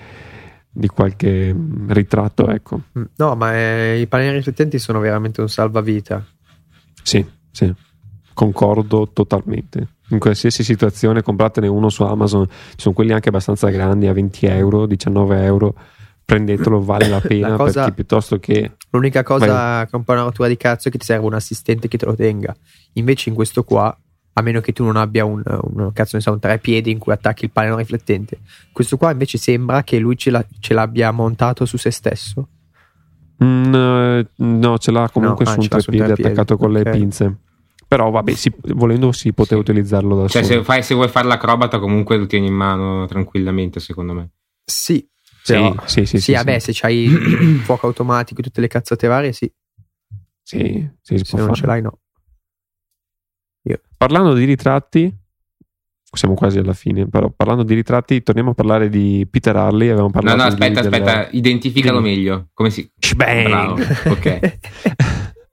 di 0.71 0.89
qualche 0.89 1.53
mm, 1.53 1.91
ritratto, 1.91 2.49
ecco. 2.49 2.81
Mm, 2.99 3.03
No, 3.17 3.37
ma 3.37 3.55
eh, 3.55 4.01
i 4.01 4.07
pannelli 4.07 4.37
riflettenti 4.37 4.79
sono 4.79 5.01
veramente 5.01 5.43
un 5.43 5.51
salvavita. 5.51 6.25
Sì, 7.03 7.23
sì, 7.51 7.71
concordo 8.33 9.11
totalmente. 9.13 9.89
In 10.09 10.19
qualsiasi 10.19 10.65
situazione 10.65 11.21
compratene 11.21 11.67
uno 11.67 11.91
su 11.91 12.05
Amazon, 12.05 12.47
ci 12.47 12.79
sono 12.79 12.95
quelli 12.95 13.13
anche 13.13 13.29
abbastanza 13.29 13.69
grandi 13.69 14.07
a 14.07 14.15
20 14.15 14.47
euro, 14.47 14.87
19 14.87 15.45
euro. 15.45 15.75
Prendetelo, 16.25 16.81
vale 16.83 17.09
la 17.09 17.21
pena 17.21 17.57
cosa- 17.57 17.81
perché 17.81 17.95
piuttosto 17.95 18.39
che 18.39 18.73
L'unica 18.91 19.23
cosa 19.23 19.85
che 19.85 19.91
è 19.93 19.97
un 19.97 20.05
po' 20.05 20.13
una 20.13 20.23
rottura 20.23 20.49
di 20.49 20.57
cazzo 20.57 20.89
è 20.89 20.91
che 20.91 20.99
ti 20.99 21.05
serve 21.05 21.27
un 21.27 21.35
assistente 21.35 21.89
che 21.89 21.99
te 21.99 22.07
lo 22.07 22.15
tenga. 22.15 22.55
Invece 22.95 23.29
in 23.31 23.35
questo 23.35 23.65
qua, 23.65 23.95
a 24.35 24.43
meno 24.43 24.61
che 24.61 24.73
tu 24.73 24.85
non 24.85 24.97
abbia 24.97 25.25
un, 25.25 25.43
un 25.45 25.93
cazzo 25.93 26.17
ne 26.17 26.23
so, 26.23 26.33
un 26.33 26.39
treppiedi 26.39 26.91
in 26.91 26.99
cui 26.99 27.13
attacchi 27.13 27.45
il 27.45 27.51
pannello 27.51 27.77
riflettente, 27.77 28.39
questo 28.73 28.97
qua 28.97 29.11
invece 29.13 29.37
sembra 29.39 29.83
che 29.83 29.99
lui 29.99 30.17
ce, 30.17 30.31
l'ha- 30.31 30.45
ce 30.61 30.75
l'abbia 30.75 31.11
montato 31.11 31.65
su 31.67 31.77
se 31.77 31.91
stesso. 31.91 32.49
Mm, 33.43 33.75
eh, 33.75 34.27
no, 34.37 34.79
ce 34.79 34.91
l'ha 34.93 35.09
comunque 35.13 35.45
No, 35.45 35.51
ah, 35.51 35.55
su 35.55 35.61
su 35.63 35.65
un 35.65 35.69
treppiede 35.81 36.05
treppiede, 36.07 36.31
attaccato 36.31 36.57
con 36.57 36.71
ok. 36.75 36.83
le 36.85 36.91
pinze. 36.91 37.37
Però 37.89 38.11
vabbè, 38.11 38.33
si- 38.33 38.53
volendo 38.75 39.13
si 39.13 39.33
poteva 39.35 39.63
Sì. 39.63 39.71
utilizzarlo 39.71 40.17
da 40.23 40.29
Cioè, 40.29 40.43
solo. 40.45 40.59
se, 40.61 40.65
fai, 40.65 40.83
se 40.83 40.95
vuoi 40.95 41.09
fare 41.09 41.27
l'acrobata, 41.27 41.79
comunque 41.79 42.17
lo 42.17 42.27
tieni 42.27 42.47
in 42.47 42.55
mano 42.55 43.05
tranquillamente, 43.07 43.81
secondo 43.81 44.13
me. 44.15 44.31
Sì, 44.65 45.07
però- 45.45 45.75
sì, 45.87 46.01
sì, 46.05 46.07
sì, 46.07 46.19
sì, 46.21 46.33
vabbè, 46.33 46.59
sì. 46.59 46.73
se 46.73 46.81
c'hai 46.81 46.97
il 47.05 47.61
fuoco 47.65 47.87
automatico 47.87 48.41
e 48.41 48.45
tutte 48.45 48.61
le 48.61 48.69
cazzate 48.69 49.07
varie, 49.07 49.33
sì. 49.33 49.51
Sì, 50.43 50.89
sì, 51.01 51.19
si 51.19 51.25
Se 51.25 51.37
non 51.37 51.47
fare. 51.47 51.59
ce 51.61 51.67
l'hai, 51.67 51.83
no. 51.83 51.99
Parlando 53.97 54.35
di 54.35 54.45
ritratti, 54.45 55.17
siamo 56.13 56.35
quasi 56.35 56.59
alla 56.59 56.73
fine, 56.73 57.09
però 57.09 57.31
parlando 57.31 57.63
di 57.63 57.73
ritratti, 57.75 58.21
torniamo 58.25 58.51
a 58.51 58.55
parlare 58.55 58.89
di 58.89 59.25
Peter 59.31 59.55
Harley. 59.55 59.87
Avevamo 59.91 60.09
No, 60.09 60.13
parlato 60.13 60.37
no, 60.39 60.43
di 60.43 60.57
lui 60.57 60.67
aspetta, 60.67 60.89
del- 60.89 61.03
aspetta, 61.03 61.29
identificalo 61.31 61.99
Dimmi. 62.01 62.11
meglio. 62.11 62.49
Come 62.53 62.71
si. 62.71 62.91
Shbang! 62.99 63.45
Bravo, 63.45 63.75
ok. 64.09 64.59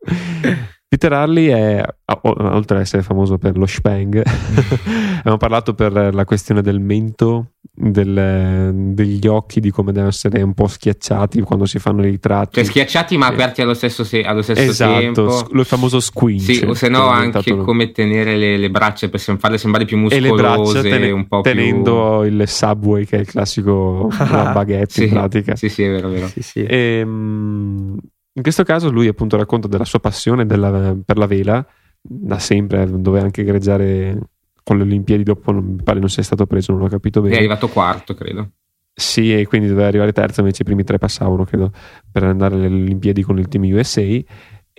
Peter 0.90 1.14
Harley 1.14 1.46
è, 1.50 1.86
oltre 2.24 2.78
ad 2.78 2.82
essere 2.82 3.04
famoso 3.04 3.38
per 3.38 3.56
lo 3.60 3.68
spang, 3.68 4.24
abbiamo 5.20 5.38
parlato 5.38 5.76
per 5.76 5.92
la 6.12 6.26
questione 6.26 6.64
del 6.64 6.80
mento, 6.80 7.52
del- 7.72 8.72
degli 8.96 9.28
occhi, 9.28 9.60
di 9.60 9.70
come 9.70 9.92
devono 9.92 10.10
essere 10.10 10.42
un 10.42 10.56
po' 10.56 10.66
schiacciati 10.66 11.42
quando 11.42 11.68
si 11.68 11.78
fanno 11.78 12.02
i 12.04 12.10
ritratti. 12.10 12.56
Cioè, 12.56 12.64
schiacciati 12.64 13.18
ma 13.18 13.28
Sì. 13.28 13.34
aperti 13.34 13.62
allo 13.62 13.76
stesso, 13.76 14.04
se- 14.04 14.24
allo 14.24 14.42
stesso 14.42 14.62
esatto, 14.62 15.00
tempo. 15.00 15.30
sc- 15.30 15.52
lo 15.52 15.64
famoso 15.64 16.00
squinch. 16.00 16.42
Sì, 16.56 16.64
o 16.66 16.74
se 16.74 16.90
no 16.90 17.08
anche 17.08 17.52
lo- 17.54 17.64
come 17.64 17.92
tenere 17.92 18.36
le, 18.36 18.58
le 18.58 18.70
braccia 18.72 19.10
per 19.10 19.20
farle 19.20 19.60
sembrare 19.60 19.86
più 19.86 19.96
e 20.10 20.20
le 20.20 20.32
muscolose, 20.32 20.82
braccia 20.82 20.96
tene- 20.96 21.12
un 21.12 21.28
po' 21.28 21.42
tenendo 21.42 22.26
il 22.26 22.44
subway 22.48 23.06
che 23.06 23.18
è 23.18 23.20
il 23.20 23.28
classico 23.28 24.10
la 24.32 24.54
baguette 24.56 24.92
più... 24.92 25.04
in 25.04 25.10
Sì, 25.10 25.14
pratica 25.14 25.56
sì, 25.56 25.70
sì, 25.70 25.84
è 25.84 25.90
vero, 25.92 26.10
è 26.10 26.14
vero. 26.14 26.28
sì, 26.30 26.42
sì. 26.42 26.66
Ehm, 26.68 27.96
in 28.40 28.46
questo 28.46 28.64
caso 28.64 28.90
lui 28.90 29.08
appunto 29.08 29.36
racconta 29.36 29.68
della 29.68 29.84
sua 29.86 30.00
passione 30.00 30.46
della- 30.46 30.96
per 31.06 31.18
la 31.18 31.26
vela 31.28 31.66
da 32.02 32.40
sempre 32.40 32.90
doveva 32.90 33.26
anche 33.26 33.44
gareggiare 33.44 34.18
con 34.64 34.78
le 34.78 34.84
Olimpiadi 34.84 35.24
dopo 35.24 35.52
non, 35.52 35.64
mi 35.66 35.84
pare 35.84 36.00
non 36.00 36.10
sia 36.10 36.24
stato 36.24 36.46
preso 36.46 36.72
non 36.72 36.84
ho 36.84 36.88
capito 36.88 37.20
È 37.20 37.24
bene 37.24 37.36
arrivato 37.36 37.68
quarto, 37.68 38.14
credo. 38.14 38.52
sì 38.94 39.38
e 39.38 39.46
quindi 39.46 39.68
doveva 39.68 39.88
arrivare 39.88 40.14
terzo 40.14 40.40
invece 40.40 40.62
i 40.62 40.66
primi 40.66 40.84
tre 40.84 40.98
passavano 40.98 41.44
credo 41.44 41.72
per 42.12 42.24
andare 42.24 42.56
alle 42.56 42.68
Olimpiadi 42.68 43.22
con 43.24 43.38
il 43.40 43.48
team 43.50 43.64
USA 43.64 44.02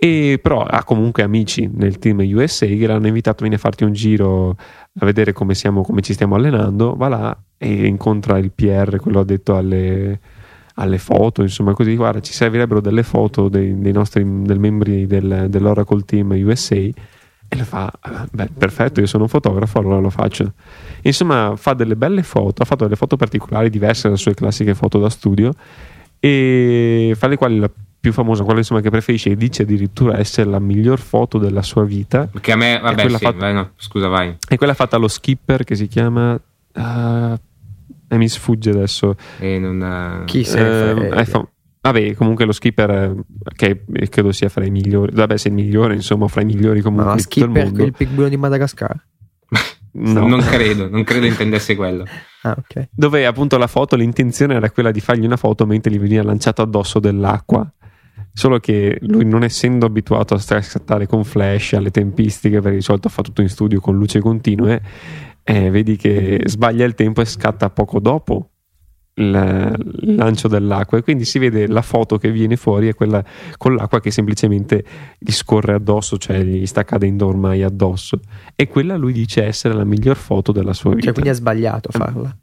e 0.03 0.39
però 0.41 0.63
ha 0.63 0.83
comunque 0.83 1.21
amici 1.21 1.69
nel 1.71 1.99
team 1.99 2.19
USA 2.33 2.65
che 2.65 2.87
l'hanno 2.87 3.05
invitato 3.07 3.45
a 3.45 3.57
farti 3.57 3.83
un 3.83 3.93
giro 3.93 4.49
a 4.99 5.05
vedere 5.05 5.31
come, 5.33 5.53
siamo, 5.53 5.83
come 5.83 6.01
ci 6.01 6.13
stiamo 6.13 6.33
allenando 6.35 6.95
va 6.95 7.07
là 7.07 7.43
e 7.57 7.85
incontra 7.85 8.39
il 8.39 8.51
PR 8.51 8.97
quello 8.97 9.19
addetto 9.19 9.55
alle, 9.55 10.19
alle 10.75 10.97
foto 10.97 11.41
insomma 11.41 11.73
così 11.73 11.95
guarda 11.95 12.21
ci 12.21 12.33
servirebbero 12.33 12.79
delle 12.81 13.03
foto 13.03 13.49
dei, 13.49 13.79
dei 13.79 13.91
nostri 13.91 14.23
del 14.43 14.59
membri 14.59 15.05
del, 15.07 15.47
dell'Oracle 15.49 16.01
Team 16.05 16.31
USA 16.43 16.75
e 16.75 16.93
le 17.49 17.63
fa 17.63 17.91
"Ah, 17.99 18.25
beh 18.31 18.49
perfetto 18.57 18.99
io 19.01 19.05
sono 19.07 19.23
un 19.23 19.29
fotografo 19.29 19.79
allora 19.79 19.99
lo 19.99 20.09
faccio 20.09 20.53
insomma 21.01 21.53
fa 21.57 21.73
delle 21.73 21.95
belle 21.97 22.23
foto 22.23 22.61
ha 22.61 22.65
fatto 22.65 22.83
delle 22.85 22.95
foto 22.95 23.17
particolari 23.17 23.69
diverse 23.69 24.03
dalle 24.07 24.17
sue 24.19 24.33
classiche 24.33 24.73
foto 24.73 24.99
da 24.99 25.09
studio 25.09 25.53
e 26.19 27.13
fra 27.17 27.27
le 27.27 27.35
quali 27.37 27.59
la 27.59 27.69
più 27.99 28.13
famosa 28.13 28.43
quella 28.43 28.59
insomma 28.59 28.81
che 28.81 28.89
preferisce 28.89 29.29
e 29.31 29.35
dice 29.35 29.61
addirittura 29.63 30.17
essere 30.17 30.49
la 30.49 30.59
miglior 30.59 30.99
foto 30.99 31.37
della 31.37 31.61
sua 31.61 31.83
vita 31.83 32.25
Perché 32.27 32.51
a 32.51 32.55
me, 32.55 32.79
vabbè, 32.81 33.09
sì, 33.09 33.17
fatta- 33.17 33.37
vai, 33.37 33.53
no, 33.53 33.71
scusa, 33.75 34.07
vai. 34.07 34.35
è 34.47 34.55
quella 34.57 34.73
fatta 34.73 34.95
allo 34.95 35.07
skipper 35.07 35.63
che 35.63 35.75
si 35.75 35.87
chiama 35.87 36.39
ah, 36.73 37.39
e 38.11 38.17
mi 38.17 38.27
sfugge 38.27 38.71
adesso 38.71 39.15
E 39.39 39.57
non, 39.57 39.81
eh, 39.81 40.25
Chi 40.25 40.43
se 40.43 40.59
Eh, 40.59 40.93
ne 40.93 40.99
frega. 40.99 41.15
è 41.15 41.25
fa- 41.25 41.47
vabbè 41.81 42.13
comunque 42.15 42.45
lo 42.45 42.51
skipper 42.51 42.89
eh, 42.91 43.15
che 43.55 43.83
credo 44.09 44.31
sia 44.31 44.49
fra 44.49 44.65
i 44.65 44.69
migliori 44.69 45.13
vabbè 45.15 45.37
se 45.37 45.47
il 45.47 45.53
migliore 45.53 45.95
insomma 45.95 46.27
fra 46.27 46.41
i 46.41 46.45
migliori 46.45 46.81
comunque 46.81 47.07
Ma 47.07 47.13
il 47.15 47.21
skipper 47.21 47.49
mondo 47.63 47.83
il 47.85 47.93
pingüino 47.93 48.29
di 48.29 48.37
Madagascar. 48.37 49.05
No. 49.93 50.25
Non 50.25 50.39
credo, 50.39 50.87
non 50.89 51.03
credo 51.03 51.25
intendesse 51.25 51.75
quello. 51.75 52.05
Ah, 52.43 52.55
ok. 52.57 52.87
dove 52.95 53.23
appunto 53.27 53.55
la 53.59 53.67
foto 53.67 53.95
l'intenzione 53.95 54.55
era 54.55 54.71
quella 54.71 54.89
di 54.89 54.99
fargli 54.99 55.25
una 55.25 55.37
foto 55.37 55.67
mentre 55.67 55.91
gli 55.91 55.99
veniva 55.99 56.23
lanciato 56.23 56.63
addosso 56.63 56.99
dell'acqua 56.99 57.71
solo 58.33 58.57
che 58.59 58.97
lui 59.01 59.25
non 59.25 59.43
essendo 59.43 59.85
abituato 59.85 60.33
a 60.33 60.39
scattare 60.39 61.05
con 61.05 61.23
flash 61.23 61.73
alle 61.73 61.91
tempistiche 61.91 62.59
perché 62.59 62.77
di 62.77 62.81
solito 62.81 63.09
fa 63.09 63.21
tutto 63.21 63.41
in 63.43 63.49
studio 63.49 63.79
con 63.79 63.95
luce 63.95 64.19
continue 64.21 64.81
eh, 65.43 65.69
vedi 65.69 65.95
che 65.97 66.41
sbaglia 66.45 66.85
il 66.85 66.95
tempo 66.95 67.21
e 67.21 67.25
scatta 67.25 67.69
poco 67.69 67.99
dopo 67.99 68.51
il, 69.15 69.75
lancio 70.15 70.47
dell'acqua. 70.47 70.97
E 70.97 71.01
quindi 71.01 71.25
si 71.25 71.39
vede 71.39 71.67
la 71.67 71.81
foto 71.81 72.17
che 72.17 72.31
viene 72.31 72.55
fuori 72.55 72.87
è 72.87 72.93
quella 72.93 73.23
con 73.57 73.75
l'acqua 73.75 73.99
che 73.99 74.11
semplicemente 74.11 74.83
gli 75.17 75.31
scorre 75.31 75.73
addosso 75.73 76.17
cioè 76.17 76.43
gli 76.43 76.65
sta 76.65 76.83
cadendo 76.83 77.27
ormai 77.27 77.63
addosso. 77.63 78.19
E 78.55 78.67
quella 78.67 78.95
lui 78.95 79.13
dice 79.13 79.43
essere 79.43 79.73
la 79.73 79.83
miglior 79.83 80.15
foto 80.15 80.51
della 80.51 80.73
sua 80.73 80.91
vita. 80.91 81.05
Cioè, 81.05 81.13
quindi 81.13 81.29
ha 81.31 81.35
sbagliato 81.35 81.89
a 81.91 81.97
farla. 81.97 82.37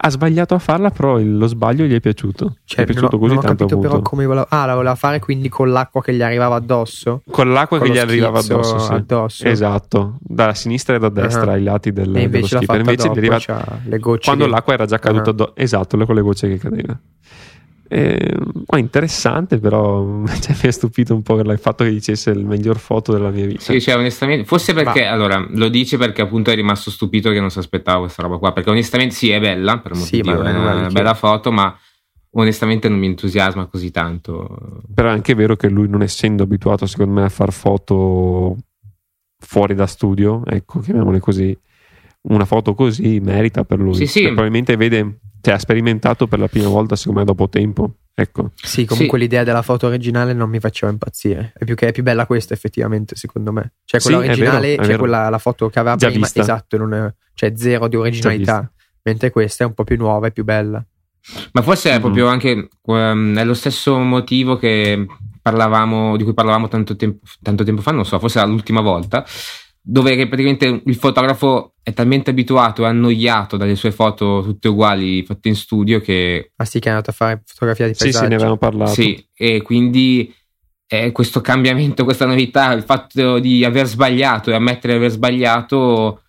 Ha 0.00 0.10
sbagliato 0.10 0.54
a 0.54 0.58
farla, 0.58 0.90
però 0.90 1.18
lo 1.18 1.46
sbaglio 1.48 1.84
gli 1.84 1.94
è 1.94 2.00
piaciuto. 2.00 2.56
Cioè, 2.64 2.84
gli 2.84 2.86
è 2.86 2.90
ho, 2.90 2.92
piaciuto 2.92 3.18
così 3.18 3.34
non 3.34 3.38
ho 3.44 3.46
tanto. 3.46 3.66
capito 3.66 3.78
però 3.80 4.00
come 4.00 4.26
voleva. 4.26 4.46
Ah, 4.48 4.64
la 4.64 4.74
voleva 4.74 4.94
fare 4.94 5.18
quindi 5.18 5.48
con 5.48 5.70
l'acqua 5.70 6.00
che 6.02 6.14
gli 6.14 6.22
arrivava 6.22 6.54
addosso. 6.54 7.22
Con 7.30 7.52
l'acqua 7.52 7.78
con 7.78 7.86
che 7.88 7.92
gli 7.92 7.98
arrivava 7.98 8.38
addosso, 8.38 8.78
sì. 8.78 8.92
addosso. 8.92 9.44
Esatto, 9.46 10.18
da 10.20 10.54
sinistra 10.54 10.96
e 10.96 10.98
da 11.00 11.08
destra 11.08 11.50
Ah. 11.50 11.54
ai 11.54 11.62
lati 11.64 11.92
del, 11.92 12.08
E 12.08 12.12
dello 12.12 12.24
invece 12.24 12.54
l'ha 12.54 12.60
skipper. 12.62 12.78
Invece 12.80 13.02
gli 13.02 13.06
dopo, 13.06 13.18
arriva 13.18 13.36
c'ha 13.38 13.78
le 13.84 13.98
gocce. 13.98 14.24
quando 14.26 14.44
che- 14.44 14.50
l'acqua 14.50 14.72
era 14.74 14.86
già 14.86 14.98
caduta 14.98 15.30
Ah. 15.30 15.32
addosso. 15.32 15.56
Esatto, 15.56 15.96
con 16.04 16.14
le 16.14 16.20
gocce 16.22 16.48
che 16.48 16.58
cadeva. 16.58 16.98
Eh, 17.90 18.36
oh, 18.66 18.76
interessante, 18.76 19.58
però 19.58 20.24
cioè, 20.40 20.56
mi 20.62 20.68
ha 20.68 20.72
stupito 20.72 21.14
un 21.14 21.22
po' 21.22 21.38
il 21.40 21.58
fatto 21.58 21.84
che 21.84 21.90
dicesse 21.90 22.30
il 22.30 22.44
miglior 22.44 22.78
foto 22.78 23.12
della 23.12 23.30
mia 23.30 23.46
vita. 23.46 23.60
Sì, 23.60 23.80
cioè, 23.80 23.96
onestamente, 23.96 24.44
forse 24.44 24.74
perché 24.74 25.06
allora 25.06 25.44
lo 25.48 25.68
dice 25.68 25.96
perché 25.96 26.22
appunto 26.22 26.50
è 26.50 26.54
rimasto 26.54 26.90
stupito 26.90 27.30
che 27.30 27.40
non 27.40 27.50
si 27.50 27.58
aspettava 27.58 28.00
questa 28.00 28.22
roba 28.22 28.36
qua. 28.36 28.52
Perché 28.52 28.70
onestamente, 28.70 29.14
sì, 29.14 29.30
è 29.30 29.40
bella, 29.40 29.78
per 29.78 29.92
amor 29.92 30.06
Sì, 30.06 30.20
ma 30.20 30.34
non 30.34 30.46
è 30.46 30.52
è 30.52 30.56
una 30.56 30.88
bella 30.90 31.14
foto, 31.14 31.50
ma 31.50 31.76
onestamente 32.32 32.88
non 32.88 32.98
mi 32.98 33.06
entusiasma 33.06 33.66
così 33.66 33.90
tanto. 33.90 34.82
Però 34.92 35.08
è 35.08 35.12
anche 35.12 35.34
vero 35.34 35.56
che 35.56 35.68
lui, 35.68 35.88
non 35.88 36.02
essendo 36.02 36.42
abituato, 36.42 36.86
secondo 36.86 37.12
me, 37.14 37.24
a 37.24 37.30
far 37.30 37.52
foto 37.52 38.56
fuori 39.38 39.74
da 39.74 39.86
studio, 39.86 40.42
ecco, 40.44 40.80
chiamiamole 40.80 41.20
così, 41.20 41.56
una 42.28 42.44
foto 42.44 42.74
così 42.74 43.20
merita 43.20 43.64
per 43.64 43.78
lui. 43.78 43.94
Sì, 43.94 44.06
sì. 44.06 44.18
Cioè, 44.20 44.26
probabilmente 44.28 44.76
vede, 44.76 45.18
cioè, 45.40 45.54
ha 45.54 45.58
sperimentato 45.58 46.26
per 46.26 46.38
la 46.38 46.48
prima 46.48 46.68
volta, 46.68 46.96
secondo 46.96 47.20
me, 47.20 47.24
dopo 47.26 47.48
tempo. 47.48 47.94
Ecco, 48.14 48.50
Sì, 48.56 48.84
comunque 48.84 49.16
Sì. 49.18 49.24
l'idea 49.24 49.44
della 49.44 49.62
foto 49.62 49.86
originale 49.86 50.32
non 50.32 50.50
mi 50.50 50.58
faceva 50.58 50.90
impazzire. 50.90 51.52
È 51.56 51.64
più, 51.64 51.74
che, 51.76 51.88
è 51.88 51.92
più 51.92 52.02
bella 52.02 52.26
questa, 52.26 52.52
effettivamente, 52.52 53.14
secondo 53.14 53.52
me. 53.52 53.74
Cioè, 53.84 54.00
quella 54.00 54.22
è 54.22 54.28
originale, 54.28 54.60
vero, 54.60 54.72
è 54.72 54.76
cioè 54.78 54.86
vero. 54.86 54.98
quella, 54.98 55.28
la 55.28 55.38
foto 55.38 55.68
che 55.68 55.78
aveva 55.78 55.94
Già 55.96 56.08
prima, 56.08 56.22
vista. 56.24 56.40
esatto, 56.40 56.76
non 56.76 56.94
è- 56.94 57.14
cioè 57.34 57.52
zero 57.56 57.86
di 57.86 57.94
originalità. 57.96 58.72
Mentre 59.04 59.30
questa 59.30 59.62
è 59.64 59.66
un 59.68 59.74
po' 59.74 59.84
più 59.84 59.96
nuova 59.96 60.26
e 60.26 60.32
più 60.32 60.42
bella. 60.44 60.84
Ma 61.52 61.62
forse 61.62 61.90
è 61.90 61.94
Mhm. 61.94 62.00
proprio 62.00 62.26
anche 62.26 62.68
ehm, 62.86 63.38
è 63.38 63.44
lo 63.44 63.54
stesso 63.54 63.96
motivo 63.98 64.56
che 64.56 65.06
parlavamo, 65.40 66.16
di 66.16 66.24
cui 66.24 66.34
parlavamo 66.34 66.66
tanto 66.68 66.96
tempo, 66.96 67.20
tanto 67.40 67.62
tempo 67.64 67.80
fa, 67.82 67.92
non 67.92 68.04
so, 68.04 68.18
forse 68.18 68.38
era 68.38 68.46
l'ultima 68.48 68.80
volta, 68.80 69.24
dove 69.80 70.14
praticamente 70.28 70.82
il 70.84 70.94
fotografo 70.96 71.74
è 71.82 71.92
talmente 71.92 72.30
abituato 72.30 72.82
e 72.82 72.86
annoiato 72.86 73.56
dalle 73.56 73.74
sue 73.74 73.90
foto 73.90 74.42
tutte 74.42 74.68
uguali 74.68 75.22
fatte 75.24 75.48
in 75.48 75.54
studio 75.56 76.00
che 76.00 76.52
Ah, 76.56 76.64
sì, 76.64 76.78
che 76.78 76.88
è 76.88 76.90
andato 76.90 77.10
a 77.10 77.14
fare 77.14 77.42
fotografia 77.46 77.86
di 77.86 77.94
sì, 77.94 78.04
paesaggio. 78.04 78.24
sì, 78.24 78.30
ne 78.30 78.34
avevamo 78.36 78.56
parlato. 78.58 78.92
Sì, 78.92 79.26
e 79.34 79.62
quindi 79.62 80.34
eh, 80.86 81.12
questo 81.12 81.40
cambiamento, 81.40 82.04
questa 82.04 82.26
novità, 82.26 82.72
il 82.72 82.82
fatto 82.82 83.38
di 83.38 83.64
aver 83.64 83.86
sbagliato 83.86 84.50
e 84.50 84.54
ammettere 84.54 84.94
di 84.94 84.98
aver 84.98 85.10
sbagliato, 85.10 86.22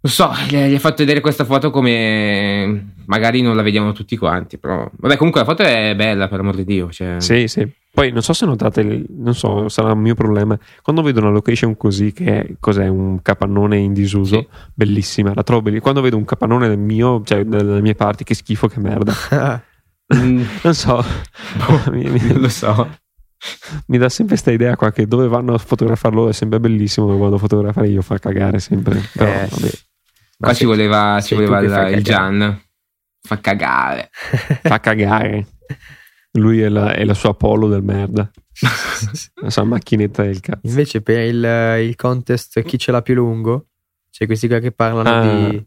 non 0.00 0.12
so, 0.12 0.30
gli 0.48 0.56
gli 0.56 0.74
ha 0.74 0.78
fatto 0.78 0.96
vedere 0.98 1.20
questa 1.20 1.44
foto 1.44 1.70
come 1.70 2.94
magari 3.06 3.40
non 3.42 3.56
la 3.56 3.62
vediamo 3.62 3.92
tutti 3.92 4.16
quanti, 4.16 4.58
però 4.58 4.88
vabbè, 4.96 5.16
comunque 5.16 5.40
la 5.40 5.46
foto 5.46 5.62
è 5.62 5.94
bella, 5.94 6.28
per 6.28 6.40
amor 6.40 6.56
di 6.56 6.64
Dio. 6.64 6.90
Cioè... 6.90 7.20
Sì, 7.20 7.48
sì. 7.48 7.66
Poi 7.96 8.12
non 8.12 8.20
so 8.22 8.34
se 8.34 8.44
notate, 8.44 9.04
non 9.08 9.34
so, 9.34 9.70
sarà 9.70 9.92
un 9.92 10.00
mio 10.00 10.14
problema. 10.14 10.58
Quando 10.82 11.00
vedo 11.00 11.20
una 11.20 11.30
location 11.30 11.78
così, 11.78 12.12
che 12.12 12.24
è, 12.42 12.46
cos'è 12.60 12.88
un 12.88 13.22
capannone 13.22 13.78
in 13.78 13.94
disuso, 13.94 14.36
Sì. 14.40 14.48
bellissima, 14.74 15.32
la 15.34 15.42
trovo 15.42 15.62
bellissima. 15.62 15.82
Quando 15.84 16.02
vedo 16.02 16.18
un 16.18 16.26
capannone 16.26 16.68
del 16.68 16.78
mio, 16.78 17.22
cioè 17.24 17.44
delle 17.44 17.80
mie 17.80 17.94
parti, 17.94 18.22
che 18.22 18.34
schifo, 18.34 18.68
che 18.68 18.80
merda. 18.80 19.14
Mm, 20.14 20.40
Non 20.62 20.72
so, 20.74 21.02
mi, 21.90 22.04
mi- 22.08 22.20
non 22.28 22.42
lo 22.42 22.48
so. 22.48 22.96
mi 23.88 23.98
dà 23.98 24.08
sempre 24.08 24.34
questa 24.36 24.52
idea 24.52 24.76
qua 24.76 24.92
che 24.92 25.08
dove 25.08 25.26
vanno 25.26 25.52
a 25.52 25.58
fotografare 25.58 26.14
loro 26.14 26.28
è 26.28 26.32
sempre 26.32 26.60
bellissimo, 26.60 27.16
vado 27.18 27.34
a 27.34 27.38
fotografare 27.38 27.88
io 27.88 28.02
fa 28.02 28.16
cagare 28.18 28.60
sempre. 28.60 29.00
Però, 29.12 29.28
Eh, 29.28 29.48
Qua 30.38 30.54
ci 30.54 30.64
voleva, 30.64 31.20
ci 31.20 31.34
voleva 31.34 31.88
il. 31.88 32.04
Gian. 32.04 32.60
Fa 33.20 33.40
cagare. 33.40 34.10
fa 34.62 34.78
cagare. 34.78 35.46
Lui 36.36 36.60
è 36.60 36.68
la, 36.68 36.92
è 36.94 37.04
la 37.04 37.14
sua 37.14 37.34
polo 37.34 37.68
del 37.68 37.82
merda, 37.82 38.30
la 39.42 39.50
sua 39.50 39.64
macchinetta 39.64 40.22
del 40.22 40.40
cazzo. 40.40 40.60
Invece 40.66 41.00
per 41.02 41.20
il, 41.20 41.86
il 41.88 41.96
contest 41.96 42.62
chi 42.62 42.78
ce 42.78 42.92
l'ha 42.92 43.02
più 43.02 43.14
lungo, 43.14 43.68
c'è 44.10 44.26
questi 44.26 44.48
qua 44.48 44.58
che 44.58 44.72
parlano 44.72 45.08
Ah. 45.08 45.48
di 45.50 45.64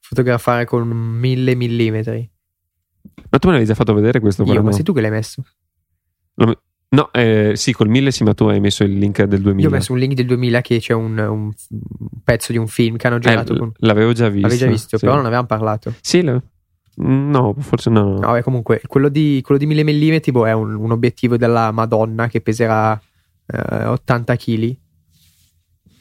fotografare 0.00 0.64
con 0.66 0.86
mille 0.88 1.54
millimetri. 1.54 2.30
Ma 3.30 3.38
tu 3.38 3.48
me 3.48 3.54
l'hai 3.56 3.64
già 3.64 3.74
fatto 3.74 3.94
vedere 3.94 4.20
questo? 4.20 4.44
Io, 4.44 4.54
ma 4.54 4.68
no? 4.68 4.72
sei 4.72 4.82
tu 4.84 4.92
che 4.92 5.00
l'hai 5.00 5.10
messo? 5.10 5.42
No, 6.94 7.10
eh, 7.12 7.52
sì, 7.54 7.72
col 7.72 7.88
1000 7.88 8.10
sì, 8.10 8.22
ma 8.22 8.34
tu 8.34 8.44
hai 8.44 8.60
messo 8.60 8.84
il 8.84 8.98
link 8.98 9.22
del 9.22 9.40
2000. 9.40 9.62
Io 9.62 9.68
ho 9.68 9.76
messo 9.78 9.92
un 9.92 9.98
link 9.98 10.12
del 10.12 10.26
2000 10.26 10.60
che 10.60 10.78
c'è 10.78 10.92
un, 10.92 11.16
un 11.16 11.50
pezzo 12.22 12.52
di 12.52 12.58
un 12.58 12.66
film 12.66 12.96
che 12.96 13.06
hanno 13.06 13.18
girato. 13.18 13.54
Eh, 13.54 13.58
con... 13.58 13.72
L'avevo 13.78 14.12
già 14.12 14.28
visto. 14.28 14.42
L'avevi 14.46 14.60
già 14.60 14.66
visto, 14.70 14.98
sì. 14.98 15.04
però 15.06 15.16
non 15.16 15.24
avevamo 15.24 15.46
parlato. 15.46 15.94
Sì, 16.02 16.22
lo- 16.22 16.42
no, 16.96 17.54
forse 17.58 17.90
no. 17.90 18.18
No, 18.18 18.20
vabbè, 18.20 18.42
comunque, 18.42 18.82
quello 18.86 19.08
di, 19.08 19.40
quello 19.44 19.58
di 19.58 19.66
1000 19.66 19.84
mm 19.84 20.16
boh, 20.30 20.46
è 20.46 20.52
un, 20.52 20.74
un 20.74 20.90
obiettivo 20.90 21.36
della 21.36 21.70
Madonna 21.70 22.28
che 22.28 22.40
peserà 22.40 23.00
eh, 23.46 23.84
80 23.84 24.36
kg. 24.36 24.76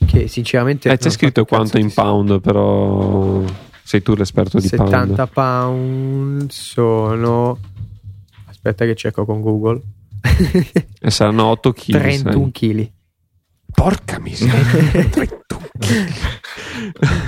Che 0.06 0.28
sinceramente. 0.28 0.90
Eh, 0.90 0.98
c'è 0.98 1.10
scritto 1.10 1.46
quanto 1.46 1.78
in 1.78 1.94
pound, 1.94 2.42
però 2.42 3.44
sei 3.84 4.02
tu 4.02 4.16
l'esperto 4.16 4.60
di 4.60 4.68
70 4.68 5.28
pound. 5.28 5.30
pound 5.32 6.50
sono. 6.50 7.58
Aspetta, 8.46 8.86
che 8.86 8.96
cerco 8.96 9.26
con 9.26 9.42
Google. 9.42 9.82
E 11.04 11.10
saranno 11.10 11.46
8 11.46 11.72
kg. 11.74 11.92
31 11.92 12.52
kg. 12.52 12.92
Porca 13.74 14.20
miseria. 14.20 15.10
31 15.10 15.70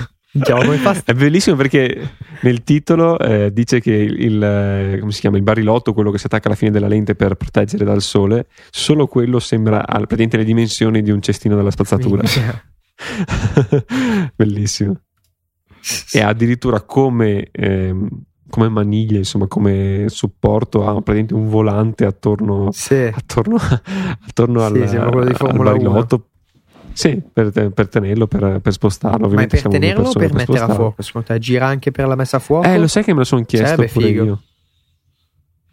Come 0.42 0.78
fa 0.78 1.00
È 1.04 1.12
bellissimo 1.12 1.54
perché 1.54 2.16
nel 2.40 2.64
titolo 2.64 3.18
eh, 3.18 3.52
dice 3.52 3.80
che 3.80 3.92
il, 3.92 4.42
eh, 4.42 4.96
come 4.98 5.12
si 5.12 5.20
chiama, 5.20 5.36
il 5.36 5.44
barilotto, 5.44 5.92
quello 5.92 6.10
che 6.10 6.18
si 6.18 6.26
attacca 6.26 6.48
alla 6.48 6.56
fine 6.56 6.72
della 6.72 6.88
lente 6.88 7.14
per 7.14 7.36
proteggere 7.36 7.84
dal 7.84 8.02
sole, 8.02 8.46
solo 8.70 9.06
quello 9.06 9.38
sembra 9.38 9.82
praticamente 9.86 10.36
le 10.36 10.44
dimensioni 10.44 11.02
di 11.02 11.10
un 11.10 11.22
cestino 11.22 11.54
della 11.54 11.70
spazzatura. 11.70 12.22
Bellissimo. 14.34 15.00
E 16.12 16.20
addirittura 16.20 16.80
come, 16.80 17.48
ehm, 17.52 18.08
come 18.48 18.68
maniglia, 18.68 19.18
insomma, 19.18 19.46
come 19.46 20.06
supporto, 20.08 20.86
ha 20.86 20.92
praticamente 20.94 21.34
un 21.34 21.48
volante 21.48 22.06
attorno, 22.06 22.70
Sì. 22.72 23.10
attorno, 23.12 23.56
attorno 24.26 24.60
Sì, 24.86 24.96
al, 24.96 25.36
al 25.38 25.56
barilotto. 25.56 26.28
Sì, 26.94 27.20
per, 27.32 27.50
per 27.50 27.88
tenerlo, 27.88 28.26
per, 28.26 28.60
per 28.62 28.72
spostarlo. 28.72 29.18
Ma 29.18 29.24
Ovviamente 29.26 29.60
per 29.60 29.60
siamo 29.60 29.76
due 29.76 29.86
tenerlo 29.86 30.08
o 30.08 30.12
persone 30.12 30.26
per 30.26 30.36
mettere 30.36 30.72
a 30.72 30.74
fuoco? 30.74 31.02
Secondo 31.02 31.26
te 31.26 31.38
gira 31.38 31.66
anche 31.66 31.90
per 31.90 32.06
la 32.06 32.14
messa 32.14 32.36
a 32.38 32.40
fuoco? 32.40 32.66
Eh, 32.66 32.78
lo 32.78 32.86
sai 32.86 33.04
che 33.04 33.12
me 33.12 33.18
lo 33.18 33.24
sono 33.24 33.44
chiesto 33.44 33.68
Sarebbe 33.68 33.88
pure 33.88 34.06
figo. 34.06 34.24
io. 34.24 34.42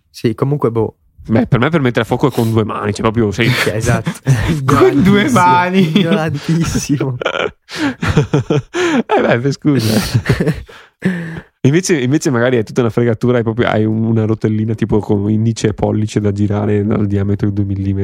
Sì, 0.10 0.36
comunque, 0.36 0.72
boh. 0.72 0.96
Beh, 1.24 1.46
per 1.46 1.60
me 1.60 1.70
per 1.70 1.82
mettere 1.82 2.02
a 2.02 2.06
fuoco 2.06 2.28
è 2.28 2.32
con 2.32 2.52
due 2.52 2.64
mani, 2.66 2.94
cioè 2.94 3.02
proprio 3.02 3.32
sei... 3.32 3.48
Cioè, 3.54 3.76
esatto. 3.76 4.12
Con 4.66 5.04
due 5.04 5.30
mani. 5.30 5.88
Ignorantissimo. 5.96 7.16
eh 9.06 9.38
beh, 9.38 9.52
scusa. 9.52 10.20
Invece, 11.62 12.00
invece 12.00 12.32
magari 12.32 12.58
è 12.58 12.64
tutta 12.64 12.82
una 12.82 12.90
fregatura 12.90 13.38
e 13.38 13.44
proprio 13.44 13.68
hai 13.68 13.86
un- 13.86 14.04
una 14.04 14.26
rotellina 14.26 14.74
tipo 14.74 14.98
con 14.98 15.30
indice 15.30 15.68
e 15.70 15.74
pollice 15.76 16.20
da 16.20 16.32
girare 16.32 16.84
dal 16.84 17.06
diametro 17.06 17.52
di 17.52 17.64
2 17.64 17.94
mm. 17.94 18.04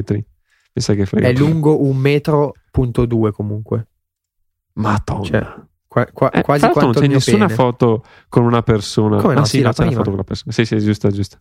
Pensa 0.77 0.93
che 0.93 1.01
È 1.01 1.05
fregatura. 1.05 1.49
lungo 1.49 1.81
un 1.81 1.97
metro 1.97 2.53
punto 2.69 3.05
due 3.07 3.31
comunque. 3.31 3.87
Madonna. 4.73 5.23
Cioè, 5.23 5.47
Qua- 5.87 6.05
qua- 6.13 6.29
Eh, 6.29 6.43
quasi 6.43 6.65
non 6.65 6.91
c'è 6.91 6.99
il 6.99 7.05
mio 7.07 7.13
nessuna 7.15 7.45
pene. 7.45 7.53
foto 7.57 8.03
con 8.29 8.43
una 8.43 8.61
persona. 8.61 9.19
Come 9.19 9.33
no? 9.33 9.39
Ah, 9.39 9.45
Sì, 9.45 9.57
sì, 9.57 9.61
la 9.61 9.67
no, 9.69 9.73
c'è 9.73 9.81
prima. 9.85 9.95
foto 9.95 10.09
con 10.09 10.17
la 10.19 10.23
persona. 10.25 10.51
Sì, 10.51 10.65
sì, 10.65 10.77
giusta, 10.79 11.09
giusta. 11.09 11.37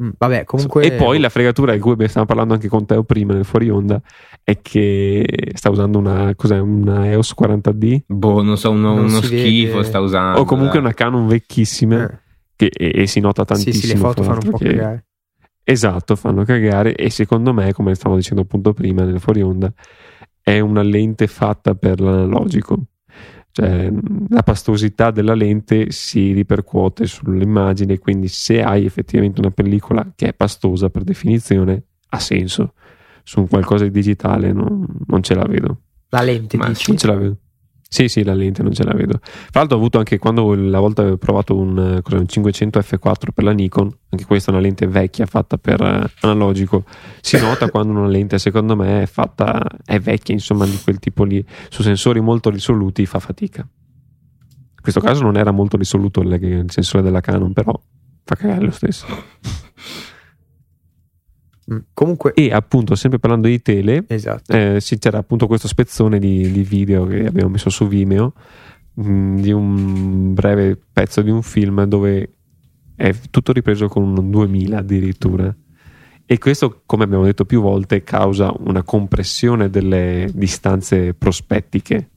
Mm, 0.00 0.10
Vabbè, 0.18 0.44
comunque. 0.44 0.84
E 0.84 0.92
poi 0.92 1.18
la 1.18 1.28
fregatura 1.30 1.72
di 1.72 1.80
cui 1.80 1.94
stavamo 2.06 2.26
parlando 2.26 2.54
anche 2.54 2.68
con 2.68 2.84
Teo 2.86 3.02
prima 3.02 3.32
nel 3.32 3.44
fuori 3.46 3.68
onda 3.70 4.00
è 4.44 4.60
che 4.60 5.24
sta 5.54 5.70
usando 5.70 5.98
una, 5.98 6.32
cos'è, 6.36 6.58
una 6.58 7.08
EOS 7.08 7.32
40D 7.34 8.02
Boh, 8.06 8.42
non 8.42 8.56
so, 8.58 8.70
uno, 8.70 8.94
Non 8.94 9.06
uno 9.06 9.20
schifo 9.22 9.76
vede. 9.78 9.84
sta 9.84 9.98
usando. 9.98 10.40
o 10.40 10.44
comunque 10.44 10.74
dai. 10.74 10.82
una 10.82 10.92
Canon 10.92 11.26
vecchissima 11.26 12.04
Eh, 12.04 12.18
che, 12.54 12.66
e, 12.72 13.02
e 13.02 13.06
si 13.08 13.18
nota 13.20 13.42
sì, 13.42 13.54
tantissimo. 13.64 13.86
sì, 13.86 13.92
le 13.94 13.98
foto 13.98 14.22
fanno 14.22 14.38
un 14.44 14.50
po' 14.50 14.58
che- 14.58 14.68
cagare. 14.68 15.06
Esatto, 15.68 16.14
fanno 16.14 16.44
cagare 16.44 16.94
e 16.94 17.10
secondo 17.10 17.52
me, 17.52 17.72
come 17.72 17.96
stavo 17.96 18.14
dicendo 18.14 18.42
appunto 18.42 18.72
prima 18.72 19.02
nel 19.02 19.18
fuori 19.18 19.42
onda, 19.42 19.72
è 20.40 20.60
una 20.60 20.82
lente 20.82 21.26
fatta 21.26 21.74
per 21.74 22.00
l'analogico. 22.00 22.84
Cioè, 23.50 23.92
la 24.28 24.44
pastosità 24.44 25.10
della 25.10 25.34
lente 25.34 25.90
si 25.90 26.30
ripercuote 26.30 27.06
sull'immagine, 27.06 27.98
quindi 27.98 28.28
se 28.28 28.62
hai 28.62 28.84
effettivamente 28.84 29.40
una 29.40 29.50
pellicola 29.50 30.12
che 30.14 30.28
è 30.28 30.34
pastosa 30.34 30.88
per 30.88 31.02
definizione, 31.02 31.82
ha 32.10 32.20
senso. 32.20 32.74
Su 33.24 33.40
un 33.40 33.48
qualcosa 33.48 33.82
di 33.82 33.90
digitale 33.90 34.52
non, 34.52 34.86
non 35.08 35.20
ce 35.24 35.34
la 35.34 35.46
vedo. 35.46 35.80
La 36.10 36.22
lente, 36.22 36.56
Ma 36.58 36.68
dici? 36.68 36.90
Non 36.90 36.98
ce 36.98 37.06
la 37.08 37.16
vedo. 37.16 37.38
Sì, 37.88 38.08
sì, 38.08 38.24
la 38.24 38.34
lente 38.34 38.62
non 38.62 38.72
ce 38.72 38.82
la 38.82 38.92
vedo. 38.92 39.18
Tra 39.18 39.60
l'altro 39.60 39.76
ho 39.76 39.80
avuto 39.80 39.98
anche 39.98 40.18
quando 40.18 40.54
la 40.54 40.80
volta 40.80 41.02
avevo 41.02 41.18
provato 41.18 41.56
un, 41.56 41.96
eh, 41.96 42.02
cos'è, 42.02 42.18
un 42.18 42.26
500 42.26 42.80
F4 42.80 43.28
per 43.32 43.44
la 43.44 43.52
Nikon, 43.52 43.90
anche 44.08 44.24
questa 44.24 44.50
è 44.50 44.54
una 44.54 44.62
lente 44.62 44.86
vecchia 44.86 45.24
fatta 45.26 45.56
per 45.56 45.80
eh, 45.80 46.10
analogico. 46.20 46.84
Si 47.20 47.38
nota 47.38 47.70
quando 47.70 47.92
una 47.92 48.08
lente 48.08 48.38
secondo 48.38 48.74
me 48.76 49.02
è 49.02 49.06
fatta, 49.06 49.64
è 49.84 50.00
vecchia, 50.00 50.34
insomma, 50.34 50.66
di 50.66 50.78
quel 50.82 50.98
tipo 50.98 51.24
lì, 51.24 51.44
su 51.68 51.82
sensori 51.82 52.20
molto 52.20 52.50
risoluti 52.50 53.06
fa 53.06 53.20
fatica. 53.20 53.60
In 53.60 54.82
questo 54.82 55.00
caso 55.00 55.22
non 55.22 55.36
era 55.36 55.52
molto 55.52 55.76
risoluto 55.76 56.20
il, 56.20 56.32
il 56.32 56.70
sensore 56.70 57.02
della 57.02 57.20
Canon, 57.20 57.52
però 57.52 57.80
fa 58.24 58.34
cagare 58.34 58.64
lo 58.64 58.70
stesso. 58.72 59.06
Mm, 61.72 61.78
Comunque, 61.94 62.32
E 62.34 62.52
appunto, 62.52 62.94
sempre 62.94 63.18
parlando 63.18 63.48
di 63.48 63.60
tele, 63.60 64.04
esatto. 64.06 64.52
eh, 64.56 64.80
sì, 64.80 64.98
c'era 64.98 65.18
appunto 65.18 65.46
questo 65.46 65.66
spezzone 65.68 66.18
di, 66.18 66.50
di 66.52 66.62
video 66.62 67.06
che 67.06 67.26
abbiamo 67.26 67.48
messo 67.50 67.70
su 67.70 67.88
Vimeo 67.88 68.34
mh, 68.94 69.40
di 69.40 69.50
un 69.52 70.32
breve 70.34 70.78
pezzo 70.92 71.22
di 71.22 71.30
un 71.30 71.42
film 71.42 71.82
dove 71.84 72.30
è 72.94 73.12
tutto 73.30 73.52
ripreso 73.52 73.88
con 73.88 74.02
un 74.04 74.30
2000 74.30 74.78
addirittura 74.78 75.54
e 76.24 76.38
questo 76.38 76.82
come 76.86 77.04
abbiamo 77.04 77.24
detto 77.24 77.44
più 77.44 77.60
volte 77.60 78.02
causa 78.02 78.52
una 78.58 78.82
compressione 78.82 79.68
delle 79.68 80.30
distanze 80.32 81.14
prospettiche 81.14 82.10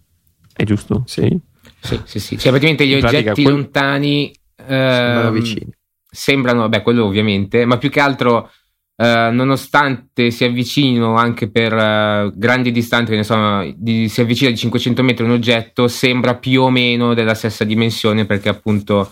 è 0.53 0.63
giusto? 0.63 1.03
Sì. 1.05 1.39
Sì, 1.81 1.99
sì, 2.05 2.19
sì. 2.19 2.37
Cioè, 2.37 2.49
praticamente 2.51 2.85
gli 2.87 2.97
pratica, 2.99 3.19
oggetti 3.31 3.41
quel- 3.43 3.53
lontani 3.55 4.31
Sembrano 4.55 5.27
ehm, 5.27 5.33
vicini. 5.33 5.71
sembrano, 6.09 6.67
beh, 6.69 6.81
quello 6.81 7.05
ovviamente, 7.05 7.65
ma 7.65 7.77
più 7.77 7.89
che 7.89 7.99
altro, 7.99 8.49
eh, 9.01 9.29
nonostante 9.31 10.29
si 10.29 10.43
avvicinino 10.43 11.15
anche 11.15 11.49
per 11.49 11.71
eh, 11.73 12.31
grandi 12.35 12.71
distanze, 12.71 13.15
ne 13.15 13.23
so, 13.23 13.37
di- 13.77 14.09
si 14.09 14.19
avvicina 14.19 14.49
di 14.49 14.57
500 14.57 15.01
metri 15.03 15.23
un 15.23 15.31
oggetto, 15.31 15.87
sembra 15.87 16.35
più 16.35 16.63
o 16.63 16.69
meno 16.69 17.13
della 17.13 17.33
stessa 17.33 17.63
dimensione 17.63 18.25
perché 18.25 18.49
appunto 18.49 19.09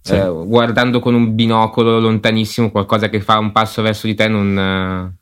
Sì. 0.00 0.14
eh, 0.14 0.26
guardando 0.46 1.00
con 1.00 1.14
un 1.14 1.34
binocolo 1.34 2.00
lontanissimo 2.00 2.70
qualcosa 2.70 3.10
che 3.10 3.20
fa 3.20 3.38
un 3.38 3.52
passo 3.52 3.82
verso 3.82 4.06
di 4.06 4.14
te 4.14 4.28
non, 4.28 4.56
eh, 4.58 5.16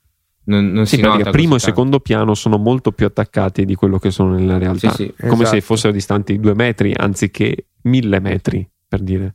non, 0.44 0.70
non 0.70 0.86
Sì, 0.86 0.96
si 0.96 1.02
nota. 1.02 1.30
primo 1.30 1.56
e 1.56 1.58
tanto. 1.58 1.64
secondo 1.64 1.98
piano 1.98 2.34
sono 2.34 2.58
molto 2.58 2.92
più 2.92 3.06
attaccati 3.06 3.64
di 3.64 3.74
quello 3.74 3.98
che 3.98 4.12
sono 4.12 4.34
nella 4.36 4.58
realtà 4.58 4.90
Sì, 4.90 5.12
sì. 5.16 5.26
come 5.28 5.44
se 5.46 5.56
Esatto. 5.56 5.60
fossero 5.62 5.92
distanti 5.92 6.38
due 6.38 6.54
metri 6.54 6.92
anziché 6.96 7.66
mille 7.82 8.20
metri 8.20 8.64
per 8.86 9.00
dire 9.00 9.34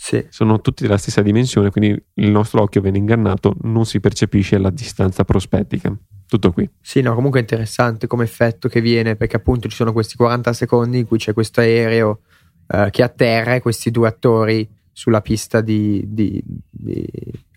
Sì. 0.00 0.24
sono 0.30 0.60
tutti 0.60 0.84
della 0.84 0.96
stessa 0.96 1.22
dimensione, 1.22 1.70
quindi 1.70 2.00
il 2.14 2.30
nostro 2.30 2.62
occhio 2.62 2.80
viene 2.80 2.98
ingannato, 2.98 3.56
non 3.62 3.84
si 3.84 3.98
percepisce 3.98 4.56
la 4.56 4.70
distanza 4.70 5.24
prospettica. 5.24 5.94
Tutto 6.28 6.52
qui. 6.52 6.70
Sì, 6.80 7.00
no, 7.00 7.14
comunque 7.14 7.40
è 7.40 7.42
interessante 7.42 8.06
come 8.06 8.22
effetto 8.24 8.68
che 8.68 8.80
viene 8.80 9.16
perché 9.16 9.36
appunto 9.36 9.68
ci 9.68 9.74
sono 9.74 9.92
questi 9.92 10.16
40 10.16 10.52
secondi 10.52 10.98
in 10.98 11.06
cui 11.06 11.18
c'è 11.18 11.32
questo 11.32 11.60
aereo 11.60 12.20
eh, 12.68 12.88
che 12.90 13.02
atterra 13.02 13.54
e 13.56 13.60
questi 13.60 13.90
due 13.90 14.06
attori 14.08 14.68
sulla 14.92 15.20
pista 15.20 15.60
di, 15.62 16.04
di- 16.06 16.42
di 16.70 17.04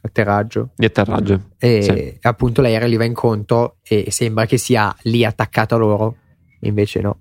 atterraggio 0.01 0.69
Di 0.75 0.85
atterraggio. 0.85 1.49
e 1.59 1.81
Sì. 1.83 2.17
appunto 2.21 2.61
l'aereo 2.61 2.87
li 2.87 2.95
va 2.97 3.03
incontro 3.05 3.77
e 3.83 4.07
sembra 4.09 4.45
che 4.47 4.57
sia 4.57 4.93
lì 5.03 5.23
attaccato 5.23 5.75
a 5.75 5.77
loro 5.77 6.15
invece 6.61 7.01
no 7.01 7.19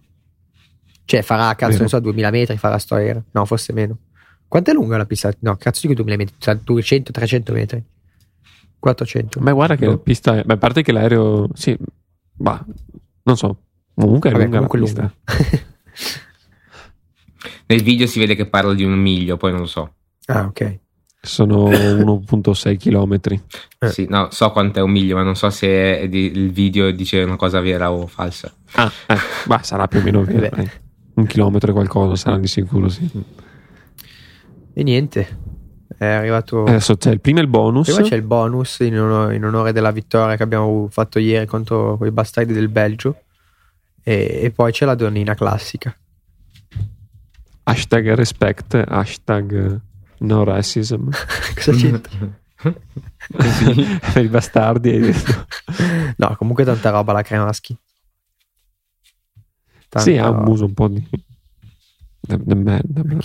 cioè 1.04 1.22
farà 1.22 1.54
cazzo 1.56 1.72
Vero. 1.72 1.82
ne 1.84 1.88
so 1.88 2.00
2000 2.00 2.30
metri 2.30 2.56
farà 2.56 2.78
sto 2.78 2.94
aereo 2.94 3.24
no 3.32 3.44
forse 3.44 3.72
meno 3.72 3.98
quanto 4.50 4.70
è 4.70 4.74
lunga 4.74 4.96
la 4.98 5.06
pista? 5.06 5.32
no 5.40 5.56
cazzo 5.56 5.80
dico 5.82 5.94
2000 5.94 6.16
metri 6.16 6.34
cioè 6.38 6.54
200-300 6.56 7.52
metri 7.52 7.84
400 8.80 9.40
Beh, 9.40 9.52
guarda 9.52 9.76
che 9.76 9.84
Boh. 9.84 9.90
la 9.92 9.98
pista 9.98 10.38
è. 10.38 10.42
Beh, 10.42 10.54
a 10.54 10.56
parte 10.56 10.82
che 10.82 10.90
l'aereo. 10.90 11.48
Sì, 11.52 11.76
bah, 12.32 12.64
non 13.24 13.36
so. 13.36 13.58
Comunque 13.94 14.30
è 14.30 14.32
Vabbè, 14.32 14.44
lunga 14.44 14.56
comunque 14.66 14.78
la 14.78 14.84
lunga. 14.86 15.14
pista. 15.26 15.68
Nel 17.66 17.82
video 17.82 18.06
si 18.06 18.18
vede 18.18 18.34
che 18.34 18.46
parla 18.46 18.72
di 18.74 18.84
un 18.84 18.92
miglio, 18.92 19.36
poi 19.36 19.50
non 19.50 19.60
lo 19.60 19.66
so. 19.66 19.94
ah 20.26 20.44
ok 20.46 20.78
Sono 21.20 21.68
1.6 21.68 22.76
km. 22.78 23.18
Eh. 23.78 23.88
Sì, 23.90 24.06
no, 24.08 24.28
so 24.30 24.50
quanto 24.50 24.78
è 24.78 24.82
un 24.82 24.90
miglio, 24.90 25.14
ma 25.16 25.22
non 25.22 25.36
so 25.36 25.50
se 25.50 26.06
di- 26.08 26.30
il 26.34 26.50
video 26.50 26.90
dice 26.90 27.22
una 27.22 27.36
cosa 27.36 27.60
vera 27.60 27.92
o 27.92 28.06
falsa. 28.06 28.50
Ah, 28.72 28.90
eh, 29.08 29.16
bah, 29.46 29.62
sarà 29.62 29.86
più 29.88 30.00
o 30.00 30.02
meno 30.02 30.22
vero, 30.24 30.40
Beh. 30.40 30.48
dai. 30.50 30.70
Un 31.16 31.26
chilometro 31.26 31.70
e 31.70 31.74
qualcosa 31.74 32.16
sarà 32.16 32.38
di 32.38 32.46
sicuro, 32.46 32.88
sì. 32.88 33.08
E 34.72 34.82
niente 34.82 35.50
è 36.00 36.06
arrivato 36.06 36.64
Adesso 36.64 36.96
c'è 36.96 37.10
il 37.10 37.20
primo 37.20 37.40
e 37.40 37.42
il 37.42 37.48
bonus. 37.48 37.92
Prima 37.92 38.08
c'è 38.08 38.16
il 38.16 38.22
bonus 38.22 38.78
in 38.78 38.98
onore, 38.98 39.34
in 39.34 39.44
onore 39.44 39.72
della 39.72 39.90
vittoria 39.90 40.34
che 40.34 40.42
abbiamo 40.42 40.88
fatto 40.90 41.18
ieri 41.18 41.44
contro 41.44 41.98
quei 41.98 42.10
bastardi 42.10 42.54
del 42.54 42.70
Belgio. 42.70 43.24
E, 44.02 44.40
e 44.44 44.50
poi 44.50 44.72
c'è 44.72 44.86
la 44.86 44.94
donnina 44.94 45.34
classica. 45.34 45.94
Hashtag 47.64 48.14
respect, 48.14 48.74
hashtag 48.74 49.80
no 50.20 50.44
racism. 50.44 51.10
Cosa 51.54 51.72
c'entra? 51.72 52.38
per 54.12 54.24
i 54.24 54.28
bastardi. 54.28 54.88
hai 54.88 55.00
detto. 55.00 55.46
No, 56.16 56.34
comunque 56.36 56.64
tanta 56.64 56.88
roba 56.88 57.12
la 57.12 57.20
Cremaschi. 57.20 57.76
Tanta 59.90 60.00
Sì, 60.00 60.16
ha 60.16 60.30
un 60.30 60.44
muso 60.44 60.64
un 60.64 60.72
po' 60.72 60.88
di... 60.88 61.06
de- 62.20 62.40
de 62.42 62.54
merda, 62.54 63.02
però. 63.02 63.20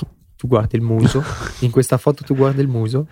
Tu 0.46 0.52
guardi 0.52 0.76
il 0.76 0.82
muso. 0.84 1.24
In 1.62 1.72
questa 1.72 1.98
foto 1.98 2.24
tu 2.24 2.36
guardi 2.36 2.62
il 2.62 2.68
muso. 2.68 3.08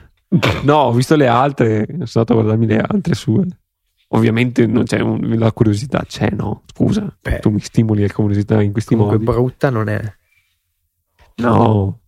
No, 0.64 0.76
ho 0.76 0.92
visto 0.94 1.16
le 1.16 1.28
altre, 1.28 1.86
sono 1.90 2.06
stato 2.06 2.34
a 2.34 2.36
guardarmi 2.36 2.68
le 2.68 2.78
altre 2.78 3.16
sue. 3.16 3.46
Ovviamente 4.10 4.68
non 4.68 4.84
c'è 4.84 5.00
un- 5.00 5.36
la 5.40 5.52
curiosità, 5.52 6.04
c'è 6.08 6.30
no, 6.32 6.62
scusa, 6.72 7.16
Beh. 7.20 7.40
tu 7.40 7.50
mi 7.50 7.60
stimoli 7.60 8.04
la 8.06 8.14
curiosità 8.14 8.62
in 8.62 8.72
questi 8.72 8.94
Comunque 8.94 9.18
modi. 9.18 9.32
brutta 9.32 9.70
non 9.72 9.90
è. 9.90 10.00
No, 11.38 12.00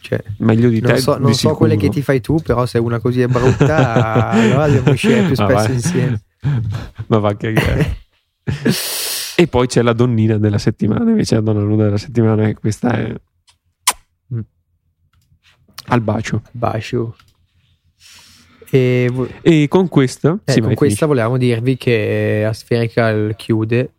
Cioè, 0.00 0.22
meglio 0.38 0.68
di 0.68 0.80
te. 0.80 0.88
non 0.88 0.98
so, 0.98 1.16
non 1.18 1.30
di 1.30 1.36
so 1.36 1.54
quelle 1.54 1.74
che 1.74 1.82
sicuro. 1.82 1.98
ti 1.98 2.02
fai 2.02 2.20
tu, 2.20 2.36
però 2.42 2.66
se 2.66 2.78
una 2.78 2.98
così 2.98 3.20
è 3.20 3.28
brutta, 3.28 4.30
allora 4.30 4.66
dobbiamo 4.66 4.90
uscire 4.90 5.22
più 5.26 5.34
spesso 5.36 5.52
vai. 5.52 5.72
insieme. 5.72 6.22
Ma 7.06 7.18
va 7.18 7.36
che 7.36 7.54
E 9.36 9.46
poi 9.46 9.66
c'è 9.68 9.82
la 9.82 9.92
donnina 9.92 10.38
della 10.38 10.58
settimana, 10.58 11.10
invece 11.10 11.36
la 11.36 11.40
donna 11.42 11.60
nuda 11.60 11.84
della 11.84 11.98
settimana, 11.98 12.52
questa 12.54 12.90
è 12.92 13.08
Mm. 13.10 13.14
Al 15.88 16.00
bacio. 16.00 16.42
Bacio. 16.52 17.16
E 18.70 19.08
vo- 19.10 19.28
E 19.40 19.66
con 19.68 19.88
questa, 19.88 20.38
eh, 20.44 20.52
sì, 20.52 20.58
con 20.58 20.68
vai, 20.68 20.76
questa 20.76 21.06
volevamo 21.06 21.38
dirvi 21.38 21.76
che 21.76 22.44
Aspherical 22.46 23.34
chiude 23.36 23.92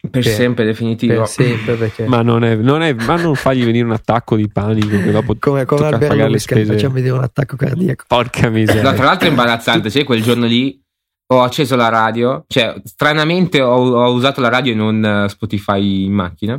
Per 0.00 0.10
Per- 0.22 0.24
sempre, 0.24 0.64
definitivo. 0.64 1.14
per 1.14 1.26
sempre 1.28 1.74
perché 1.74 1.94
finisci. 2.04 2.16
Ma 2.16 2.22
non, 2.22 2.42
è, 2.44 2.54
non 2.56 2.82
è, 2.82 2.92
ma 2.92 3.16
non 3.16 3.34
fargli 3.36 3.64
venire 3.64 3.84
un 3.84 3.92
attacco 3.92 4.34
di 4.36 4.48
panico 4.48 4.88
che 5.00 5.10
dopo 5.12 5.34
come, 5.38 5.64
come 5.64 5.80
tocca 5.80 5.86
Alberto 5.94 6.06
pagare 6.08 6.30
le 6.30 6.38
spese. 6.38 6.72
facciamo 6.74 6.94
vedere 6.94 7.14
un 7.14 7.22
attacco 7.22 7.56
cardiaco. 7.56 8.04
Porca 8.08 8.46
No, 8.48 8.50
miseria. 8.50 8.92
tra 8.94 9.04
l'altro 9.04 9.26
è 9.26 9.30
imbarazzante, 9.30 9.90
sai, 9.90 10.04
quel 10.04 10.22
giorno 10.22 10.46
lì 10.46 10.80
ho 11.28 11.42
acceso 11.42 11.74
la 11.76 11.88
radio, 11.88 12.44
cioè 12.48 12.74
stranamente 12.84 13.60
ho, 13.60 13.74
ho 13.74 14.12
usato 14.12 14.40
la 14.40 14.48
radio 14.48 14.72
e 14.72 14.76
non 14.76 15.04
eh, 15.04 15.28
Spotify 15.28 16.04
in 16.04 16.12
macchina 16.12 16.56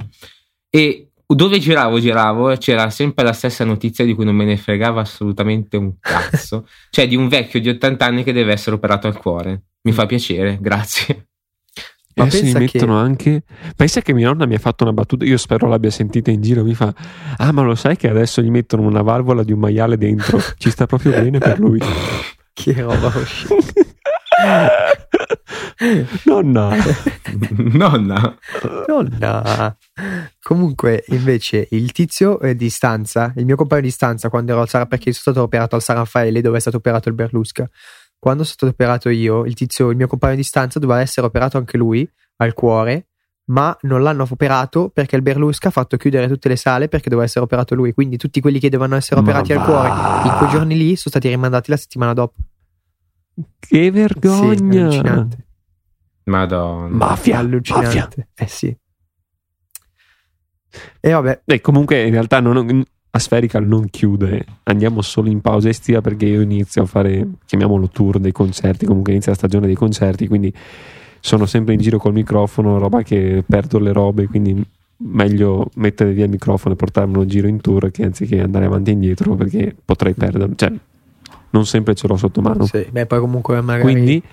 e 0.70 1.08
dove 1.36 1.60
giravo, 1.60 2.00
giravo 2.00 2.52
e 2.52 2.58
c'era 2.58 2.90
sempre 2.90 3.24
la 3.26 3.34
stessa 3.34 3.64
notizia 3.66 4.06
di 4.06 4.14
cui 4.14 4.24
non 4.26 4.36
me 4.36 4.46
ne 4.46 4.58
fregava 4.58 5.02
assolutamente 5.02 5.76
un 5.78 5.94
cazzo, 6.00 6.68
cioè 6.90 7.08
di 7.08 7.16
un 7.16 7.28
vecchio 7.28 7.60
di 7.60 7.70
80 7.70 8.06
anni 8.06 8.24
che 8.24 8.34
deve 8.34 8.54
essere 8.54 8.76
operato 8.76 9.08
al 9.08 9.18
cuore. 9.18 9.64
Mi 9.84 9.92
fa 9.92 10.06
piacere, 10.06 10.58
grazie. 10.60 11.28
Ma 12.16 12.24
mi 12.24 12.30
pensa 12.32 12.58
che- 12.58 12.70
mettono 12.74 12.98
anche. 12.98 13.44
Pensa 13.76 14.02
che 14.02 14.12
mia 14.12 14.28
nonna 14.28 14.48
mi 14.48 14.56
ha 14.56 14.60
fatto 14.60 14.84
una 14.84 14.92
battuta. 14.94 15.24
Io 15.24 15.38
spero 15.38 15.68
l'abbia 15.68 15.92
sentita 15.92 16.32
in 16.32 16.42
giro. 16.42 16.64
Mi 16.64 16.74
fa: 16.74 16.92
Ah, 17.38 17.52
ma 17.52 17.62
lo 17.62 17.76
sai 17.76 17.96
che 17.96 18.10
adesso 18.10 18.42
gli 18.42 18.50
mettono 18.50 18.88
una 18.88 19.04
valvola 19.04 19.44
di 19.44 19.52
un 19.52 19.60
maiale 19.60 19.98
dentro? 19.98 20.40
Ci 20.58 20.72
sta 20.72 20.88
proprio 20.88 21.12
bene 21.12 21.38
per 21.38 21.60
lui. 21.60 21.80
Che 22.58 22.74
roba 22.82 23.06
oscena. 23.06 23.62
Nonna, 26.26 26.76
Nonna. 27.58 28.38
Nonna. 28.88 29.78
Comunque, 30.42 31.04
invece, 31.08 31.68
il 31.72 31.92
tizio 31.92 32.40
eh, 32.40 32.56
di 32.56 32.70
stanza, 32.70 33.34
il 33.36 33.46
mio 33.46 33.56
compagno 33.56 33.82
di 33.82 33.92
stanza, 33.92 34.30
quando 34.30 34.52
ero 34.52 34.62
al 34.62 34.70
Sara, 34.70 34.86
perché 34.86 35.12
sono 35.12 35.34
stato 35.34 35.42
operato 35.42 35.76
al 35.76 35.82
San 35.82 35.98
Raffaele, 35.98 36.42
dove 36.42 36.58
è 36.58 36.60
stato 36.60 36.78
operato 36.78 37.10
il 37.10 37.16
Berlusca. 37.16 37.70
Quando 38.20 38.44
sono 38.44 38.56
stato 38.56 38.72
operato 38.72 39.10
io, 39.10 39.46
il 39.46 39.54
tizio, 39.54 39.90
il 39.90 39.98
mio 39.98 40.08
compagno 40.08 40.36
di 40.36 40.44
stanza, 40.44 40.80
doveva 40.80 41.02
essere 41.02 41.28
operato 41.28 41.58
anche 41.58 41.78
lui 41.78 42.10
al 42.38 42.54
cuore, 42.54 43.08
ma 43.46 43.76
non 43.82 44.02
l'hanno 44.02 44.28
operato 44.30 44.90
perché 44.90 45.16
il 45.16 45.22
Berlusca 45.22 45.70
ha 45.70 45.72
fatto 45.72 45.98
chiudere 45.98 46.28
tutte 46.28 46.50
le 46.50 46.58
sale 46.58 46.88
perché 46.88 47.10
doveva 47.10 47.28
essere 47.28 47.46
operato 47.46 47.76
lui. 47.76 47.94
Quindi 47.94 48.18
tutti 48.18 48.42
quelli 48.42 48.60
che 48.60 48.70
dovevano 48.70 48.96
essere 48.96 49.22
Ma 49.22 49.28
operati 49.28 49.54
al 49.54 49.60
va. 49.60 49.66
cuore 49.66 49.88
in 50.30 50.36
quei 50.38 50.50
giorni 50.50 50.76
lì 50.76 50.96
sono 50.96 51.10
stati 51.10 51.28
rimandati 51.30 51.72
la 51.72 51.78
settimana 51.78 52.14
dopo. 52.14 52.36
Che 53.60 53.68
Sì, 53.84 53.90
vergogna! 53.90 54.82
allucinante. 54.84 55.46
Madonna. 56.26 56.96
mafia, 56.96 57.38
allucinante. 57.40 57.88
mafia. 58.00 58.28
Eh 58.36 58.48
sì. 58.48 58.78
E 61.00 61.12
vabbè, 61.12 61.42
E 61.46 61.62
comunque, 61.62 62.04
in 62.06 62.12
realtà, 62.12 62.40
non, 62.40 62.84
Aspherical 63.12 63.66
non 63.66 63.90
chiude. 63.90 64.46
Andiamo 64.64 65.02
solo 65.02 65.30
in 65.30 65.42
pausa 65.42 65.70
estiva 65.70 66.02
perché 66.02 66.26
io 66.26 66.42
inizio 66.42 66.84
a 66.84 66.86
fare, 66.86 67.28
chiamiamolo 67.46 67.90
tour 67.90 68.20
dei 68.20 68.32
concerti. 68.32 68.86
Comunque, 68.86 69.14
inizia 69.14 69.32
la 69.32 69.38
stagione 69.38 69.66
dei 69.66 69.76
concerti. 69.76 70.28
Quindi 70.28 70.54
sono 71.20 71.46
sempre 71.46 71.74
in 71.74 71.80
giro 71.80 71.98
col 71.98 72.14
microfono, 72.14 72.78
roba 72.78 73.02
che 73.02 73.44
perdo 73.48 73.80
le 73.80 73.92
robe. 73.94 74.28
Quindi 74.28 74.64
meglio 75.00 75.70
mettere 75.76 76.12
via 76.12 76.26
il 76.26 76.32
microfono 76.32 76.74
e 76.74 76.78
portarmelo 76.78 77.22
in 77.22 77.28
giro 77.30 77.48
in 77.48 77.62
tour 77.62 77.90
che 77.92 78.04
anziché 78.04 78.42
andare 78.42 78.66
avanti 78.66 78.90
e 78.90 78.94
indietro 78.94 79.36
perché 79.36 79.76
potrei 79.84 80.14
perderlo. 80.14 80.56
Cioè, 80.56 80.74
non 81.52 81.66
sempre 81.66 81.96
ce 81.96 82.08
l'ho 82.08 82.18
sotto 82.18 82.42
mano. 82.42 82.66
sì. 82.66 82.88
Beh, 82.90 83.06
poi 83.06 83.20
comunque 83.20 83.62
magari 83.62 83.82
Quindi, 83.94 84.24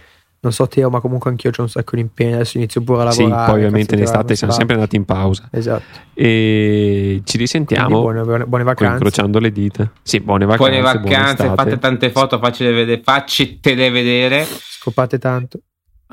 non 0.41 0.53
so 0.53 0.69
Teo, 0.69 0.91
ma 0.91 1.01
comunque 1.01 1.31
anch'io 1.31 1.51
ho 1.57 1.63
un 1.63 1.69
sacco 1.69 1.97
di 1.97 2.03
impegni. 2.03 2.35
Adesso 2.35 2.59
inizio 2.59 2.83
pure 2.83 3.03
a 3.03 3.11
sì, 3.11 3.23
lavorare. 3.23 3.51
poi 3.51 3.61
ovviamente 3.61 3.95
in 3.95 4.03
estate 4.03 4.37
siamo 4.37 4.53
sempre 4.53 4.75
andati 4.75 4.97
in 4.97 5.05
pausa. 5.05 5.49
Esatto. 5.51 6.01
E 6.13 7.23
ci 7.25 7.39
risentiamo. 7.39 8.01
buone, 8.01 8.23
buone, 8.23 8.45
buone 8.45 8.65
vacanze. 8.65 8.93
incrociando 8.95 9.39
le 9.39 9.51
dita. 9.51 9.91
Sì, 10.03 10.21
buone 10.21 10.45
vacanze. 10.45 10.81
Buone 10.81 11.01
vacanze, 11.01 11.43
estate. 11.45 11.55
fate 11.55 11.79
tante 11.79 12.11
foto, 12.11 12.39
faccele 12.39 12.73
vedere, 12.73 13.01
faccetele 13.03 13.91
vedere. 13.91 14.45
Scopate 14.47 15.19
tanto. 15.19 15.61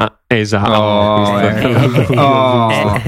Ah, 0.03 0.19
esatto. 0.27 0.71
Oh, 0.71 1.39
eh. 1.39 2.07
Oh. 2.17 2.99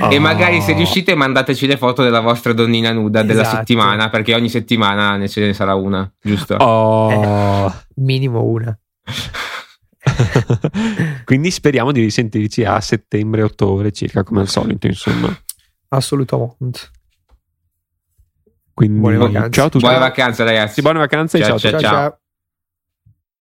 Oh. 0.00 0.08
E 0.10 0.18
magari 0.18 0.60
se 0.62 0.72
riuscite 0.72 1.14
mandateci 1.14 1.66
le 1.66 1.76
foto 1.76 2.02
della 2.02 2.20
vostra 2.20 2.52
donnina 2.54 2.92
nuda 2.92 3.22
della 3.22 3.42
Esatto. 3.42 3.56
settimana, 3.58 4.08
perché 4.08 4.34
ogni 4.34 4.48
settimana 4.48 5.16
ne 5.16 5.28
ce 5.28 5.40
ne 5.46 5.52
sarà 5.52 5.74
una, 5.74 6.10
giusto? 6.20 6.54
Oh. 6.54 7.72
Minimo 7.96 8.42
una. 8.44 8.76
Quindi 11.24 11.50
speriamo 11.50 11.92
di 11.92 12.00
risentirci 12.00 12.64
a 12.64 12.80
settembre-ottobre 12.80 13.92
circa 13.92 14.24
come 14.24 14.40
al 14.40 14.48
solito, 14.48 14.86
insomma. 14.86 15.28
Assolutamente. 15.88 16.80
Quindi 18.72 18.98
Buone 18.98 19.16
vacanze. 19.18 19.50
ciao 19.50 19.66
a 19.66 19.68
tutti. 19.68 19.84
Buone 19.84 19.98
vacanze 20.00 20.42
ragazzi. 20.44 20.80
Buone 20.80 20.98
vacanze 21.00 21.38
Ciao, 21.38 21.58
ciao 21.58 21.70
ciao. 21.72 21.80
ciao. 21.80 21.90
ciao. 21.90 22.19